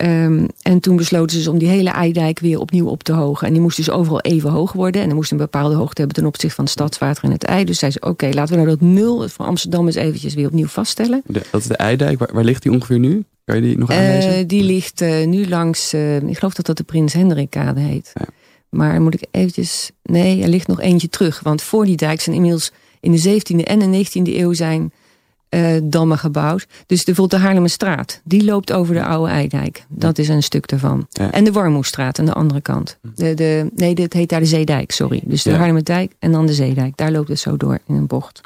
Um, 0.03 0.47
en 0.61 0.79
toen 0.79 0.95
besloten 0.95 1.41
ze 1.41 1.51
om 1.51 1.57
die 1.57 1.67
hele 1.67 1.89
eidijk 1.89 2.39
weer 2.39 2.59
opnieuw 2.59 2.87
op 2.87 3.03
te 3.03 3.11
hogen. 3.13 3.47
En 3.47 3.53
die 3.53 3.61
moest 3.61 3.77
dus 3.77 3.89
overal 3.89 4.21
even 4.21 4.49
hoog 4.49 4.71
worden. 4.71 5.01
En 5.01 5.07
dan 5.07 5.15
moest 5.15 5.31
een 5.31 5.37
bepaalde 5.37 5.75
hoogte 5.75 6.01
hebben 6.01 6.15
ten 6.15 6.25
opzichte 6.25 6.55
van 6.55 6.63
het 6.63 6.73
stadswater 6.73 7.23
en 7.23 7.31
het 7.31 7.43
ei. 7.43 7.65
Dus 7.65 7.79
zei 7.79 7.91
ze, 7.91 7.99
oké, 7.99 8.09
okay, 8.09 8.31
laten 8.31 8.57
we 8.57 8.63
nou 8.63 8.77
dat 8.77 8.87
nul 8.87 9.29
van 9.29 9.45
Amsterdam 9.45 9.85
eens 9.85 9.95
eventjes 9.95 10.33
weer 10.33 10.47
opnieuw 10.47 10.67
vaststellen. 10.67 11.21
De, 11.25 11.41
dat 11.51 11.61
is 11.61 11.67
de 11.67 11.75
eidijk. 11.75 12.19
Waar, 12.19 12.29
waar, 12.33 12.43
ligt 12.43 12.63
die 12.63 12.71
ongeveer 12.71 12.99
nu? 12.99 13.23
Kan 13.45 13.55
je 13.55 13.61
die 13.61 13.77
nog 13.77 13.91
aanwijzen? 13.91 14.39
Uh, 14.39 14.47
die 14.47 14.63
ligt 14.63 15.01
uh, 15.01 15.25
nu 15.25 15.47
langs, 15.47 15.93
uh, 15.93 16.15
ik 16.15 16.37
geloof 16.37 16.53
dat 16.53 16.65
dat 16.65 16.77
de 16.77 16.83
Prins 16.83 17.13
Hendrikkade 17.13 17.79
heet. 17.79 18.11
Ja. 18.13 18.25
Maar 18.69 19.01
moet 19.01 19.13
ik 19.13 19.27
eventjes, 19.31 19.91
nee, 20.03 20.41
er 20.41 20.49
ligt 20.49 20.67
nog 20.67 20.81
eentje 20.81 21.09
terug. 21.09 21.39
Want 21.39 21.61
voor 21.61 21.85
die 21.85 21.97
dijk 21.97 22.21
zijn 22.21 22.35
inmiddels 22.35 22.71
in 22.99 23.11
de 23.11 23.41
17e 23.41 23.63
en 23.63 23.79
de 23.79 24.05
19e 24.05 24.35
eeuw 24.35 24.53
zijn 24.53 24.91
dammen 25.83 26.17
gebouwd. 26.17 26.67
Dus 26.85 27.03
bijvoorbeeld 27.03 27.39
de 27.39 27.45
Haarlemmerstraat, 27.45 28.21
die 28.23 28.43
loopt 28.43 28.71
over 28.71 28.93
de 28.93 29.03
oude 29.03 29.31
Eidijk. 29.31 29.85
Dat 29.89 30.17
is 30.17 30.27
een 30.27 30.43
stuk 30.43 30.67
daarvan. 30.67 31.07
Ja. 31.09 31.31
En 31.31 31.43
de 31.43 31.51
Warmoestraat 31.51 32.19
aan 32.19 32.25
de 32.25 32.33
andere 32.33 32.61
kant. 32.61 32.97
De, 33.15 33.33
de, 33.33 33.69
nee, 33.75 33.95
dit 33.95 34.13
heet 34.13 34.29
daar 34.29 34.39
de 34.39 34.45
Zeedijk, 34.45 34.91
sorry. 34.91 35.21
Dus 35.23 35.43
de 35.43 35.49
ja. 35.49 35.55
Haarlemmerdijk 35.55 36.11
en 36.19 36.31
dan 36.31 36.45
de 36.45 36.53
Zeedijk. 36.53 36.97
Daar 36.97 37.11
loopt 37.11 37.27
het 37.27 37.39
zo 37.39 37.57
door 37.57 37.79
in 37.87 37.95
een 37.95 38.07
bocht. 38.07 38.41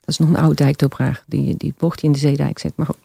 Dat 0.00 0.14
is 0.14 0.18
nog 0.18 0.28
een 0.28 0.36
oude 0.36 0.54
dijkdopraag, 0.54 1.22
die, 1.26 1.54
die 1.56 1.74
bocht 1.78 2.00
die 2.00 2.06
in 2.06 2.12
de 2.12 2.18
Zeedijk 2.18 2.58
zit. 2.58 2.72
Maar 2.76 2.86
goed. 2.86 2.98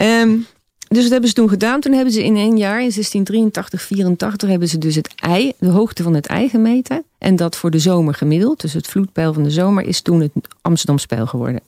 um, 0.00 0.46
dus 0.94 1.02
dat 1.02 1.10
hebben 1.10 1.28
ze 1.28 1.34
toen 1.34 1.48
gedaan. 1.48 1.80
Toen 1.80 1.92
hebben 1.92 2.12
ze 2.12 2.24
in 2.24 2.36
één 2.36 2.56
jaar, 2.56 2.82
in 2.82 2.90
1683, 2.90 3.82
84, 3.82 4.48
hebben 4.48 4.68
ze 4.68 4.78
dus 4.78 4.94
het 4.94 5.12
ei, 5.14 5.52
de 5.58 5.68
hoogte 5.68 6.02
van 6.02 6.14
het 6.14 6.26
ei 6.26 6.48
gemeten. 6.48 7.04
En 7.18 7.36
dat 7.36 7.56
voor 7.56 7.70
de 7.70 7.78
zomer 7.78 8.14
gemiddeld. 8.14 8.60
Dus 8.60 8.72
het 8.72 8.86
vloedpeil 8.86 9.32
van 9.32 9.42
de 9.42 9.50
zomer 9.50 9.86
is 9.86 10.00
toen 10.00 10.20
het 10.20 10.32
Amsterdamspeil 10.62 11.26
geworden. 11.26 11.60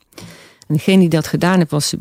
En 0.66 0.74
degene 0.74 0.98
die 0.98 1.08
dat 1.08 1.26
gedaan 1.26 1.58
heeft, 1.58 1.70
was, 1.70 1.94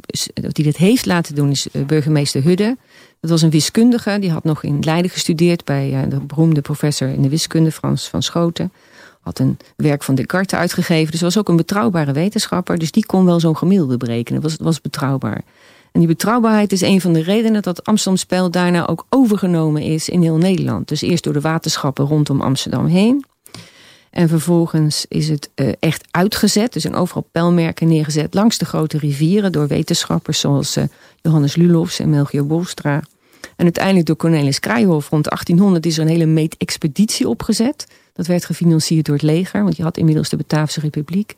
die 0.51 0.66
dat 0.66 0.76
heeft 0.76 1.05
laten 1.05 1.36
doen, 1.36 1.49
is 1.49 1.68
eh, 1.72 1.84
burgemeester 1.84 2.43
Hudde. 2.43 2.78
Dat 3.20 3.30
was 3.30 3.41
een 3.41 3.49
wiskundige, 3.49 4.18
die 4.20 4.32
had 4.32 4.43
nog 4.43 4.63
in 4.63 4.80
Leiden 4.80 5.11
gestudeerd 5.11 5.66
bij 5.66 5.93
eh, 5.93 6.09
de 6.09 6.20
beroemde 6.20 6.61
professor 6.61 7.07
in 7.07 7.22
de 7.22 7.30
wiskunde, 7.30 7.72
Frans 7.72 8.09
van 8.09 8.24
Schoten. 8.24 8.72
Had 9.22 9.39
een 9.39 9.57
werk 9.76 10.03
van 10.03 10.16
Descartes 10.16 10.59
uitgegeven, 10.59 11.11
dus 11.11 11.22
was 11.22 11.38
ook 11.38 11.49
een 11.49 11.55
betrouwbare 11.55 12.11
wetenschapper. 12.11 12.78
Dus 12.78 12.91
die 12.91 13.05
kon 13.05 13.26
wel 13.26 13.39
zo'n 13.39 13.57
gemiddelde 13.57 13.97
berekenen, 13.97 14.41
was, 14.41 14.55
was 14.59 14.82
betrouwbaar. 14.82 15.41
En 15.91 15.99
die 15.99 16.07
betrouwbaarheid 16.07 16.72
is 16.72 16.82
een 16.82 17.01
van 17.01 17.13
de 17.13 17.22
redenen 17.22 17.61
dat 17.61 17.86
Amsterdam 17.86 18.51
daarna 18.51 18.88
ook 18.88 19.05
overgenomen 19.09 19.82
is 19.82 20.09
in 20.09 20.22
heel 20.22 20.38
Nederland. 20.38 20.88
Dus 20.88 21.01
eerst 21.01 21.24
door 21.24 21.34
de 21.34 21.41
waterschappen 21.41 22.05
rondom 22.05 22.41
Amsterdam 22.41 22.86
heen. 22.86 23.26
En 24.16 24.30
vervolgens 24.30 25.05
is 25.07 25.30
het 25.30 25.49
uh, 25.55 25.72
echt 25.80 26.07
uitgezet. 26.11 26.74
Dus 26.74 26.82
zijn 26.82 26.95
overal 26.95 27.28
pijlmerken 27.32 27.88
neergezet 27.88 28.34
langs 28.34 28.57
de 28.57 28.66
grote 28.66 28.97
rivieren 28.97 29.51
door 29.51 29.68
wetenschappers 29.68 30.39
zoals 30.39 30.78
uh, 30.78 30.84
Johannes 31.22 31.55
Lulofs 31.55 31.99
en 31.99 32.09
Melchior 32.09 32.45
Bolstra. 32.45 33.01
En 33.55 33.63
uiteindelijk 33.63 34.05
door 34.05 34.16
Cornelis 34.16 34.59
Krijhoff 34.59 35.09
rond 35.09 35.24
1800 35.24 35.86
is 35.86 35.97
er 35.97 36.03
een 36.03 36.09
hele 36.09 36.26
meetexpeditie 36.26 37.30
opgezet. 37.30 37.88
Dat 38.13 38.28
werd 38.28 38.45
gefinancierd 38.45 39.05
door 39.05 39.16
het 39.16 39.24
leger, 39.24 39.63
want 39.63 39.78
je 39.78 39.84
had 39.84 39.97
inmiddels 39.97 40.30
de 40.30 40.38
Bataafse 40.38 40.80
Republiek. 40.80 41.36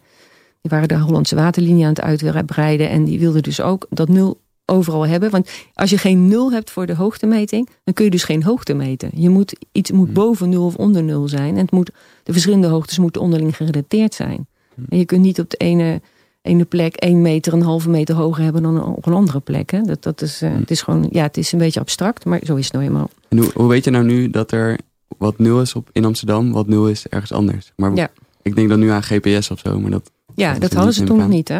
Die 0.62 0.72
waren 0.72 0.88
de 0.88 1.00
Hollandse 1.00 1.36
waterlinie 1.36 1.84
aan 1.84 1.94
het 1.94 2.02
uitbreiden 2.02 2.90
en 2.90 3.04
die 3.04 3.20
wilden 3.20 3.44
dus 3.44 3.62
ook 3.62 3.88
dat 3.90 4.10
nul 4.10 4.40
overal 4.68 5.08
hebben. 5.08 5.30
Want 5.30 5.50
als 5.74 5.90
je 5.90 5.98
geen 5.98 6.28
nul 6.28 6.52
hebt 6.52 6.72
voor 6.72 6.86
de 6.86 6.96
hoogtemeting, 6.96 7.70
dan 7.84 7.94
kun 7.94 8.06
je 8.06 8.12
dus 8.12 8.24
geen 8.24 8.44
hoogte 8.44 8.74
meten. 8.74 9.10
Je 9.14 9.30
moet, 9.30 9.56
iets 9.72 9.92
moet 9.92 10.06
hmm. 10.06 10.14
boven 10.14 10.50
nul 10.50 10.66
of 10.66 10.76
onder 10.76 11.04
nul 11.04 11.28
zijn. 11.28 11.56
En 11.56 11.62
het 11.62 11.72
moet, 11.72 11.92
de 12.24 12.32
verschillende 12.32 12.68
hoogtes 12.68 12.98
moeten 12.98 13.22
onderling 13.22 13.56
gerelateerd 13.56 14.14
zijn. 14.14 14.48
Hmm. 14.74 14.86
En 14.90 14.98
je 14.98 15.06
kunt 15.06 15.22
niet 15.22 15.40
op 15.40 15.50
de 15.50 15.58
ene, 15.58 16.02
ene 16.42 16.66
plek 16.66 16.96
één 16.96 17.22
meter, 17.22 17.54
een 17.54 17.62
halve 17.62 17.90
meter 17.90 18.16
hoger 18.16 18.44
hebben 18.44 18.64
dan 18.64 18.86
op 18.86 19.06
een 19.06 19.14
andere 19.14 19.40
plek. 19.40 19.72
Hè? 19.72 19.82
Dat, 19.82 20.04
dat 20.04 20.22
is, 20.22 20.42
uh, 20.42 20.56
het 20.56 20.72
is 20.72 20.82
gewoon, 20.82 21.08
ja, 21.12 21.24
het 21.24 21.38
is 21.38 21.52
een 21.52 21.60
beetje 21.60 21.80
abstract, 21.80 22.26
maar 22.26 22.40
zo 22.44 22.56
is 22.56 22.64
het 22.64 22.74
nou 22.74 22.86
eenmaal. 22.86 23.10
En 23.28 23.38
hoe, 23.38 23.52
hoe 23.54 23.68
weet 23.68 23.84
je 23.84 23.92
nou 23.92 24.06
nu 24.06 24.30
dat 24.30 24.52
er 24.52 24.80
wat 25.18 25.38
nul 25.38 25.62
is 25.62 25.74
op, 25.74 25.90
in 25.92 26.06
Amsterdam, 26.06 26.52
wat 26.52 26.68
nul 26.68 26.90
is 26.90 27.08
ergens 27.08 27.32
anders? 27.32 27.72
Maar 27.76 27.96
ja. 27.96 28.10
ik 28.42 28.56
denk 28.56 28.70
dan 28.70 28.80
nu 28.80 28.90
aan 28.90 29.04
GPS 29.04 29.52
of 29.52 29.60
zo, 29.60 29.80
maar 29.80 29.92
dat... 29.92 30.12
Ja, 30.36 30.52
dat, 30.52 30.62
dat 30.62 30.74
hadden 30.74 30.94
ze 30.94 31.04
toen 31.04 31.18
nog 31.18 31.28
niet, 31.28 31.48
hè? 31.48 31.60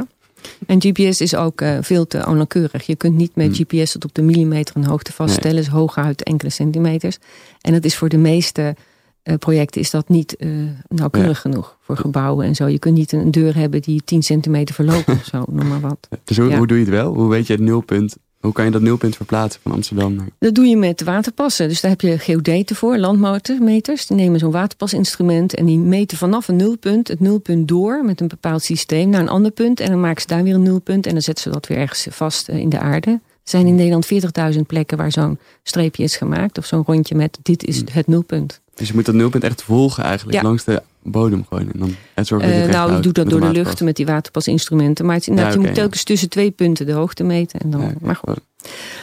En 0.66 0.82
GPS 0.82 1.22
is 1.22 1.36
ook 1.36 1.62
uh, 1.62 1.78
veel 1.82 2.08
te 2.08 2.26
onnauwkeurig. 2.28 2.86
Je 2.86 2.96
kunt 2.96 3.16
niet 3.16 3.36
met 3.36 3.58
hmm. 3.58 3.66
GPS 3.66 3.92
tot 3.92 4.06
op 4.06 4.14
de 4.14 4.22
millimeter 4.22 4.76
een 4.76 4.86
hoogte 4.86 5.14
vaststellen. 5.14 5.56
Nee. 5.56 5.64
is 5.64 5.70
hooguit 5.70 6.24
enkele 6.24 6.52
centimeters. 6.52 7.18
En 7.62 7.74
dat 7.74 7.84
is 7.84 7.96
voor 7.96 8.10
de 8.10 8.18
meeste 8.18 8.76
uh, 9.24 9.36
projecten 9.36 9.82
is 9.82 9.90
dat 9.90 10.10
niet 10.10 10.36
uh, 10.40 10.70
nauwkeurig 10.88 11.44
ja. 11.44 11.50
genoeg. 11.50 11.78
Voor 11.82 11.98
gebouwen 11.98 12.46
en 12.46 12.56
zo. 12.56 12.68
Je 12.68 12.80
kunt 12.80 12.96
niet 12.96 13.12
een 13.12 13.32
deur 13.32 13.56
hebben 13.56 13.82
die 13.82 14.02
10 14.06 14.24
centimeter 14.24 14.76
verloopt 14.76 15.08
of 15.20 15.26
zo. 15.26 15.44
Noem 15.50 15.68
maar 15.68 15.80
wat. 15.80 16.08
Dus 16.24 16.38
hoe, 16.38 16.50
ja. 16.50 16.58
hoe 16.58 16.68
doe 16.68 16.78
je 16.78 16.84
het 16.84 16.94
wel? 16.94 17.14
Hoe 17.14 17.30
weet 17.30 17.48
je 17.48 17.54
het 17.54 17.62
nulpunt 17.62 18.18
hoe 18.40 18.52
kan 18.52 18.66
je 18.66 18.72
dat 18.72 18.82
nulpunt 18.82 19.16
verplaatsen 19.16 19.62
van 19.62 19.72
Amsterdam 19.72 20.16
naar... 20.16 20.28
Dat 20.40 20.56
doe 20.56 20.66
je 20.66 20.78
met 20.78 21.04
waterpassen. 21.04 21.68
Dus 21.68 21.82
daar 21.82 21.92
heb 21.92 22.02
je 22.02 22.20
geodeten 22.20 22.76
voor, 22.76 22.98
landmeters. 22.98 24.08
Die 24.08 24.18
nemen 24.18 24.40
zo'n 24.40 24.52
waterpasinstrument 24.52 25.56
en 25.56 25.66
die 25.66 25.78
meten 25.78 26.18
vanaf 26.18 26.48
een 26.48 26.56
nulpunt 26.56 27.08
het 27.08 27.20
nulpunt 27.20 27.68
door 27.68 28.06
met 28.06 28.22
een 28.22 28.28
bepaald 28.28 28.64
systeem 28.64 29.10
naar 29.10 29.22
een 29.22 29.30
ander 29.30 29.52
punt. 29.52 29.80
En 29.80 29.90
dan 29.90 30.00
maken 30.00 30.22
ze 30.22 30.28
daar 30.28 30.44
weer 30.44 30.54
een 30.54 30.64
nulpunt 30.64 31.06
en 31.06 31.12
dan 31.12 31.22
zetten 31.22 31.44
ze 31.44 31.50
dat 31.50 31.68
weer 31.68 31.78
ergens 31.78 32.08
vast 32.10 32.50
eh, 32.50 32.58
in 32.58 32.70
de 32.70 32.80
aarde. 32.80 33.12
Er 33.12 33.20
zijn 33.44 33.68
in 33.68 33.76
Nederland 33.76 34.08
40.000 34.56 34.60
plekken 34.68 34.98
waar 34.98 35.12
zo'n 35.12 35.40
streepje 35.64 36.04
is 36.04 36.16
gemaakt. 36.16 36.58
Of 36.58 36.66
zo'n 36.66 36.84
rondje 36.86 37.16
met 37.16 37.38
dit 37.42 37.64
is 37.64 37.78
hmm. 37.78 37.88
het 37.92 38.08
nulpunt. 38.08 38.62
Dus 38.76 38.88
je 38.88 38.94
moet 38.94 39.06
dat 39.06 39.16
nulpunt 39.16 39.44
echt 39.44 39.64
volgen 39.64 40.04
eigenlijk 40.04 40.42
langs 40.42 40.64
de 40.64 40.82
bodem 41.12 41.46
gewoon. 41.50 41.72
En 41.72 41.80
dan 41.80 41.96
het 42.14 42.28
zorgen 42.28 42.50
dat 42.50 42.58
je 42.58 42.66
uh, 42.66 42.72
nou, 42.72 42.94
je 42.94 43.00
doet 43.00 43.16
dat 43.16 43.30
door 43.30 43.40
de, 43.40 43.48
de 43.48 43.54
lucht 43.54 43.82
met 43.82 43.96
die 43.96 44.06
waterpasinstrumenten. 44.06 45.06
Maar 45.06 45.16
het, 45.16 45.26
ja, 45.26 45.34
okay, 45.34 45.52
je 45.52 45.60
moet 45.60 45.74
telkens 45.74 46.04
tussen 46.04 46.30
twee 46.30 46.52
punten 46.52 46.86
de 46.86 46.92
hoogte 46.92 47.24
meten. 47.24 47.60
En 47.60 47.70
dan, 47.70 47.82
ja, 47.82 47.94
maar 48.02 48.16
goed. 48.16 48.40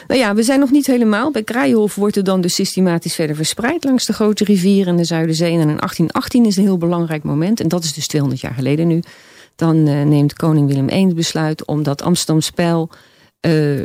Nou 0.07 0.21
ja, 0.21 0.35
we 0.35 0.43
zijn 0.43 0.61
nog 0.61 0.71
niet 0.71 0.87
helemaal. 0.87 1.31
Bij 1.31 1.43
Kraaienhof 1.43 1.95
wordt 1.95 2.15
het 2.15 2.25
dan 2.25 2.41
dus 2.41 2.55
systematisch 2.55 3.15
verder 3.15 3.37
verspreid 3.37 3.85
langs 3.85 4.05
de 4.05 4.13
grote 4.13 4.45
rivieren 4.45 4.87
en 4.87 4.97
de 4.97 5.05
Zuiderzee. 5.05 5.53
En 5.53 5.61
in 5.61 5.77
1818 5.77 6.47
is 6.47 6.57
een 6.57 6.63
heel 6.63 6.79
belangrijk 6.79 7.23
moment. 7.23 7.61
En 7.61 7.69
dat 7.69 7.85
is 7.85 7.93
dus 7.93 8.07
200 8.07 8.43
jaar 8.43 8.55
geleden 8.55 8.87
nu. 8.87 9.03
Dan 9.57 9.89
uh, 9.89 10.03
neemt 10.03 10.33
koning 10.33 10.67
Willem 10.67 10.89
I 10.89 11.05
het 11.05 11.15
besluit 11.15 11.65
om 11.65 11.83
dat 11.83 12.03
Amsterdam-spel 12.03 12.91
uh, 13.47 13.85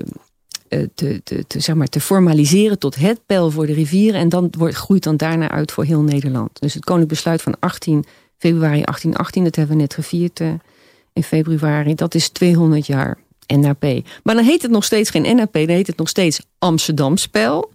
te, 0.69 1.21
te, 1.23 1.43
te, 1.47 1.59
zeg 1.59 1.75
maar, 1.75 1.87
te 1.87 1.99
formaliseren 1.99 2.79
tot 2.79 2.95
het 2.95 3.19
pijl 3.25 3.51
voor 3.51 3.65
de 3.65 3.73
rivieren. 3.73 4.19
En 4.19 4.29
dan 4.29 4.53
wordt, 4.57 4.75
groeit 4.75 5.03
dan 5.03 5.17
daarna 5.17 5.49
uit 5.49 5.71
voor 5.71 5.83
heel 5.83 6.01
Nederland. 6.01 6.59
Dus 6.59 6.73
het 6.73 6.83
koninklijk 6.83 7.13
besluit 7.13 7.41
van 7.41 7.55
18 7.59 8.05
februari 8.37 8.81
1818, 8.81 9.43
dat 9.43 9.55
hebben 9.55 9.75
we 9.75 9.81
net 9.81 9.93
gevierd 9.93 10.39
uh, 10.39 10.53
in 11.13 11.23
februari. 11.23 11.95
Dat 11.95 12.15
is 12.15 12.29
200 12.29 12.85
jaar 12.85 13.17
NAP. 13.47 13.83
Maar 14.23 14.35
dan 14.35 14.43
heet 14.43 14.61
het 14.61 14.71
nog 14.71 14.83
steeds 14.83 15.09
geen 15.09 15.35
NAP, 15.35 15.53
dan 15.53 15.67
heet 15.67 15.87
het 15.87 15.97
nog 15.97 16.09
steeds 16.09 16.41
Amsterdamspel. 16.59 17.71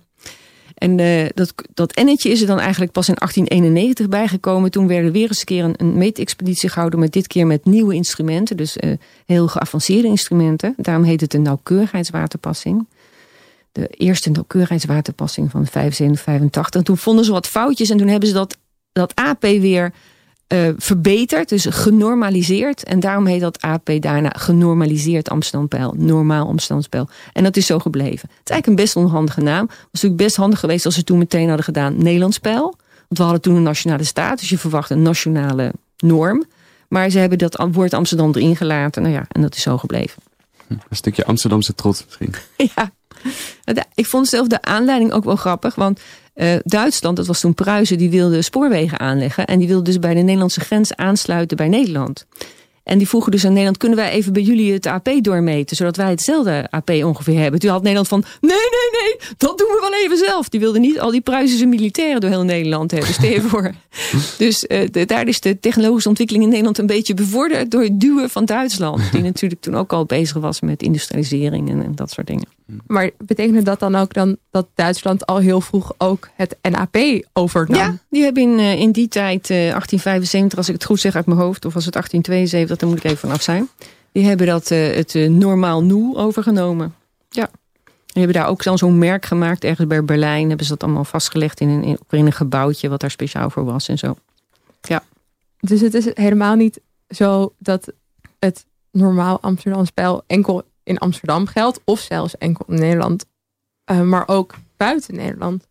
En 0.75 0.99
uh, 0.99 1.29
dat, 1.35 1.55
dat 1.75 1.93
ennetje 1.93 2.31
is 2.31 2.41
er 2.41 2.47
dan 2.47 2.61
eigenlijk 2.61 2.93
pas 2.93 3.09
in 3.09 3.15
1891 3.15 4.09
bijgekomen. 4.09 4.71
Toen 4.71 4.87
werden 4.87 5.13
weer 5.13 5.29
eens 5.29 5.39
een 5.39 5.45
keer 5.45 5.75
een, 5.77 5.99
meetexpeditie 5.99 6.69
gehouden, 6.69 6.99
maar 6.99 7.11
dit 7.11 7.27
keer 7.27 7.47
met 7.47 7.65
nieuwe 7.65 7.95
instrumenten. 7.95 8.57
Dus 8.57 8.77
uh, 8.77 8.93
heel 9.27 9.49
geavanceerde 9.49 10.09
instrumenten. 10.09 10.75
Daarom 10.77 11.05
heet 11.05 11.21
het 11.21 11.35
een 11.35 11.43
nauwkeurigheidswaterpassing. 11.43 12.87
De 13.73 13.87
eerste 13.87 14.31
nauwkeurigheidswaterpassing 14.31 15.51
van 15.51 15.67
75, 15.67 16.23
85. 16.23 16.81
En 16.81 16.87
toen 16.87 16.99
vonden 16.99 17.25
ze 17.25 17.33
wat 17.33 17.47
foutjes 17.47 17.91
en 17.91 17.97
toen 17.97 18.09
hebben 18.09 18.29
ze 18.29 18.35
dat, 18.35 18.57
dat 18.93 19.15
AP 19.15 19.43
weer 19.43 19.93
uh, 20.49 20.69
verbeterd, 20.77 21.49
dus 21.49 21.67
genormaliseerd. 21.71 22.85
En 22.85 23.01
daarom 23.01 23.27
heet 23.27 23.41
dat 23.41 23.61
AP 23.61 23.91
daarna 24.01 24.33
genormaliseerd 24.37 25.31
Amsterdam-Pijl. 25.31 25.95
Normaal 25.97 26.47
Amsterdam-Pijl. 26.47 27.09
En 27.33 27.43
dat 27.43 27.57
is 27.57 27.67
zo 27.67 27.79
gebleven. 27.79 28.29
Het 28.29 28.41
is 28.45 28.51
eigenlijk 28.51 28.67
een 28.67 28.85
best 28.85 28.97
onhandige 28.97 29.41
naam. 29.41 29.63
Het 29.63 29.71
was 29.71 29.89
natuurlijk 29.91 30.23
best 30.23 30.37
handig 30.37 30.61
geweest 30.61 30.85
als 30.85 30.95
ze 30.95 31.05
toen 31.05 31.19
meteen 31.19 31.47
hadden 31.47 31.65
gedaan 31.65 32.03
Nederlands-Pijl. 32.03 32.77
Want 33.09 33.19
we 33.19 33.23
hadden 33.23 33.41
toen 33.41 33.57
een 33.57 33.63
nationale 33.63 34.05
staat, 34.05 34.39
dus 34.39 34.49
je 34.49 34.59
verwacht 34.59 34.91
een 34.91 35.03
nationale 35.03 35.73
norm. 35.97 36.45
Maar 36.89 37.11
ze 37.11 37.19
hebben 37.19 37.39
dat 37.39 37.67
woord 37.73 37.95
Amsterdam 37.95 38.33
erin 38.35 38.57
gelaten. 38.57 39.03
Nou 39.03 39.15
ja, 39.15 39.27
en 39.29 39.43
dat 39.43 39.55
is 39.55 39.63
zo 39.63 39.79
gebleven. 39.79 40.23
Hm, 40.67 40.73
een 40.73 40.97
stukje 40.97 41.25
Amsterdamse 41.25 41.75
trots 41.75 42.05
misschien. 42.05 42.35
ja. 42.75 42.91
Ik 43.95 44.07
vond 44.07 44.29
zelf 44.29 44.47
de 44.47 44.63
aanleiding 44.63 45.13
ook 45.13 45.25
wel 45.25 45.37
grappig. 45.37 45.75
Want 45.75 46.01
uh, 46.35 46.55
Duitsland, 46.65 47.17
dat 47.17 47.27
was 47.27 47.41
toen 47.41 47.55
Pruisen, 47.55 47.99
die 47.99 48.11
wilde 48.11 48.43
spoorwegen 48.43 49.01
aanleggen. 49.01 49.45
En 49.47 49.59
die 49.59 49.69
wilde 49.69 49.85
dus 49.85 49.99
bij 49.99 50.15
de 50.15 50.21
Nederlandse 50.21 50.61
grens 50.61 50.97
aansluiten 50.97 51.57
bij 51.57 51.69
Nederland. 51.69 52.27
En 52.85 52.99
die 52.99 53.09
vroegen 53.09 53.33
dus 53.33 53.45
aan 53.45 53.51
Nederland, 53.51 53.77
kunnen 53.77 53.99
wij 53.99 54.11
even 54.11 54.33
bij 54.33 54.43
jullie 54.43 54.73
het 54.73 54.87
AP 54.87 55.09
doormeten, 55.21 55.77
zodat 55.77 55.97
wij 55.97 56.11
hetzelfde 56.11 56.67
AP 56.71 56.91
ongeveer 56.91 57.39
hebben. 57.39 57.61
Toen 57.61 57.71
had 57.71 57.81
Nederland 57.83 58.09
van, 58.09 58.25
nee, 58.41 58.51
nee, 58.51 59.03
nee, 59.03 59.17
dat 59.37 59.59
doen 59.59 59.69
we 59.69 59.89
wel 59.91 60.01
even 60.05 60.27
zelf. 60.27 60.49
Die 60.49 60.61
wilden 60.61 60.81
niet 60.81 61.01
al 61.01 61.11
die 61.11 61.21
Pruisische 61.21 61.67
militairen 61.67 62.21
door 62.21 62.31
heel 62.31 62.43
Nederland 62.43 62.91
hebben, 62.91 63.13
stel 63.13 63.31
je 63.31 63.41
voor. 63.41 63.73
dus 64.39 64.65
uh, 64.69 64.89
de, 64.91 65.05
daar 65.05 65.29
is 65.29 65.41
de 65.41 65.61
technologische 65.61 66.09
ontwikkeling 66.09 66.45
in 66.45 66.51
Nederland 66.51 66.79
een 66.79 66.87
beetje 66.87 67.15
bevorderd 67.15 67.71
door 67.71 67.83
het 67.83 68.01
duwen 68.01 68.31
van 68.31 68.45
Duitsland. 68.45 69.13
Die 69.13 69.23
natuurlijk 69.33 69.61
toen 69.61 69.77
ook 69.77 69.93
al 69.93 70.05
bezig 70.05 70.37
was 70.37 70.61
met 70.61 70.83
industrialisering 70.83 71.71
en, 71.71 71.83
en 71.83 71.95
dat 71.95 72.11
soort 72.11 72.27
dingen. 72.27 72.47
Maar 72.87 73.11
betekende 73.19 73.63
dat 73.63 73.79
dan 73.79 73.95
ook 73.95 74.15
dan 74.15 74.37
dat 74.51 74.69
Duitsland 74.75 75.27
al 75.27 75.39
heel 75.39 75.61
vroeg 75.61 75.93
ook 75.99 76.29
het 76.35 76.57
NAP 76.63 76.97
overnam? 77.33 77.81
Ja, 77.81 77.99
die 78.11 78.23
hebben 78.23 78.43
in, 78.43 78.59
uh, 78.59 78.81
in 78.81 78.93
die 78.93 79.09
tijd, 79.09 79.51
uh, 79.51 79.57
1875, 79.57 80.59
als 80.59 80.69
ik 80.69 80.75
het 80.75 80.85
goed 80.85 81.01
zeg 81.01 81.15
uit 81.15 81.27
mijn 81.27 81.39
hoofd, 81.39 81.65
of 81.65 81.75
was 81.75 81.85
het 81.85 81.93
1872, 81.93 82.69
dat 82.69 82.81
daar 82.81 82.89
moet 82.89 82.99
ik 82.99 83.05
even 83.05 83.29
vanaf 83.29 83.43
zijn. 83.43 83.69
Die 84.13 84.25
hebben 84.25 84.47
dat, 84.47 84.71
uh, 84.71 84.95
het 84.95 85.15
normaal 85.15 85.83
nu 85.83 86.15
overgenomen. 86.17 86.95
Ja. 87.29 87.51
Die 87.85 88.23
hebben 88.23 88.43
daar 88.43 88.51
ook 88.51 88.63
dan 88.63 88.79
zo'n 88.79 88.99
merk 88.99 89.27
gemaakt. 89.27 89.65
Ergens 89.65 89.87
bij 89.87 90.05
Berlijn 90.05 90.49
hebben 90.49 90.67
ze 90.67 90.73
dat 90.73 90.83
allemaal 90.83 91.05
vastgelegd 91.05 91.61
in 91.61 91.69
een, 91.69 91.85
in, 91.85 91.99
in 92.11 92.27
een 92.27 92.33
gebouwtje 92.33 92.89
wat 92.89 93.01
daar 93.01 93.11
speciaal 93.11 93.51
voor 93.51 93.65
was 93.65 93.89
en 93.89 93.99
zo. 93.99 94.17
Ja. 94.81 95.03
Dus 95.61 95.81
het 95.81 95.95
is 95.95 96.07
helemaal 96.15 96.55
niet 96.55 96.81
zo 97.09 97.55
dat 97.59 97.93
het 98.39 98.67
normaal 98.91 99.41
Amsterdam 99.41 99.85
spel 99.85 100.23
enkel 100.27 100.63
in 100.85 100.99
Amsterdam 100.99 101.47
geldt. 101.47 101.81
Of 101.85 102.01
zelfs 102.01 102.39
enkel 102.39 102.65
in 102.69 102.79
Nederland. 102.79 103.25
Uh, 103.91 104.01
maar 104.01 104.29
ook 104.29 104.55
buiten 104.77 105.15
Nederland. 105.15 105.67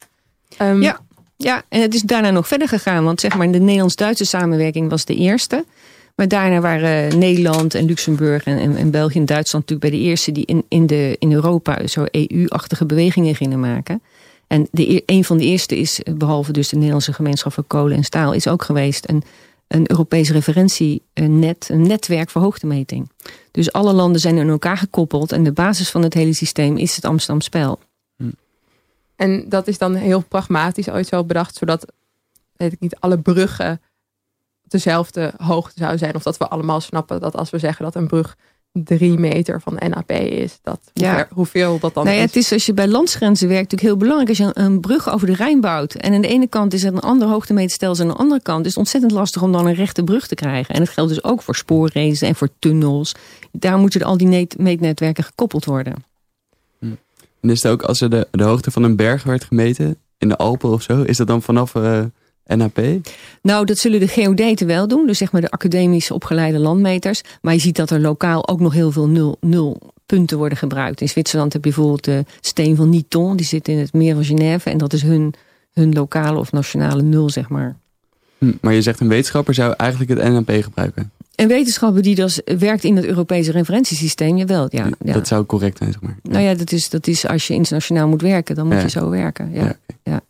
Um, 0.62 0.82
ja, 0.82 1.00
ja, 1.38 1.64
en 1.70 1.82
het 1.82 1.94
is 1.94 2.02
daarna 2.02 2.30
nog 2.30 2.48
verder 2.48 2.68
gegaan. 2.68 3.04
Want 3.04 3.20
zeg 3.20 3.38
maar 3.38 3.52
de 3.52 3.60
Nederlands-Duitse 3.60 4.26
samenwerking 4.26 4.90
was 4.90 5.06
de 5.06 5.16
eerste. 5.16 5.66
Maar 6.16 6.28
daarna 6.28 6.60
waren 6.60 7.20
Nederland 7.20 7.74
en 7.74 7.86
Luxemburg 7.86 8.44
en, 8.44 8.58
en, 8.58 8.76
en, 8.76 8.92
België 8.92 9.20
en 9.20 9.26
Duitsland 9.26 9.70
natuurlijk 9.70 9.92
bij 9.92 10.02
de 10.02 10.10
eerste 10.10 10.32
die 10.32 10.46
in, 10.46 10.64
in, 10.68 10.88
de, 10.88 11.16
in 11.20 11.34
Europa 11.34 11.88
zo 11.88 12.06
EU-achtige 12.12 12.86
bewegingen 12.86 13.36
gingen 13.36 13.60
maken. 13.60 14.02
En 14.48 14.68
de, 14.72 15.04
een 15.06 15.24
van 15.24 15.38
de 15.38 15.44
eerste 15.44 15.78
is, 15.78 16.00
behalve 16.16 16.52
dus 16.52 16.70
de 16.70 16.76
Nederlandse 16.76 17.14
gemeenschap 17.14 17.54
voor 17.54 17.64
kolen 17.64 17.98
en 17.98 18.04
staal, 18.04 18.34
is 18.34 18.48
ook 18.48 18.64
geweest 18.64 19.10
een, 19.10 19.24
een 19.74 19.92
Europees 19.92 20.30
referentienet, 20.32 21.70
een 21.70 21.88
netwerk 21.88 22.30
voor 22.30 22.42
hoogtemeting. 22.42 23.12
Dus 23.52 23.72
alle 23.72 23.94
landen 23.94 24.22
zijn 24.22 24.38
in 24.38 24.50
elkaar 24.50 24.78
gekoppeld 24.78 25.32
en 25.32 25.44
de 25.44 25.52
basis 25.52 25.90
van 25.90 26.04
het 26.04 26.14
hele 26.14 26.34
systeem 26.34 26.78
is 26.78 26.96
het 26.96 27.06
Amsterdam 27.06 27.42
spel. 27.42 27.80
Hm. 28.16 28.32
En 29.16 29.50
dat 29.50 29.68
is 29.68 29.78
dan 29.78 29.96
heel 29.96 30.22
pragmatisch 30.22 30.90
ooit 30.90 31.08
zo 31.08 31.24
bedacht, 31.24 31.56
zodat 31.56 31.86
weet 32.56 32.72
ik 32.72 32.80
niet, 32.80 32.96
alle 33.00 33.20
bruggen 33.20 33.82
dezelfde 34.62 35.34
hoogte 35.38 35.80
zou 35.80 35.98
zijn. 35.98 36.16
Of 36.16 36.24
dat 36.24 36.38
we 36.38 36.48
allemaal 36.48 36.82
snappen 36.82 37.20
dat 37.20 37.36
als 37.36 37.50
we 37.50 37.60
zeggen 37.60 37.86
dat 37.86 37.96
een 37.96 38.08
brug 38.08 38.38
drie 38.74 39.18
meter 39.18 39.62
van 39.62 39.80
NAP 39.90 40.12
is. 40.12 40.60
Dat, 40.64 40.80
ja. 40.94 41.28
hoeveel 41.32 41.80
dat 41.80 41.94
dan 41.94 42.04
nou 42.04 42.16
ja, 42.16 42.24
is. 42.24 42.28
Het 42.28 42.44
is 42.44 42.52
als 42.52 42.66
je 42.66 42.74
bij 42.74 42.88
landsgrenzen 42.88 43.48
werkt 43.48 43.72
natuurlijk 43.72 43.90
heel 43.90 43.98
belangrijk. 43.98 44.30
Als 44.30 44.38
je 44.38 44.62
een 44.62 44.80
brug 44.80 45.10
over 45.10 45.28
de 45.28 45.34
Rijn 45.34 45.62
bouwt. 45.62 45.94
En 45.94 46.14
aan 46.14 46.22
de 46.22 46.28
ene 46.28 46.48
kant 46.48 46.74
is 46.74 46.84
het 46.84 46.94
een 46.94 47.00
ander 47.00 47.28
hoogtemeterstelsel. 47.28 48.04
En 48.04 48.12
aan 48.12 48.18
de 48.18 48.24
andere 48.24 48.42
kant 48.42 48.62
is 48.62 48.68
het 48.68 48.78
ontzettend 48.78 49.12
lastig 49.12 49.42
om 49.42 49.52
dan 49.52 49.66
een 49.66 49.74
rechte 49.74 50.04
brug 50.04 50.28
te 50.28 50.36
krijgen. 50.36 50.76
En 50.76 50.80
dat 50.80 50.90
geldt 50.90 51.14
dus 51.14 51.24
ook 51.24 51.42
voor 51.42 51.56
spoorraces 51.56 52.22
en 52.22 52.36
voor 52.36 52.50
tunnels. 52.60 53.16
Daar 53.52 53.78
moeten 53.78 54.02
al 54.04 54.18
die 54.18 54.48
meetnetwerken 54.58 55.24
gekoppeld 55.24 55.66
worden. 55.66 55.94
En 57.44 57.50
is 57.50 57.64
het 57.64 57.72
ook 57.72 57.84
als 57.84 58.02
er 58.02 58.10
de, 58.10 58.28
de 58.32 58.44
hoogte 58.44 58.72
van 58.72 58.84
een 58.84 58.96
berg 58.96 59.24
werd 59.24 59.44
gemeten, 59.44 59.98
in 60.18 60.30
de 60.30 60.38
Alpen 60.38 60.70
of 60.70 60.82
zo, 60.82 61.02
is 61.02 61.18
dat 61.18 61.28
dan 61.28 61.42
vanaf 61.42 61.76
uh, 61.76 62.04
NAP? 62.46 62.82
Nou, 63.42 63.66
dat 63.66 63.78
zullen 63.78 64.00
de 64.00 64.08
geodeten 64.08 64.68
wel 64.68 64.88
doen, 64.88 65.08
dus 65.08 65.18
zeg 65.18 65.32
maar 65.32 65.42
de 65.42 65.52
academisch 65.52 66.12
opgeleide 66.12 66.60
landmeters. 66.60 67.22
Maar 67.42 67.54
je 67.54 67.60
ziet 67.60 67.76
dat 67.76 67.90
er 67.90 68.00
lokaal 68.00 68.48
ook 68.48 68.60
nog 68.60 68.74
heel 68.74 68.92
veel 68.92 69.08
nul, 69.08 69.38
nul 69.40 69.94
punten 70.06 70.38
worden 70.38 70.58
gebruikt. 70.58 71.02
In 71.02 71.10
Zwitserland 71.10 71.54
heb 71.54 71.64
je 71.66 71.72
bijvoorbeeld 71.72 72.04
de 72.04 72.26
steen 72.42 72.76
van 72.76 72.90
Niton, 72.90 73.36
die 73.36 73.46
zit 73.46 73.68
in 73.68 73.78
het 73.78 73.94
meer 73.94 74.14
van 74.14 74.24
Genève. 74.24 74.70
En 74.70 74.78
dat 74.78 74.94
is 74.94 75.02
hun, 75.02 75.34
hun 75.74 75.94
lokale 75.94 76.40
of 76.40 76.52
nationale 76.52 77.02
nul, 77.02 77.30
zeg 77.30 77.50
maar. 77.50 77.76
Hm, 78.38 78.52
maar 78.62 78.74
je 78.74 78.82
zegt 78.82 79.00
een 79.00 79.08
wetenschapper 79.08 79.54
zou 79.54 79.74
eigenlijk 79.78 80.10
het 80.10 80.32
NAP 80.32 80.64
gebruiken? 80.64 81.12
Een 81.36 81.48
wetenschapper 81.48 82.02
die 82.02 82.16
dus 82.16 82.42
werkt 82.58 82.84
in 82.84 82.96
het 82.96 83.06
Europese 83.06 83.52
referentiesysteem, 83.52 84.38
jawel. 84.38 84.68
Ja, 84.70 84.90
ja. 85.04 85.14
Dat 85.14 85.28
zou 85.28 85.46
correct 85.46 85.78
zijn, 85.78 85.92
zeg 85.92 86.02
maar. 86.02 86.18
Nou 86.24 86.44
ja, 86.44 86.54
dat 86.54 86.72
is, 86.72 86.90
dat 86.90 87.08
is 87.08 87.28
als 87.28 87.48
je 87.48 87.54
internationaal 87.54 88.08
moet 88.08 88.22
werken, 88.22 88.56
dan 88.56 88.68
moet 88.68 88.82
je 88.82 88.90
zo 88.90 89.10
werken. 89.10 89.52
Ja, 89.54 89.76
ja, 90.04 90.22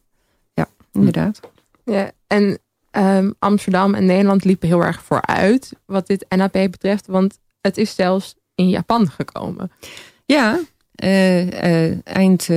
ja. 0.54 0.68
inderdaad. 0.92 1.40
Ja, 1.84 2.12
en 2.28 2.60
ehm, 2.92 3.32
Amsterdam 3.40 3.94
en 3.94 4.06
Nederland 4.06 4.44
liepen 4.44 4.68
heel 4.68 4.84
erg 4.84 5.04
vooruit 5.04 5.74
wat 5.86 6.08
dit 6.08 6.26
NAP 6.30 6.52
betreft, 6.52 7.08
want 7.08 7.40
het 7.62 7.78
is 7.78 7.96
zelfs 7.96 8.36
in 8.56 8.70
Japan 8.70 9.10
gekomen. 9.10 9.72
Ja, 10.26 10.60
uh, 11.04 11.46
uh, 11.46 11.98
eind 12.04 12.50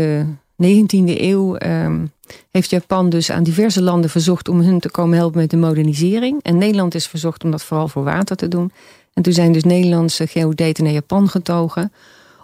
19e 0.62 1.20
eeuw 1.20 1.56
ehm, 1.56 2.06
heeft 2.50 2.70
Japan 2.70 3.08
dus 3.08 3.30
aan 3.30 3.42
diverse 3.42 3.82
landen 3.82 4.10
verzocht 4.10 4.48
om 4.48 4.60
hun 4.60 4.80
te 4.80 4.90
komen 4.90 5.16
helpen 5.16 5.40
met 5.40 5.50
de 5.50 5.56
modernisering. 5.56 6.42
En 6.42 6.58
Nederland 6.58 6.94
is 6.94 7.06
verzocht 7.06 7.44
om 7.44 7.50
dat 7.50 7.64
vooral 7.64 7.88
voor 7.88 8.04
water 8.04 8.36
te 8.36 8.48
doen. 8.48 8.72
En 9.14 9.22
toen 9.22 9.32
zijn 9.32 9.52
dus 9.52 9.64
Nederlandse 9.64 10.26
geodeten 10.26 10.84
naar 10.84 10.92
Japan 10.92 11.28
getogen 11.28 11.92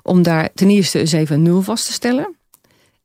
om 0.03 0.23
daar 0.23 0.51
ten 0.55 0.71
eerste 0.71 0.99
eens 0.99 1.13
even 1.13 1.43
nul 1.43 1.63
vast 1.63 1.87
te 1.87 1.93
stellen. 1.93 2.35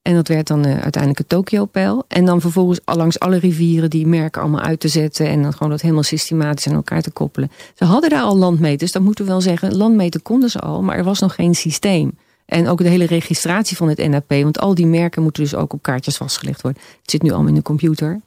En 0.07 0.13
dat 0.13 0.27
werd 0.27 0.47
dan 0.47 0.65
uh, 0.65 0.71
uiteindelijk 0.71 1.17
het 1.17 1.29
Tokyo-pijl. 1.29 2.03
En 2.07 2.25
dan 2.25 2.41
vervolgens 2.41 2.79
langs 2.85 3.19
alle 3.19 3.37
rivieren 3.37 3.89
die 3.89 4.07
merken 4.07 4.41
allemaal 4.41 4.61
uit 4.61 4.79
te 4.79 4.87
zetten. 4.87 5.27
En 5.27 5.41
dan 5.41 5.53
gewoon 5.53 5.69
dat 5.69 5.81
helemaal 5.81 6.03
systematisch 6.03 6.67
aan 6.67 6.73
elkaar 6.73 7.01
te 7.01 7.11
koppelen. 7.11 7.51
Ze 7.75 7.85
hadden 7.85 8.09
daar 8.09 8.21
al 8.21 8.37
landmeters, 8.37 8.91
dat 8.91 9.01
moeten 9.01 9.25
we 9.25 9.31
wel 9.31 9.41
zeggen. 9.41 9.75
Landmeten 9.75 10.21
konden 10.21 10.49
ze 10.49 10.59
al, 10.59 10.81
maar 10.81 10.97
er 10.97 11.03
was 11.03 11.19
nog 11.19 11.35
geen 11.35 11.55
systeem. 11.55 12.17
En 12.45 12.67
ook 12.67 12.77
de 12.77 12.89
hele 12.89 13.05
registratie 13.05 13.77
van 13.77 13.89
het 13.89 14.07
NAP. 14.07 14.29
Want 14.29 14.59
al 14.59 14.75
die 14.75 14.85
merken 14.85 15.23
moeten 15.23 15.43
dus 15.43 15.55
ook 15.55 15.73
op 15.73 15.81
kaartjes 15.81 16.17
vastgelegd 16.17 16.61
worden. 16.61 16.81
Het 17.01 17.11
zit 17.11 17.21
nu 17.21 17.29
allemaal 17.29 17.49
in 17.49 17.55
de 17.55 17.61
computer. 17.61 18.21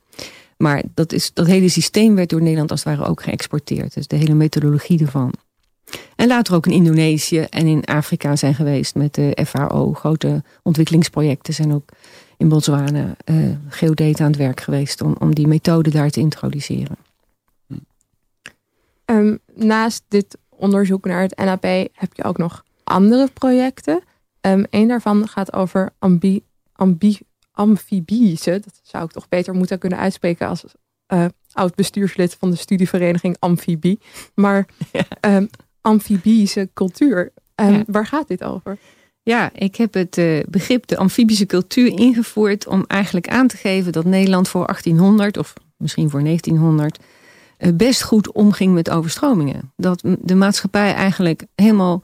Maar 0.56 0.82
dat, 0.94 1.12
is, 1.12 1.30
dat 1.34 1.46
hele 1.46 1.68
systeem 1.68 2.14
werd 2.14 2.28
door 2.28 2.42
Nederland 2.42 2.70
als 2.70 2.84
het 2.84 2.96
ware 2.96 3.10
ook 3.10 3.22
geëxporteerd. 3.22 3.94
Dus 3.94 4.06
de 4.06 4.16
hele 4.16 4.34
methodologie 4.34 5.00
ervan. 5.00 5.32
En 6.16 6.26
later 6.26 6.54
ook 6.54 6.66
in 6.66 6.72
Indonesië 6.72 7.40
en 7.40 7.66
in 7.66 7.84
Afrika 7.84 8.36
zijn 8.36 8.54
geweest 8.54 8.94
met 8.94 9.14
de 9.14 9.38
FAO. 9.46 9.92
Grote 9.92 10.42
ontwikkelingsprojecten 10.62 11.54
zijn 11.54 11.72
ook 11.72 11.88
in 12.36 12.48
Botswana 12.48 13.16
uh, 13.24 13.56
geodeten 13.68 14.24
aan 14.24 14.30
het 14.30 14.40
werk 14.40 14.60
geweest 14.60 15.00
om, 15.00 15.16
om 15.18 15.34
die 15.34 15.46
methode 15.46 15.90
daar 15.90 16.10
te 16.10 16.20
introduceren. 16.20 16.96
Um, 19.04 19.38
naast 19.54 20.02
dit 20.08 20.38
onderzoek 20.48 21.04
naar 21.04 21.22
het 21.22 21.36
NAP 21.36 21.62
heb 21.92 22.12
je 22.12 22.24
ook 22.24 22.38
nog 22.38 22.64
andere 22.84 23.28
projecten. 23.34 24.02
Um, 24.40 24.64
een 24.70 24.88
daarvan 24.88 25.28
gaat 25.28 25.52
over 25.52 25.90
ambi, 25.98 26.44
ambi, 26.72 27.18
amfibische. 27.52 28.50
Dat 28.50 28.80
zou 28.82 29.04
ik 29.04 29.10
toch 29.10 29.28
beter 29.28 29.54
moeten 29.54 29.78
kunnen 29.78 29.98
uitspreken 29.98 30.48
als 30.48 30.64
uh, 31.12 31.24
oud 31.52 31.74
bestuurslid 31.74 32.34
van 32.34 32.50
de 32.50 32.56
studievereniging 32.56 33.36
Amfibie. 33.38 34.00
Maar 34.34 34.66
ja. 34.92 35.36
um, 35.36 35.48
amfibische 35.80 36.68
cultuur. 36.74 37.32
Um, 37.54 37.84
Waar 37.86 38.06
gaat 38.06 38.28
dit 38.28 38.44
over? 38.44 38.78
Ja, 39.22 39.50
ik 39.54 39.76
heb 39.76 39.94
het 39.94 40.16
uh, 40.16 40.42
begrip 40.48 40.86
de 40.86 40.96
amfibische 40.96 41.46
cultuur 41.46 41.86
ingevoerd 41.86 42.66
om 42.66 42.84
eigenlijk 42.86 43.28
aan 43.28 43.46
te 43.46 43.56
geven 43.56 43.92
dat 43.92 44.04
Nederland 44.04 44.48
voor 44.48 44.66
1800 44.66 45.36
of 45.36 45.52
misschien 45.76 46.10
voor 46.10 46.22
1900 46.22 46.98
uh, 47.58 47.72
best 47.74 48.02
goed 48.02 48.32
omging 48.32 48.74
met 48.74 48.90
overstromingen. 48.90 49.72
Dat 49.76 50.02
de 50.20 50.34
maatschappij 50.34 50.94
eigenlijk 50.94 51.46
helemaal 51.54 52.02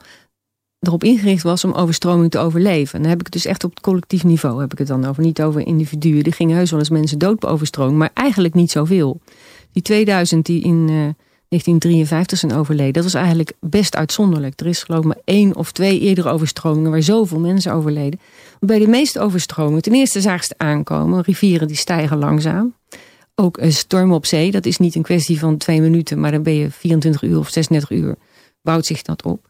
erop 0.79 1.03
ingericht 1.03 1.43
was 1.43 1.63
om 1.63 1.73
overstroming 1.73 2.31
te 2.31 2.37
overleven. 2.37 3.01
dan 3.01 3.09
heb 3.09 3.19
ik 3.19 3.25
het 3.25 3.33
dus 3.33 3.45
echt 3.45 3.63
op 3.63 3.69
het 3.69 3.79
collectief 3.79 4.23
niveau 4.23 4.61
heb 4.61 4.71
ik 4.71 4.77
het 4.77 4.87
dan 4.87 5.05
over. 5.05 5.23
Niet 5.23 5.41
over 5.41 5.67
individuen. 5.67 6.23
Er 6.23 6.33
gingen 6.33 6.55
heus 6.55 6.71
wel 6.71 6.79
eens 6.79 6.89
mensen 6.89 7.17
dood 7.17 7.39
bij 7.39 7.49
overstroming, 7.49 7.97
maar 7.97 8.11
eigenlijk 8.13 8.53
niet 8.53 8.71
zoveel. 8.71 9.21
Die 9.71 9.81
2000 9.81 10.45
die 10.45 10.63
in 10.63 10.87
uh, 10.89 11.07
1953 11.49 12.37
zijn 12.37 12.53
overleden, 12.53 12.93
dat 12.93 13.03
was 13.03 13.13
eigenlijk 13.13 13.53
best 13.59 13.95
uitzonderlijk. 13.95 14.59
Er 14.59 14.65
is 14.67 14.83
geloof 14.83 14.99
ik 14.99 15.05
maar 15.05 15.21
één 15.23 15.55
of 15.55 15.71
twee 15.71 15.99
eerdere 15.99 16.29
overstromingen 16.29 16.91
waar 16.91 17.01
zoveel 17.01 17.39
mensen 17.39 17.73
overleden. 17.73 18.19
Bij 18.59 18.79
de 18.79 18.87
meeste 18.87 19.19
overstromingen, 19.19 19.81
ten 19.81 19.93
eerste 19.93 20.21
zagen 20.21 20.45
ze 20.45 20.53
aankomen. 20.57 21.21
Rivieren 21.21 21.67
die 21.67 21.77
stijgen 21.77 22.17
langzaam. 22.17 22.73
Ook 23.35 23.57
een 23.57 23.73
storm 23.73 24.13
op 24.13 24.25
zee, 24.25 24.51
dat 24.51 24.65
is 24.65 24.77
niet 24.77 24.95
een 24.95 25.01
kwestie 25.01 25.39
van 25.39 25.57
twee 25.57 25.81
minuten, 25.81 26.19
maar 26.19 26.31
dan 26.31 26.43
ben 26.43 26.53
je 26.53 26.71
24 26.71 27.21
uur 27.21 27.37
of 27.37 27.49
36 27.49 27.91
uur, 27.91 28.15
bouwt 28.61 28.85
zich 28.85 29.01
dat 29.01 29.23
op. 29.23 29.49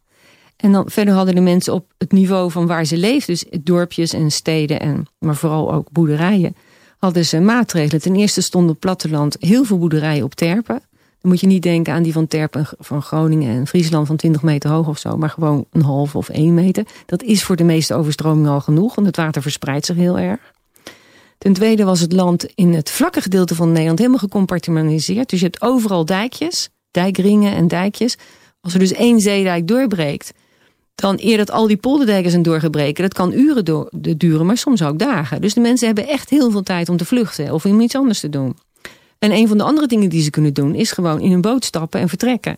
En 0.58 0.72
dan 0.72 0.89
verder 0.89 1.14
hadden 1.14 1.36
de 1.36 1.41
mensen 1.41 1.74
op 1.74 1.93
het 1.98 2.12
niveau 2.12 2.52
van 2.52 2.68
waar 2.68 2.86
ze 2.86 2.98
leefden, 2.98 3.36
dus 3.36 3.62
dorpjes 3.62 4.14
en 4.14 4.32
steden, 4.32 4.80
en, 4.80 5.06
maar 5.20 5.36
vooral 5.36 5.74
ook 5.74 5.91
boerderijen, 5.91 6.56
hadden 6.98 7.26
ze 7.26 7.39
maatregelen. 7.39 8.02
Ten 8.02 8.16
eerste 8.16 8.41
stonden 8.41 8.70
op 8.70 8.76
het 8.76 8.86
platteland 8.86 9.36
heel 9.39 9.64
veel 9.64 9.78
boerderijen 9.78 10.24
op 10.24 10.36
terpen. 10.36 10.82
Moet 11.28 11.39
je 11.39 11.47
niet 11.47 11.63
denken 11.63 11.93
aan 11.93 12.03
die 12.03 12.13
van 12.13 12.28
Terpen 12.28 12.67
van 12.80 13.01
Groningen 13.01 13.55
en 13.55 13.67
Friesland 13.67 14.07
van 14.07 14.15
20 14.15 14.41
meter 14.41 14.69
hoog 14.69 14.88
of 14.88 14.97
zo, 14.97 15.17
maar 15.17 15.30
gewoon 15.30 15.65
een 15.71 15.82
half 15.82 16.15
of 16.15 16.30
één 16.30 16.53
meter. 16.53 16.86
Dat 17.05 17.23
is 17.23 17.43
voor 17.43 17.55
de 17.55 17.63
meeste 17.63 17.93
overstromingen 17.93 18.51
al 18.51 18.61
genoeg, 18.61 18.95
want 18.95 19.07
het 19.07 19.15
water 19.15 19.41
verspreidt 19.41 19.86
zich 19.86 19.95
heel 19.95 20.19
erg. 20.19 20.39
Ten 21.38 21.53
tweede 21.53 21.84
was 21.84 21.99
het 21.99 22.13
land 22.13 22.45
in 22.55 22.73
het 22.73 22.89
vlakke 22.91 23.21
gedeelte 23.21 23.55
van 23.55 23.71
Nederland 23.71 23.97
helemaal 23.97 24.19
gecompartimentiseerd. 24.19 25.30
Dus 25.30 25.39
je 25.39 25.45
hebt 25.45 25.61
overal 25.61 26.05
dijkjes, 26.05 26.69
dijkringen 26.91 27.55
en 27.55 27.67
dijkjes. 27.67 28.17
Als 28.61 28.73
er 28.73 28.80
dus 28.80 28.93
één 28.93 29.19
zeedijk 29.19 29.67
doorbreekt, 29.67 30.34
dan 30.95 31.17
eer 31.19 31.38
dat 31.38 31.51
al 31.51 31.67
die 31.67 31.78
polderdijken 31.78 32.32
zijn 32.32 32.43
doorgebreken. 32.43 33.03
Dat 33.03 33.13
kan 33.13 33.34
uren 33.34 33.88
duren, 34.17 34.45
maar 34.45 34.57
soms 34.57 34.84
ook 34.84 34.99
dagen. 34.99 35.41
Dus 35.41 35.53
de 35.53 35.59
mensen 35.59 35.88
hebben 35.88 36.07
echt 36.07 36.30
heel 36.30 36.51
veel 36.51 36.63
tijd 36.63 36.89
om 36.89 36.97
te 36.97 37.05
vluchten 37.05 37.53
of 37.53 37.65
om 37.65 37.82
iets 37.82 37.95
anders 37.95 38.19
te 38.19 38.30
doen. 38.30 38.55
En 39.20 39.32
een 39.32 39.47
van 39.47 39.57
de 39.57 39.63
andere 39.63 39.88
dingen 39.88 40.09
die 40.09 40.22
ze 40.22 40.30
kunnen 40.30 40.53
doen 40.53 40.76
is 40.76 40.91
gewoon 40.91 41.22
in 41.22 41.32
een 41.32 41.41
boot 41.41 41.65
stappen 41.65 41.99
en 41.99 42.09
vertrekken. 42.09 42.57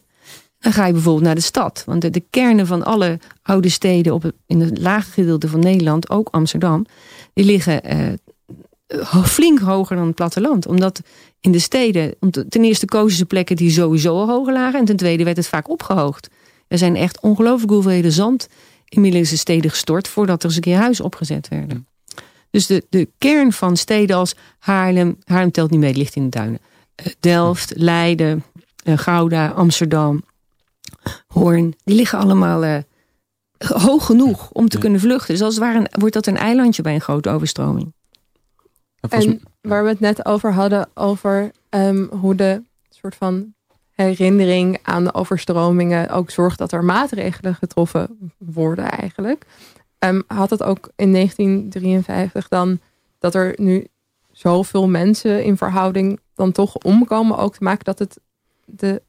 Dan 0.60 0.74
ga 0.74 0.86
je 0.86 0.93
bijvoorbeeld 0.93 1.26
naar 1.26 1.36
de 1.36 1.41
stad. 1.41 1.84
Want 1.86 2.14
de, 2.14 2.24
kernen 2.30 2.68
van 2.68 2.84
alle 2.84 3.20
oude 3.41 3.70
steden 3.70 4.14
op 4.14 4.32
in 4.45 4.62
het 4.62 4.78
lage 4.78 5.12
gedeelte 5.12 5.47
van 5.47 5.60
Nederland, 5.60 6.10
ook 6.10 6.30
Amsterdam, 6.32 6.86
die 7.34 7.45
liggen 7.45 7.84
eh, 7.84 9.24
flink 9.24 9.60
hoger 9.60 9.95
dan 9.95 10.05
het 10.05 10.16
platteland. 10.16 10.68
Omdat 10.68 11.01
in 11.39 11.51
de 11.51 11.60
steden, 11.60 12.16
ten 12.49 12.64
eerste 12.64 12.86
kozen 12.86 13.18
ze 13.18 13.26
plekken 13.26 13.55
die 13.55 13.72
sowieso 13.72 14.16
al 14.16 14.28
hoger 14.28 14.53
lagen. 14.53 14.80
En 14.80 14.86
ten 14.86 14.95
tweede 14.95 15.24
werd 15.24 15.38
het 15.38 15.47
vaak 15.47 15.70
opgehoogd. 15.70 16.30
Er 16.68 16.78
zijn 16.78 16.95
echt 16.95 17.22
ongelooflijk 17.22 17.72
hoeveelheden 17.72 18.12
zand 18.12 18.47
in 18.86 19.01
middellandse 19.01 19.38
steden 19.38 19.70
gestort 19.70 20.07
voordat 20.07 20.39
er 20.39 20.45
eens 20.45 20.55
een 20.55 20.62
keer 20.62 20.78
huis 20.78 21.01
opgezet 21.01 21.47
werden. 21.47 21.88
Dus 22.52 22.68
de, 22.68 22.86
de 22.89 23.10
kern 23.18 23.54
van 23.54 23.78
steden 23.78 24.16
als 24.16 24.36
Haarlem, 24.60 25.18
Haarlem 25.24 25.52
telt 25.52 25.72
niet 25.72 25.80
mee, 25.80 25.93
ligt 25.93 26.16
in 26.16 26.24
de 26.24 26.30
duinen. 26.30 26.60
Eh, 26.95 27.06
Delft, 27.20 27.74
Leiden, 27.76 28.43
eh, 28.84 28.97
Gouda, 28.97 29.47
Amsterdam, 29.47 30.24
Hoorn, 31.28 31.76
die 31.84 31.95
liggen 31.95 32.20
allemaal 32.20 32.64
uh, 32.64 32.78
hoog 33.58 34.06
genoeg 34.06 34.52
om 34.52 34.70
te 34.70 34.78
kunnen 34.78 35.00
vluchten. 35.00 35.34
Dus 35.34 35.43
als 35.43 35.56
het 35.56 35.64
ware 35.64 35.88
wordt 36.00 36.14
dat 36.14 36.28
een 36.28 36.38
eilandje 36.38 36.82
bij 36.82 36.93
een 36.93 37.02
grote 37.02 37.30
overstroming. 37.30 37.93
En 39.10 39.41
waar 39.62 39.84
we 39.84 39.89
het 39.89 40.00
net 40.00 40.26
over 40.26 40.54
hadden, 40.54 40.89
over 40.93 41.52
um, 41.70 42.10
hoe 42.12 42.36
de 42.36 42.64
soort 42.89 43.16
van 43.16 43.54
herinnering 43.91 44.80
aan 44.82 45.04
de 45.04 45.14
overstromingen 45.14 46.10
ook 46.10 46.30
zorgt 46.30 46.58
dat 46.58 46.72
er 46.72 46.84
maatregelen 46.84 47.56
getroffen 47.56 48.34
worden 48.38 48.91
eigenlijk. 48.91 49.45
Um, 50.00 50.24
had 50.28 50.50
het 50.50 50.64
ook 50.64 50.89
in 50.95 51.14
1953 51.14 52.47
dan 52.47 52.80
dat 53.20 53.36
er 53.36 53.54
nu 53.58 53.88
zoveel 54.32 54.88
mensen 54.88 55.43
in 55.43 55.58
verhouding 55.58 56.20
dan 56.36 56.52
toch 56.52 56.76
omkomen 56.76 57.38
ook 57.38 57.54
te 57.54 57.64
maken 57.64 57.86
dat 57.86 58.00
het 58.00 58.20
de 58.66 59.02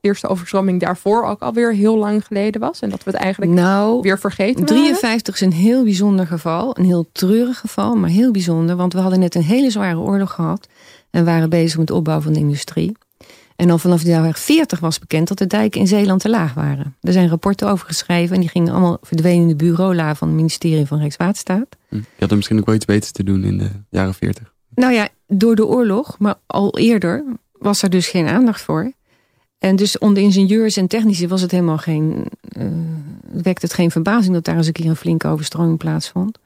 eerste 0.00 0.28
overstroming 0.28 0.80
daarvoor 0.80 1.24
ook 1.24 1.40
alweer 1.40 1.74
heel 1.74 1.96
lang 1.96 2.26
geleden 2.26 2.60
was. 2.60 2.80
En 2.80 2.90
dat 2.90 3.04
we 3.04 3.10
het 3.10 3.20
eigenlijk 3.20 3.52
nou, 3.52 4.00
weer 4.00 4.18
vergeten 4.18 4.64
53 4.64 5.34
is 5.34 5.40
een 5.40 5.52
heel 5.52 5.82
bijzonder 5.82 6.26
geval. 6.26 6.78
Een 6.78 6.84
heel 6.84 7.08
treurig 7.12 7.58
geval, 7.58 7.94
maar 7.94 8.10
heel 8.10 8.30
bijzonder. 8.30 8.76
Want 8.76 8.92
we 8.92 8.98
hadden 8.98 9.20
net 9.20 9.34
een 9.34 9.42
hele 9.42 9.70
zware 9.70 9.98
oorlog 9.98 10.32
gehad. 10.32 10.68
En 11.10 11.24
waren 11.24 11.50
bezig 11.50 11.78
met 11.78 11.86
de 11.86 11.94
opbouw 11.94 12.20
van 12.20 12.32
de 12.32 12.38
industrie. 12.38 12.96
En 13.56 13.70
al 13.70 13.78
vanaf 13.78 14.02
de 14.02 14.08
jaren 14.08 14.34
40 14.34 14.80
was 14.80 14.98
bekend 14.98 15.28
dat 15.28 15.38
de 15.38 15.46
dijken 15.46 15.80
in 15.80 15.86
Zeeland 15.86 16.20
te 16.20 16.28
laag 16.28 16.54
waren. 16.54 16.96
Er 17.00 17.12
zijn 17.12 17.28
rapporten 17.28 17.68
over 17.68 17.86
geschreven 17.86 18.34
en 18.34 18.40
die 18.40 18.50
gingen 18.50 18.72
allemaal 18.72 18.98
verdwenen 19.02 19.42
in 19.42 19.48
de 19.48 19.56
bureaula 19.56 20.14
van 20.14 20.28
het 20.28 20.36
ministerie 20.36 20.86
van 20.86 20.98
Rijkswaterstaat. 20.98 21.66
Hm. 21.88 21.96
Je 21.96 22.02
had 22.18 22.30
er 22.30 22.36
misschien 22.36 22.58
ook 22.58 22.66
wel 22.66 22.74
iets 22.74 22.84
beters 22.84 23.12
te 23.12 23.24
doen 23.24 23.44
in 23.44 23.58
de 23.58 23.70
jaren 23.90 24.14
40. 24.14 24.52
Nou 24.74 24.92
ja, 24.92 25.08
door 25.26 25.56
de 25.56 25.66
oorlog, 25.66 26.18
maar 26.18 26.34
al 26.46 26.78
eerder 26.78 27.24
was 27.52 27.82
er 27.82 27.90
dus 27.90 28.08
geen 28.08 28.26
aandacht 28.26 28.60
voor. 28.60 28.92
En 29.58 29.76
dus 29.76 29.98
onder 29.98 30.22
ingenieurs 30.22 30.76
en 30.76 30.86
technici 30.86 31.28
was 31.28 31.40
het 31.40 31.50
helemaal 31.50 31.78
geen, 31.78 32.26
wekt 33.32 33.62
het 33.62 33.72
geen 33.72 33.90
verbazing 33.90 34.34
dat 34.34 34.44
daar 34.44 34.56
eens 34.56 34.66
een 34.66 34.72
keer 34.72 34.86
een 34.86 34.96
flinke 34.96 35.28
overstroming 35.28 35.78
plaatsvond. 35.78 36.38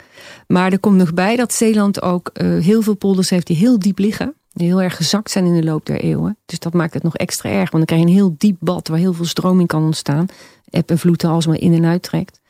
Maar 0.46 0.72
er 0.72 0.78
komt 0.78 0.96
nog 0.96 1.14
bij 1.14 1.36
dat 1.36 1.52
Zeeland 1.52 2.02
ook 2.02 2.30
heel 2.38 2.82
veel 2.82 2.94
polders 2.94 3.30
heeft 3.30 3.46
die 3.46 3.56
heel 3.56 3.78
diep 3.78 3.98
liggen. 3.98 4.34
Heel 4.60 4.82
erg 4.82 4.96
gezakt 4.96 5.30
zijn 5.30 5.46
in 5.46 5.54
de 5.54 5.64
loop 5.64 5.86
der 5.86 6.00
eeuwen. 6.00 6.36
Dus 6.46 6.58
dat 6.58 6.72
maakt 6.72 6.94
het 6.94 7.02
nog 7.02 7.16
extra 7.16 7.50
erg. 7.50 7.70
Want 7.70 7.72
dan 7.72 7.84
krijg 7.84 8.00
je 8.00 8.06
een 8.06 8.14
heel 8.14 8.34
diep 8.38 8.56
bad 8.60 8.88
waar 8.88 8.98
heel 8.98 9.12
veel 9.12 9.24
stroming 9.24 9.68
kan 9.68 9.84
ontstaan. 9.84 10.26
Eb 10.70 10.90
en 10.90 10.98
vloed 10.98 11.24
als 11.24 11.46
maar 11.46 11.60
in 11.60 11.74
en 11.74 11.84
uit 11.84 12.02
trekt. 12.02 12.40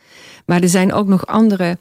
Maar 0.46 0.62
er 0.62 0.68
zijn 0.68 0.92
ook 0.92 1.06
nog 1.06 1.26
andere, 1.26 1.78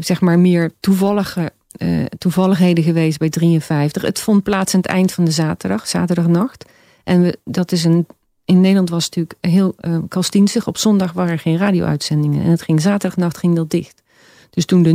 zeg 0.00 0.20
maar 0.20 0.38
meer 0.38 0.72
toevallige 0.80 1.52
uh, 1.78 2.04
toevalligheden 2.18 2.84
geweest 2.84 3.18
bij 3.18 3.28
53. 3.28 4.02
Het 4.02 4.20
vond 4.20 4.42
plaats 4.42 4.74
aan 4.74 4.80
het 4.80 4.90
eind 4.90 5.12
van 5.12 5.24
de 5.24 5.30
zaterdag, 5.30 5.88
zaterdagnacht. 5.88 6.64
En 7.04 7.36
dat 7.44 7.72
is 7.72 7.84
een, 7.84 8.06
in 8.44 8.60
Nederland 8.60 8.90
was 8.90 9.04
het 9.04 9.16
natuurlijk 9.16 9.46
heel 9.54 9.74
uh. 9.80 10.66
Op 10.66 10.78
zondag 10.78 11.12
waren 11.12 11.32
er 11.32 11.38
geen 11.38 11.56
radio-uitzendingen. 11.56 12.44
En 12.44 12.50
het 12.50 12.62
ging 12.62 12.80
zaterdagnacht 12.80 13.38
ging 13.38 13.56
dat 13.56 13.70
dicht. 13.70 14.02
Dus 14.50 14.64
toen 14.64 14.82
de 14.82 14.92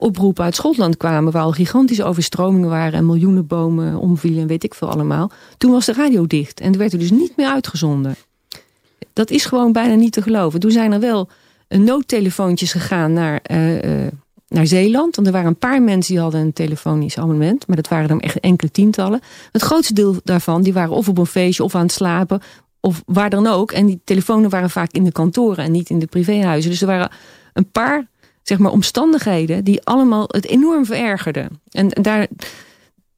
noodoproepen 0.00 0.44
uit 0.44 0.54
Schotland 0.54 0.96
kwamen... 0.96 1.32
waar 1.32 1.42
al 1.42 1.52
gigantische 1.52 2.04
overstromingen 2.04 2.68
waren... 2.68 2.92
en 2.92 3.06
miljoenen 3.06 3.46
bomen 3.46 3.96
omvielen 3.96 4.40
en 4.40 4.46
weet 4.46 4.64
ik 4.64 4.74
veel 4.74 4.90
allemaal... 4.90 5.30
toen 5.58 5.70
was 5.70 5.86
de 5.86 5.92
radio 5.92 6.26
dicht. 6.26 6.60
En 6.60 6.72
er 6.72 6.78
werd 6.78 6.92
er 6.92 6.98
dus 6.98 7.10
niet 7.10 7.36
meer 7.36 7.48
uitgezonden. 7.48 8.16
Dat 9.12 9.30
is 9.30 9.44
gewoon 9.44 9.72
bijna 9.72 9.94
niet 9.94 10.12
te 10.12 10.22
geloven. 10.22 10.60
Toen 10.60 10.70
zijn 10.70 10.92
er 10.92 11.00
wel 11.00 11.28
noodtelefoontjes 11.68 12.72
gegaan 12.72 13.12
naar... 13.12 13.40
Uh, 13.50 14.06
naar 14.48 14.66
Zeeland. 14.66 15.16
Want 15.16 15.26
er 15.26 15.32
waren 15.32 15.48
een 15.48 15.58
paar 15.58 15.82
mensen 15.82 16.14
die 16.14 16.22
hadden 16.22 16.40
een 16.40 16.52
telefonisch 16.52 17.18
abonnement. 17.18 17.66
Maar 17.66 17.76
dat 17.76 17.88
waren 17.88 18.08
dan 18.08 18.20
echt 18.20 18.40
enkele 18.40 18.70
tientallen. 18.70 19.20
Het 19.52 19.62
grootste 19.62 19.94
deel 19.94 20.16
daarvan 20.24 20.62
die 20.62 20.72
waren 20.72 20.94
of 20.94 21.08
op 21.08 21.18
een 21.18 21.26
feestje 21.26 21.64
of 21.64 21.74
aan 21.74 21.82
het 21.82 21.92
slapen. 21.92 22.40
Of 22.80 23.02
waar 23.06 23.30
dan 23.30 23.46
ook. 23.46 23.72
En 23.72 23.86
die 23.86 24.00
telefoons 24.04 24.48
waren 24.48 24.70
vaak 24.70 24.92
in 24.92 25.04
de 25.04 25.12
kantoren 25.12 25.64
en 25.64 25.72
niet 25.72 25.90
in 25.90 25.98
de 25.98 26.06
privéhuizen. 26.06 26.70
Dus 26.70 26.80
er 26.80 26.86
waren 26.86 27.10
een 27.52 27.70
paar 27.70 28.09
zeg 28.42 28.58
maar, 28.58 28.72
omstandigheden 28.72 29.64
die 29.64 29.84
allemaal 29.84 30.24
het 30.26 30.46
enorm 30.46 30.84
verergerden. 30.84 31.60
En 31.70 31.88
daar, 31.88 32.26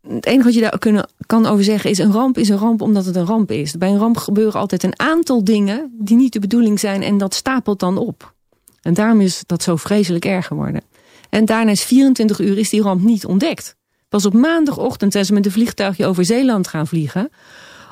het 0.08 0.26
enige 0.26 0.44
wat 0.44 0.54
je 0.54 0.60
daar 0.60 0.78
kunnen, 0.78 1.08
kan 1.26 1.46
over 1.46 1.64
zeggen 1.64 1.90
is... 1.90 1.98
een 1.98 2.12
ramp 2.12 2.38
is 2.38 2.48
een 2.48 2.58
ramp 2.58 2.82
omdat 2.82 3.04
het 3.04 3.16
een 3.16 3.26
ramp 3.26 3.50
is. 3.50 3.78
Bij 3.78 3.88
een 3.88 3.98
ramp 3.98 4.16
gebeuren 4.16 4.60
altijd 4.60 4.82
een 4.82 4.98
aantal 4.98 5.44
dingen... 5.44 5.96
die 5.98 6.16
niet 6.16 6.32
de 6.32 6.40
bedoeling 6.40 6.80
zijn 6.80 7.02
en 7.02 7.18
dat 7.18 7.34
stapelt 7.34 7.80
dan 7.80 7.98
op. 7.98 8.34
En 8.82 8.94
daarom 8.94 9.20
is 9.20 9.42
dat 9.46 9.62
zo 9.62 9.76
vreselijk 9.76 10.24
erg 10.24 10.46
geworden. 10.46 10.82
En 11.30 11.44
daarna 11.44 11.70
is 11.70 11.82
24 11.82 12.40
uur 12.40 12.58
is 12.58 12.70
die 12.70 12.82
ramp 12.82 13.02
niet 13.02 13.26
ontdekt. 13.26 13.76
Pas 14.08 14.26
op 14.26 14.32
maandagochtend 14.32 15.12
zijn 15.12 15.24
ze 15.24 15.32
met 15.32 15.46
een 15.46 15.52
vliegtuigje 15.52 16.06
over 16.06 16.24
Zeeland 16.24 16.68
gaan 16.68 16.86
vliegen 16.86 17.30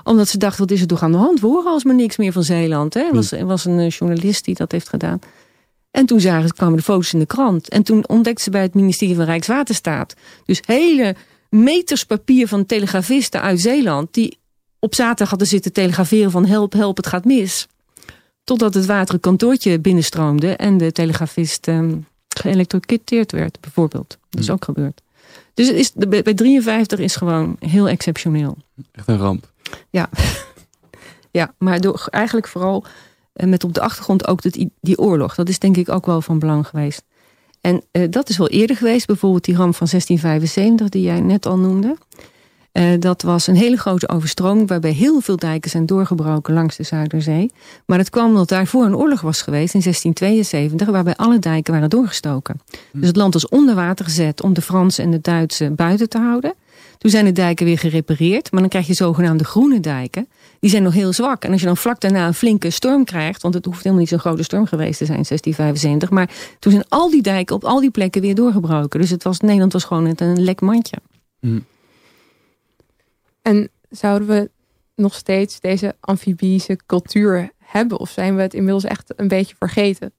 omdat 0.05 0.28
ze 0.28 0.39
dachten, 0.39 0.61
wat 0.61 0.70
is 0.70 0.81
er 0.81 0.87
toch 0.87 1.03
aan 1.03 1.12
de 1.12 1.18
hand? 1.18 1.41
We 1.41 1.47
horen 1.47 1.72
alsmaar 1.72 1.95
niks 1.95 2.16
meer 2.16 2.33
van 2.33 2.43
Zeeland. 2.43 2.95
Er 2.95 3.14
was, 3.14 3.31
was 3.31 3.64
een 3.64 3.78
eh, 3.78 3.91
journalist 3.91 4.45
die 4.45 4.55
dat 4.55 4.72
heeft 4.72 4.89
gedaan. 4.89 5.18
En 5.91 6.07
toen 6.07 6.20
zagen 6.20 6.49
ze, 6.49 6.55
kwamen 6.55 6.76
de 6.76 6.82
foto's 6.82 7.12
in 7.12 7.18
de 7.18 7.26
krant. 7.26 7.68
En 7.68 7.82
toen 7.82 8.09
ontdekten 8.09 8.45
ze 8.45 8.51
bij 8.51 8.62
het 8.62 8.74
ministerie 8.74 9.14
van 9.14 9.24
Rijkswaterstaat... 9.24 10.14
dus 10.45 10.62
hele 10.66 11.14
meters 11.49 12.05
papier 12.05 12.49
van 12.49 12.66
telegrafisten 12.66 13.41
uit 13.41 13.61
Zeeland... 13.61 14.14
die 14.14 14.38
op 14.78 14.95
zaterdag 14.95 15.28
hadden 15.28 15.49
zitten 15.49 15.72
telegraferen 15.72 16.30
van 16.30 16.47
help, 16.47 16.72
help, 16.72 16.97
het 16.97 17.07
gaat 17.07 17.24
mis. 17.24 17.66
Totdat 18.45 18.74
het 18.74 18.86
water 18.86 19.14
een 19.14 19.20
kantoortje 19.20 19.80
binnenstroomde... 19.80 20.57
en 20.57 20.78
de 20.78 20.93
telegrafist 20.93 21.68
ehm, 21.68 21.97
geëlektrocuteerd 22.28 23.32
werd, 23.32 23.61
bijvoorbeeld. 23.61 24.18
Dat 24.30 24.41
is 24.41 24.47
hmm. 24.47 24.55
ook 24.55 24.64
gebeurd. 24.64 25.03
Dus 25.55 25.66
het 25.66 25.76
is, 25.76 25.93
bij 25.93 26.34
53 26.34 26.99
is 26.99 27.16
gewoon 27.16 27.57
heel 27.59 27.88
exceptioneel. 27.88 28.57
Echt 28.93 29.09
een 29.09 29.18
ramp. 29.18 29.53
Ja, 29.91 30.09
ja 31.38 31.55
maar 31.59 31.80
door, 31.80 32.07
eigenlijk 32.11 32.49
vooral 32.49 32.84
met 33.33 33.64
op 33.64 33.74
de 33.74 33.81
achtergrond 33.81 34.26
ook 34.26 34.53
die, 34.53 34.72
die 34.81 34.99
oorlog. 34.99 35.35
Dat 35.35 35.49
is 35.49 35.59
denk 35.59 35.76
ik 35.76 35.89
ook 35.89 36.07
wel 36.07 36.22
van 36.22 36.39
belang 36.39 36.66
geweest. 36.66 37.03
En 37.61 37.83
uh, 37.93 38.07
dat 38.11 38.28
is 38.28 38.37
wel 38.37 38.49
eerder 38.49 38.76
geweest. 38.76 39.07
Bijvoorbeeld 39.07 39.45
die 39.45 39.57
ramp 39.57 39.74
van 39.74 39.87
1675 39.91 40.89
die 40.89 41.03
jij 41.03 41.20
net 41.20 41.47
al 41.47 41.59
noemde. 41.59 41.97
Uh, 42.72 42.93
dat 42.99 43.22
was 43.22 43.47
een 43.47 43.57
hele 43.57 43.76
grote 43.76 44.09
overstroming 44.09 44.68
waarbij 44.68 44.91
heel 44.91 45.20
veel 45.20 45.37
dijken 45.37 45.70
zijn 45.70 45.87
doorgebroken 45.87 46.55
langs 46.55 46.76
de 46.76 46.83
Zuiderzee. 46.83 47.53
Maar 47.87 47.99
het 47.99 48.11
kwam 48.11 48.26
omdat 48.26 48.49
daarvoor 48.49 48.85
een 48.85 48.97
oorlog 48.97 49.20
was 49.20 49.43
geweest 49.43 49.74
in 49.74 49.81
1672 49.81 50.89
waarbij 50.89 51.16
alle 51.16 51.39
dijken 51.39 51.72
waren 51.72 51.91
doorgestoken. 51.91 52.61
Dus 52.93 53.07
het 53.07 53.16
land 53.16 53.33
was 53.33 53.49
onder 53.49 53.74
water 53.74 54.05
gezet 54.05 54.43
om 54.43 54.53
de 54.53 54.62
Fransen 54.62 55.05
en 55.05 55.11
de 55.11 55.20
Duitsers 55.20 55.74
buiten 55.74 56.09
te 56.09 56.18
houden. 56.18 56.55
Toen 57.01 57.11
zijn 57.11 57.24
de 57.24 57.32
dijken 57.32 57.66
weer 57.66 57.78
gerepareerd, 57.78 58.53
maar 58.53 58.61
dan 58.61 58.68
krijg 58.68 58.86
je 58.86 58.94
zogenaamde 58.94 59.44
groene 59.44 59.80
dijken. 59.80 60.28
Die 60.59 60.70
zijn 60.70 60.82
nog 60.82 60.92
heel 60.92 61.12
zwak. 61.12 61.44
En 61.44 61.53
als 61.53 61.61
je 61.61 61.66
dan 61.66 61.76
vlak 61.76 62.01
daarna 62.01 62.26
een 62.26 62.34
flinke 62.34 62.70
storm 62.70 63.05
krijgt, 63.05 63.42
want 63.42 63.55
het 63.55 63.64
hoeft 63.64 63.78
helemaal 63.78 63.98
niet 63.98 64.09
zo'n 64.09 64.18
grote 64.18 64.42
storm 64.42 64.66
geweest 64.66 64.98
te 64.98 65.05
zijn 65.05 65.18
in 65.18 65.24
1675, 65.28 66.11
maar 66.11 66.57
toen 66.59 66.72
zijn 66.72 66.84
al 66.88 67.11
die 67.11 67.22
dijken 67.22 67.57
op 67.57 67.64
al 67.64 67.80
die 67.80 67.90
plekken 67.90 68.20
weer 68.20 68.34
doorgebroken. 68.34 69.01
Dus 69.01 69.11
het 69.11 69.22
was, 69.22 69.40
Nederland 69.40 69.72
was 69.72 69.84
gewoon 69.84 70.14
een 70.16 70.42
lek 70.42 70.61
mandje. 70.61 70.96
Mm. 71.40 71.64
En 73.42 73.68
zouden 73.90 74.28
we 74.28 74.51
nog 74.94 75.14
steeds 75.14 75.61
deze 75.61 75.96
amfibische 76.01 76.78
cultuur 76.86 77.51
hebben? 77.59 77.98
Of 77.98 78.11
zijn 78.11 78.36
we 78.36 78.42
het 78.42 78.55
inmiddels 78.55 78.84
echt 78.84 79.12
een 79.16 79.28
beetje 79.28 79.55
vergeten? 79.59 80.12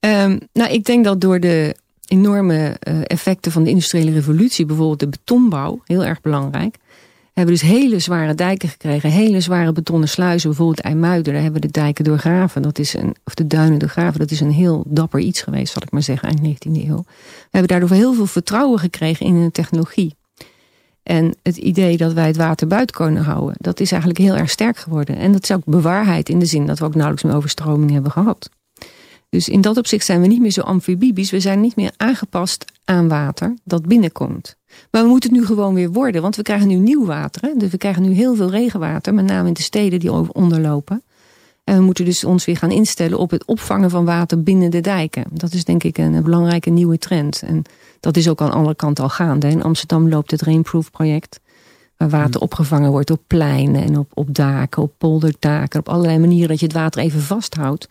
Um, 0.00 0.38
nou, 0.52 0.72
ik 0.72 0.84
denk 0.84 1.04
dat 1.04 1.20
door 1.20 1.40
de 1.40 1.76
enorme 2.10 2.76
uh, 2.88 3.00
effecten 3.06 3.52
van 3.52 3.62
de 3.62 3.70
industriële 3.70 4.12
revolutie, 4.12 4.66
bijvoorbeeld 4.66 5.00
de 5.00 5.08
betonbouw, 5.08 5.80
heel 5.84 6.04
erg 6.04 6.20
belangrijk, 6.20 6.76
hebben 7.32 7.54
we 7.54 7.60
dus 7.60 7.70
hele 7.70 7.98
zware 7.98 8.34
dijken 8.34 8.68
gekregen, 8.68 9.10
hele 9.10 9.40
zware 9.40 9.72
betonnen 9.72 10.08
sluizen, 10.08 10.48
bijvoorbeeld 10.48 10.80
IJmuiden, 10.80 11.32
daar 11.32 11.42
hebben 11.42 11.60
we 11.60 11.66
de 11.66 11.72
dijken 11.72 12.04
doorgraven, 12.04 12.62
dat 12.62 12.78
is 12.78 12.94
een, 12.94 13.14
of 13.24 13.34
de 13.34 13.46
duinen 13.46 13.78
doorgraven, 13.78 14.18
dat 14.18 14.30
is 14.30 14.40
een 14.40 14.52
heel 14.52 14.84
dapper 14.86 15.20
iets 15.20 15.42
geweest, 15.42 15.72
zal 15.72 15.82
ik 15.82 15.90
maar 15.90 16.02
zeggen, 16.02 16.28
eind 16.28 16.66
19e 16.66 16.88
eeuw. 16.88 17.02
We 17.06 17.48
hebben 17.50 17.68
daardoor 17.68 17.96
heel 17.96 18.14
veel 18.14 18.26
vertrouwen 18.26 18.78
gekregen 18.78 19.26
in 19.26 19.44
de 19.44 19.50
technologie. 19.50 20.14
En 21.02 21.34
het 21.42 21.56
idee 21.56 21.96
dat 21.96 22.12
wij 22.12 22.26
het 22.26 22.36
water 22.36 22.66
buiten 22.66 22.96
kunnen 22.96 23.22
houden, 23.22 23.54
dat 23.58 23.80
is 23.80 23.90
eigenlijk 23.90 24.20
heel 24.20 24.36
erg 24.36 24.50
sterk 24.50 24.76
geworden. 24.76 25.16
En 25.16 25.32
dat 25.32 25.42
is 25.42 25.52
ook 25.52 25.64
bewaarheid 25.64 26.28
in 26.28 26.38
de 26.38 26.46
zin 26.46 26.66
dat 26.66 26.78
we 26.78 26.84
ook 26.84 26.94
nauwelijks 26.94 27.24
meer 27.24 27.36
overstroming 27.36 27.90
hebben 27.90 28.10
gehad. 28.10 28.50
Dus 29.30 29.48
in 29.48 29.60
dat 29.60 29.76
opzicht 29.76 30.04
zijn 30.04 30.20
we 30.20 30.26
niet 30.26 30.40
meer 30.40 30.50
zo 30.50 30.60
amfibisch. 30.60 31.30
We 31.30 31.40
zijn 31.40 31.60
niet 31.60 31.76
meer 31.76 31.92
aangepast 31.96 32.64
aan 32.84 33.08
water 33.08 33.54
dat 33.64 33.86
binnenkomt. 33.86 34.56
Maar 34.90 35.02
we 35.02 35.08
moeten 35.08 35.30
het 35.30 35.38
nu 35.38 35.46
gewoon 35.46 35.74
weer 35.74 35.92
worden, 35.92 36.22
want 36.22 36.36
we 36.36 36.42
krijgen 36.42 36.68
nu 36.68 36.74
nieuw 36.74 37.06
water. 37.06 37.42
Hè? 37.42 37.50
Dus 37.56 37.70
we 37.70 37.76
krijgen 37.76 38.02
nu 38.02 38.12
heel 38.12 38.34
veel 38.34 38.50
regenwater, 38.50 39.14
met 39.14 39.24
name 39.24 39.48
in 39.48 39.54
de 39.54 39.62
steden 39.62 40.00
die 40.00 40.32
onderlopen. 40.34 41.02
En 41.64 41.76
we 41.76 41.82
moeten 41.82 42.04
dus 42.04 42.24
ons 42.24 42.44
weer 42.44 42.56
gaan 42.56 42.70
instellen 42.70 43.18
op 43.18 43.30
het 43.30 43.44
opvangen 43.44 43.90
van 43.90 44.04
water 44.04 44.42
binnen 44.42 44.70
de 44.70 44.80
dijken. 44.80 45.24
Dat 45.32 45.52
is 45.52 45.64
denk 45.64 45.84
ik 45.84 45.98
een, 45.98 46.22
belangrijke 46.22 46.70
nieuwe 46.70 46.98
trend. 46.98 47.42
En 47.42 47.62
dat 48.00 48.16
is 48.16 48.28
ook 48.28 48.40
aan 48.40 48.52
alle 48.52 48.74
kanten 48.74 49.04
al 49.04 49.10
gaande. 49.10 49.48
In 49.48 49.62
Amsterdam 49.62 50.08
loopt 50.08 50.30
het 50.30 50.42
Rainproof 50.42 50.90
project. 50.90 51.40
Waar 51.96 52.08
water 52.08 52.32
hmm. 52.32 52.42
opgevangen 52.42 52.90
wordt 52.90 53.10
op 53.10 53.20
pleinen 53.26 53.82
en 53.82 53.98
op, 53.98 54.10
op 54.14 54.34
daken, 54.34 54.82
op 54.82 54.92
polderdaken. 54.98 55.80
Op 55.80 55.88
allerlei 55.88 56.18
manieren 56.18 56.48
dat 56.48 56.60
je 56.60 56.66
het 56.66 56.74
water 56.74 57.02
even 57.02 57.20
vasthoudt. 57.20 57.88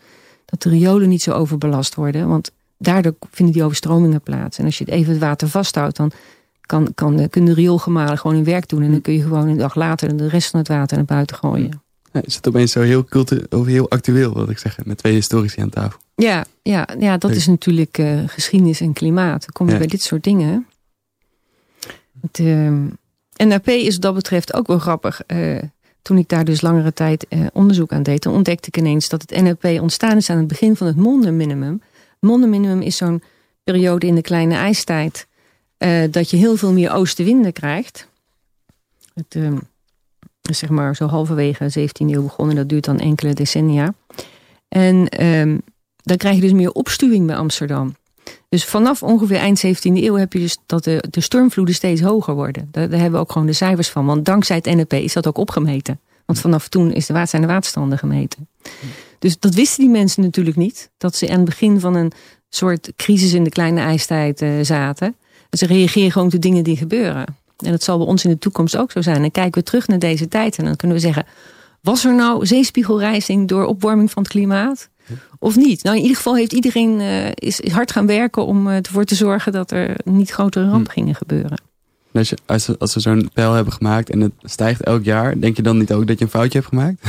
Dat 0.50 0.62
de 0.62 0.68
riolen 0.68 1.08
niet 1.08 1.22
zo 1.22 1.32
overbelast 1.32 1.94
worden. 1.94 2.28
Want 2.28 2.50
daardoor 2.78 3.14
vinden 3.30 3.54
die 3.54 3.64
overstromingen 3.64 4.20
plaats. 4.20 4.58
En 4.58 4.64
als 4.64 4.78
je 4.78 4.84
het 4.84 4.92
even 4.92 5.12
het 5.12 5.20
water 5.20 5.48
vasthoudt, 5.48 5.96
dan 5.96 6.12
kan, 6.60 6.94
kan, 6.94 7.28
kunnen 7.28 7.54
de 7.54 7.60
rioolgemalen 7.60 8.18
gewoon 8.18 8.36
hun 8.36 8.44
werk 8.44 8.68
doen. 8.68 8.82
En 8.82 8.90
dan 8.90 9.00
kun 9.00 9.12
je 9.12 9.22
gewoon 9.22 9.48
een 9.48 9.58
dag 9.58 9.74
later 9.74 10.16
de 10.16 10.28
rest 10.28 10.50
van 10.50 10.60
het 10.60 10.68
water 10.68 10.96
naar 10.96 11.06
buiten 11.06 11.36
gooien. 11.36 11.82
Ja, 12.12 12.20
is 12.24 12.34
het 12.34 12.48
opeens 12.48 12.72
zo 12.72 12.80
heel, 12.80 13.04
cultu 13.04 13.46
heel 13.50 13.90
actueel, 13.90 14.34
wil 14.34 14.50
ik 14.50 14.58
zeggen, 14.58 14.82
met 14.86 14.98
twee 14.98 15.12
historici 15.12 15.60
aan 15.60 15.68
tafel. 15.68 15.98
Ja, 16.14 16.44
ja, 16.62 16.88
ja 16.98 17.16
dat 17.16 17.30
is 17.30 17.46
natuurlijk 17.46 17.98
uh, 17.98 18.20
geschiedenis 18.26 18.80
en 18.80 18.92
klimaat. 18.92 19.40
Dan 19.40 19.52
kom 19.52 19.68
je 19.68 19.78
bij 19.78 19.86
dit 19.86 20.02
soort 20.02 20.24
dingen. 20.24 20.66
Het 22.20 22.38
uh, 22.38 22.66
ehm, 22.66 22.86
NAP 23.36 23.68
is 23.68 23.92
wat 23.92 24.02
dat 24.02 24.14
betreft 24.14 24.54
ook 24.54 24.66
wel 24.66 24.78
grappig. 24.78 25.20
Uh, 25.26 25.58
toen 26.02 26.18
ik 26.18 26.28
daar 26.28 26.44
dus 26.44 26.60
langere 26.60 26.92
tijd 26.92 27.26
uh, 27.28 27.46
onderzoek 27.52 27.92
aan 27.92 28.02
deed, 28.02 28.26
ontdekte 28.26 28.68
ik 28.68 28.76
ineens 28.76 29.08
dat 29.08 29.22
het 29.26 29.42
NAP 29.42 29.64
ontstaan 29.80 30.16
is 30.16 30.30
aan 30.30 30.38
het 30.38 30.46
begin 30.46 30.76
van 30.76 30.86
het 30.86 30.96
mondenminimum. 30.96 31.82
Mondenminimum 32.20 32.80
is 32.80 32.96
zo'n 32.96 33.22
periode 33.64 34.06
in 34.06 34.14
de 34.14 34.22
kleine 34.22 34.54
ijstijd 34.54 35.26
dat 36.10 36.30
je 36.30 36.36
heel 36.36 36.56
veel 36.56 36.72
meer 36.72 36.92
oostenwinden 36.92 37.52
krijgt. 37.52 38.08
Het, 39.14 39.34
ehm, 39.34 39.58
zeg 40.40 40.68
maar 40.68 40.96
zo 40.96 41.06
halverwege 41.06 41.64
de 41.64 41.70
17e 41.70 42.14
eeuw 42.14 42.22
begonnen. 42.22 42.56
Dat 42.56 42.68
duurt 42.68 42.84
dan 42.84 42.98
enkele 42.98 43.34
decennia. 43.34 43.94
En 44.68 45.24
um, 45.26 45.60
dan 45.96 46.16
krijg 46.16 46.34
je 46.34 46.40
dus 46.40 46.52
meer 46.52 46.72
opstuwing 46.72 47.26
bij 47.26 47.36
Amsterdam. 47.36 47.94
Dus 48.50 48.64
vanaf 48.64 49.02
ongeveer 49.02 49.36
eind 49.36 49.66
17e 49.66 49.80
eeuw 49.82 50.14
heb 50.14 50.32
je 50.32 50.38
dus 50.38 50.58
dat 50.66 50.84
de, 50.84 51.04
de 51.10 51.20
stormvloeden 51.20 51.74
steeds 51.74 52.00
hoger 52.00 52.34
worden. 52.34 52.68
Daar, 52.70 52.88
daar, 52.88 52.98
hebben 53.00 53.18
we 53.18 53.24
ook 53.24 53.32
gewoon 53.32 53.46
de 53.46 53.52
cijfers 53.52 53.88
van. 53.88 54.06
Want 54.06 54.24
dankzij 54.24 54.56
het 54.56 54.74
NEP 54.74 54.92
is 54.92 55.12
dat 55.12 55.26
ook 55.26 55.38
opgemeten. 55.38 56.00
Want 56.26 56.38
vanaf 56.38 56.68
toen 56.68 56.92
is 56.92 57.06
de, 57.06 57.26
zijn 57.26 57.42
de 57.42 57.48
waterstanden 57.48 57.98
gemeten. 57.98 58.48
Dus 59.18 59.38
dat 59.38 59.54
wisten 59.54 59.80
die 59.80 59.92
mensen 59.92 60.22
natuurlijk 60.22 60.56
niet. 60.56 60.90
Dat 60.98 61.16
ze 61.16 61.28
aan 61.28 61.36
het 61.36 61.44
begin 61.44 61.80
van 61.80 61.94
een 61.94 62.12
soort 62.48 62.92
crisis 62.96 63.32
in 63.32 63.44
de 63.44 63.50
kleine 63.50 63.80
ijstijd 63.80 64.42
uh, 64.42 64.50
zaten. 64.62 65.16
Ze 65.50 65.66
reageren 65.66 66.10
gewoon 66.12 66.26
op 66.26 66.32
de 66.32 66.38
dingen 66.38 66.64
die 66.64 66.76
gebeuren. 66.76 67.26
En 67.56 67.70
dat 67.70 67.82
zal 67.82 67.98
bij 67.98 68.06
ons 68.06 68.24
in 68.24 68.30
de 68.30 68.38
toekomst 68.38 68.76
ook 68.76 68.90
zo 68.90 69.02
zijn. 69.02 69.22
En 69.22 69.30
kijken 69.30 69.60
we 69.60 69.66
terug 69.66 69.86
naar 69.86 69.98
deze 69.98 70.28
tijd 70.28 70.58
en 70.58 70.64
dan 70.64 70.76
kunnen 70.76 70.96
we 70.96 71.02
zeggen... 71.02 71.26
Was 71.80 72.04
er 72.04 72.14
nou 72.14 72.46
zeespiegelrijzing 72.46 73.48
door 73.48 73.64
opwarming 73.64 74.10
van 74.10 74.22
het 74.22 74.32
klimaat? 74.32 74.88
Of 75.38 75.56
niet? 75.56 75.82
Nou, 75.82 75.96
in 75.96 76.02
ieder 76.02 76.16
geval 76.16 76.36
heeft 76.36 76.52
iedereen 76.52 77.00
uh, 77.00 77.26
is, 77.34 77.60
hard 77.70 77.92
gaan 77.92 78.06
werken 78.06 78.46
om 78.46 78.66
uh, 78.66 78.76
ervoor 78.76 79.04
te 79.04 79.14
zorgen 79.14 79.52
dat 79.52 79.70
er 79.70 79.96
niet 80.04 80.30
grotere 80.30 80.68
rampen 80.68 80.92
hm. 80.92 80.98
gingen 80.98 81.14
gebeuren. 81.14 81.62
Als, 82.12 82.28
je, 82.28 82.38
als, 82.46 82.64
ze, 82.64 82.76
als 82.78 82.92
ze 82.92 83.00
zo'n 83.00 83.30
pijl 83.32 83.52
hebben 83.52 83.72
gemaakt 83.72 84.10
en 84.10 84.20
het 84.20 84.32
stijgt 84.42 84.82
elk 84.82 85.04
jaar, 85.04 85.40
denk 85.40 85.56
je 85.56 85.62
dan 85.62 85.78
niet 85.78 85.92
ook 85.92 86.06
dat 86.06 86.18
je 86.18 86.24
een 86.24 86.30
foutje 86.30 86.58
hebt 86.58 86.70
gemaakt? 86.70 87.02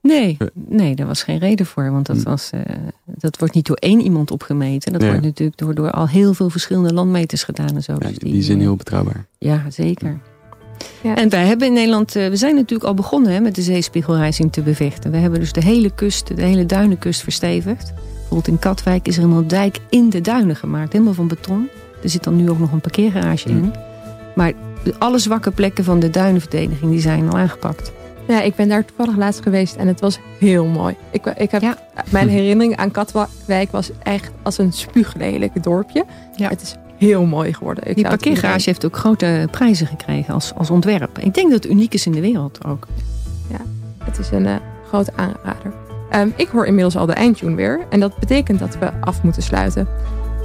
Nee, 0.00 0.36
nee, 0.54 0.94
daar 0.94 1.06
was 1.06 1.22
geen 1.22 1.38
reden 1.38 1.66
voor. 1.66 1.90
Want 1.90 2.06
dat, 2.06 2.16
hm. 2.16 2.22
was, 2.22 2.50
uh, 2.54 2.60
dat 3.04 3.38
wordt 3.38 3.54
niet 3.54 3.66
door 3.66 3.76
één 3.76 4.00
iemand 4.00 4.30
opgemeten. 4.30 4.92
Dat 4.92 5.02
wordt 5.02 5.22
natuurlijk 5.22 5.58
door, 5.58 5.74
door 5.74 5.90
al 5.90 6.08
heel 6.08 6.34
veel 6.34 6.50
verschillende 6.50 6.92
landmeters 6.92 7.42
gedaan 7.42 7.74
en 7.74 7.82
zo. 7.82 7.92
Ja, 7.92 8.08
dus 8.08 8.18
die, 8.18 8.32
die 8.32 8.42
zijn 8.42 8.60
heel 8.60 8.76
betrouwbaar. 8.76 9.26
Ja, 9.38 9.70
zeker. 9.70 10.20
Ja. 11.00 11.16
En 11.16 11.28
wij 11.28 11.46
hebben 11.46 11.66
in 11.66 11.72
Nederland, 11.72 12.16
uh, 12.16 12.28
we 12.28 12.36
zijn 12.36 12.54
natuurlijk 12.54 12.88
al 12.88 12.94
begonnen 12.94 13.32
hè, 13.32 13.40
met 13.40 13.54
de 13.54 13.62
zeespiegelrijzing 13.62 14.52
te 14.52 14.62
bevechten. 14.62 15.10
We 15.10 15.16
hebben 15.16 15.40
dus 15.40 15.52
de 15.52 15.62
hele 15.62 15.90
kust, 15.90 16.36
de 16.36 16.42
hele 16.42 16.66
duinenkust 16.66 17.22
verstevigd. 17.22 17.92
Bijvoorbeeld 17.94 18.48
in 18.48 18.58
Katwijk 18.58 19.08
is 19.08 19.16
er 19.16 19.24
een 19.24 19.48
dijk 19.48 19.78
in 19.88 20.10
de 20.10 20.20
duinen 20.20 20.56
gemaakt, 20.56 20.92
helemaal 20.92 21.14
van 21.14 21.28
beton. 21.28 21.68
Er 22.02 22.10
zit 22.10 22.24
dan 22.24 22.36
nu 22.36 22.50
ook 22.50 22.58
nog 22.58 22.72
een 22.72 22.80
parkeergarage 22.80 23.48
in. 23.48 23.72
Maar 24.34 24.52
alle 24.98 25.18
zwakke 25.18 25.50
plekken 25.50 25.84
van 25.84 26.00
de 26.00 26.10
duinenverdediging 26.10 26.90
die 26.90 27.00
zijn 27.00 27.28
al 27.28 27.38
aangepakt. 27.38 27.92
Ja, 28.28 28.40
ik 28.40 28.54
ben 28.54 28.68
daar 28.68 28.84
toevallig 28.84 29.16
laatst 29.16 29.42
geweest 29.42 29.76
en 29.76 29.86
het 29.86 30.00
was 30.00 30.18
heel 30.38 30.64
mooi. 30.64 30.96
Ik, 31.10 31.26
ik 31.26 31.50
heb, 31.50 31.78
Mijn 32.10 32.28
herinnering 32.28 32.76
aan 32.76 32.90
Katwijk 32.90 33.70
was 33.70 33.90
echt 34.02 34.30
als 34.42 34.58
een 34.58 34.72
spuuglelijk 34.72 35.62
dorpje. 35.62 36.04
Ja. 36.36 36.48
Het 36.48 36.62
is 36.62 36.74
heel 37.04 37.24
mooi 37.24 37.52
geworden. 37.52 37.88
Ik 37.88 37.94
Die 37.94 38.08
parkeergarage 38.08 38.62
heeft 38.64 38.84
ook 38.84 38.96
grote 38.96 39.48
prijzen 39.50 39.86
gekregen 39.86 40.34
als, 40.34 40.52
als 40.56 40.70
ontwerp. 40.70 41.18
Ik 41.18 41.34
denk 41.34 41.50
dat 41.50 41.62
het 41.62 41.72
uniek 41.72 41.94
is 41.94 42.06
in 42.06 42.12
de 42.12 42.20
wereld 42.20 42.64
ook. 42.64 42.86
Ja, 43.50 43.60
het 44.04 44.18
is 44.18 44.30
een 44.30 44.44
uh, 44.44 44.54
grote 44.88 45.12
aanrader. 45.16 45.72
Um, 46.14 46.32
ik 46.36 46.48
hoor 46.48 46.66
inmiddels 46.66 46.96
al 46.96 47.06
de 47.06 47.12
eindtune 47.12 47.54
weer. 47.54 47.86
En 47.90 48.00
dat 48.00 48.18
betekent 48.18 48.58
dat 48.58 48.78
we 48.78 48.90
af 49.00 49.22
moeten 49.22 49.42
sluiten. 49.42 49.88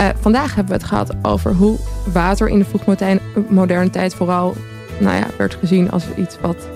Uh, 0.01 0.07
vandaag 0.20 0.55
hebben 0.55 0.74
we 0.74 0.80
het 0.80 0.89
gehad 0.89 1.14
over 1.22 1.53
hoe 1.53 1.78
water 2.14 2.47
in 2.47 2.60
de 2.60 2.66
vroegmoderne 2.66 3.89
tijd 3.89 4.14
vooral 4.14 4.55
nou 4.99 5.16
ja, 5.16 5.26
werd 5.38 5.55
gezien 5.60 5.91
als 5.91 6.03
iets 6.16 6.38
wat 6.41 6.68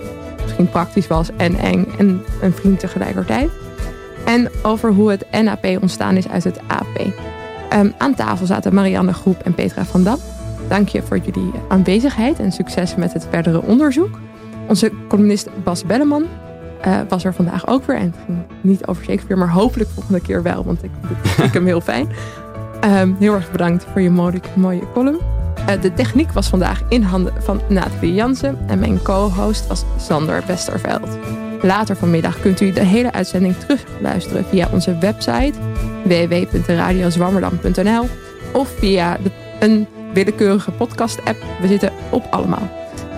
misschien 0.41 0.69
praktisch 0.69 1.07
was 1.07 1.29
en 1.37 1.55
eng 1.55 1.87
en 1.97 2.23
een 2.41 2.53
vriend 2.53 2.79
tegelijkertijd. 2.79 3.49
En 4.25 4.49
over 4.61 4.91
hoe 4.91 5.11
het 5.11 5.25
NAP 5.43 5.65
ontstaan 5.81 6.17
is 6.17 6.27
uit 6.27 6.43
het 6.43 6.59
AP. 6.67 7.13
Ehm, 7.73 7.89
aan 7.97 8.15
tafel 8.15 8.45
zaten 8.45 8.73
Marianne 8.73 9.13
Groep 9.13 9.41
en 9.41 9.53
Petra 9.53 9.85
van 9.85 10.03
Dam. 10.03 10.17
Dank 10.67 10.87
je 10.87 11.01
voor 11.01 11.17
jullie 11.17 11.51
aanwezigheid 11.67 12.39
en 12.39 12.51
succes 12.51 12.95
met 12.95 13.13
het 13.13 13.27
verdere 13.29 13.61
onderzoek. 13.61 14.19
Onze 14.67 14.91
columnist 15.07 15.49
Bas 15.63 15.85
Belleman 15.85 16.23
uh, 16.87 16.99
was 17.09 17.23
er 17.23 17.33
vandaag 17.33 17.67
ook 17.67 17.85
weer. 17.85 17.95
En 17.95 18.05
het 18.05 18.15
ging 18.25 18.37
niet 18.61 18.87
over 18.87 19.03
Shakespeare, 19.03 19.41
maar 19.41 19.53
hopelijk 19.53 19.89
volgende 19.89 20.21
keer 20.21 20.43
wel. 20.43 20.63
Want 20.63 20.83
ik 20.83 20.91
vind 21.23 21.53
hem 21.53 21.65
heel 21.65 21.81
fijn. 21.81 22.09
Um, 22.85 23.15
heel 23.19 23.33
erg 23.33 23.51
bedankt 23.51 23.85
voor 23.91 24.01
je 24.01 24.09
mooie, 24.09 24.39
mooie 24.55 24.91
column. 24.93 25.19
Uh, 25.69 25.81
de 25.81 25.93
techniek 25.93 26.31
was 26.31 26.47
vandaag 26.47 26.81
in 26.89 27.01
handen 27.01 27.33
van 27.39 27.61
Nathalie 27.69 28.13
Jansen. 28.13 28.57
En 28.67 28.79
mijn 28.79 29.01
co-host 29.01 29.67
was 29.67 29.83
Sander 29.97 30.43
Westerveld. 30.47 31.17
Later 31.63 31.95
vanmiddag 31.95 32.39
kunt 32.39 32.61
u 32.61 32.71
de 32.71 32.83
hele 32.83 33.11
uitzending 33.11 33.55
terugluisteren 33.55 34.45
via 34.45 34.67
onze 34.71 34.97
website 34.97 35.53
www.radiozwammerdam.nl 36.03 38.07
of 38.53 38.69
via 38.77 39.17
een 39.59 39.87
willekeurige 40.13 40.71
podcast-app. 40.71 41.37
We 41.61 41.67
zitten 41.67 41.91
op 42.09 42.27
allemaal. 42.29 42.69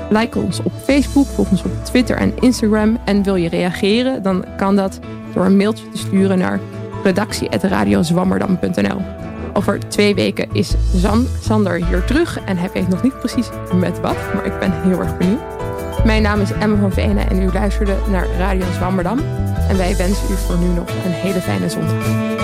Like 0.10 0.40
ons 0.40 0.60
op 0.64 0.72
Facebook, 0.84 1.26
volg 1.26 1.52
ons 1.52 1.64
op 1.64 1.86
Twitter 1.86 2.18
en 2.18 2.34
Instagram. 2.40 2.98
En 3.06 3.24
wil 3.24 3.36
je 3.36 3.50
reageren, 3.50 4.24
dan 4.24 4.46
kan 4.58 4.76
dat 4.76 5.00
door 5.34 5.46
een 5.46 5.58
mailtje 5.58 5.90
te 5.90 5.98
sturen 5.98 6.38
naar 6.38 6.60
redactie.radiozwammerdam.nl. 7.04 9.02
Over 9.54 9.80
twee 9.88 10.16
weken 10.16 10.50
is 10.54 10.74
Zan, 10.96 11.28
Sander 11.42 11.86
hier 11.86 12.04
terug 12.04 12.40
en 12.46 12.58
hij 12.58 12.70
weet 12.74 12.88
nog 12.88 13.04
niet 13.04 13.20
precies 13.20 13.50
met 13.74 14.00
wat, 14.00 14.18
maar 14.34 14.46
ik 14.46 14.60
ben 14.60 14.72
heel 14.84 15.00
erg 15.00 15.18
benieuwd. 15.18 15.55
Mijn 16.06 16.22
naam 16.22 16.42
is 16.42 16.52
Emma 16.52 16.78
van 16.78 16.92
Venen 16.92 17.30
en 17.30 17.42
u 17.42 17.52
luisterde 17.52 17.98
naar 18.10 18.28
Radio 18.38 18.66
Zwammerdam. 18.72 19.20
En 19.68 19.78
wij 19.78 19.96
wensen 19.96 20.32
u 20.32 20.36
voor 20.36 20.58
nu 20.58 20.68
nog 20.68 20.88
een 21.06 21.12
hele 21.12 21.42
fijne 21.42 21.70
zondag. 21.70 22.35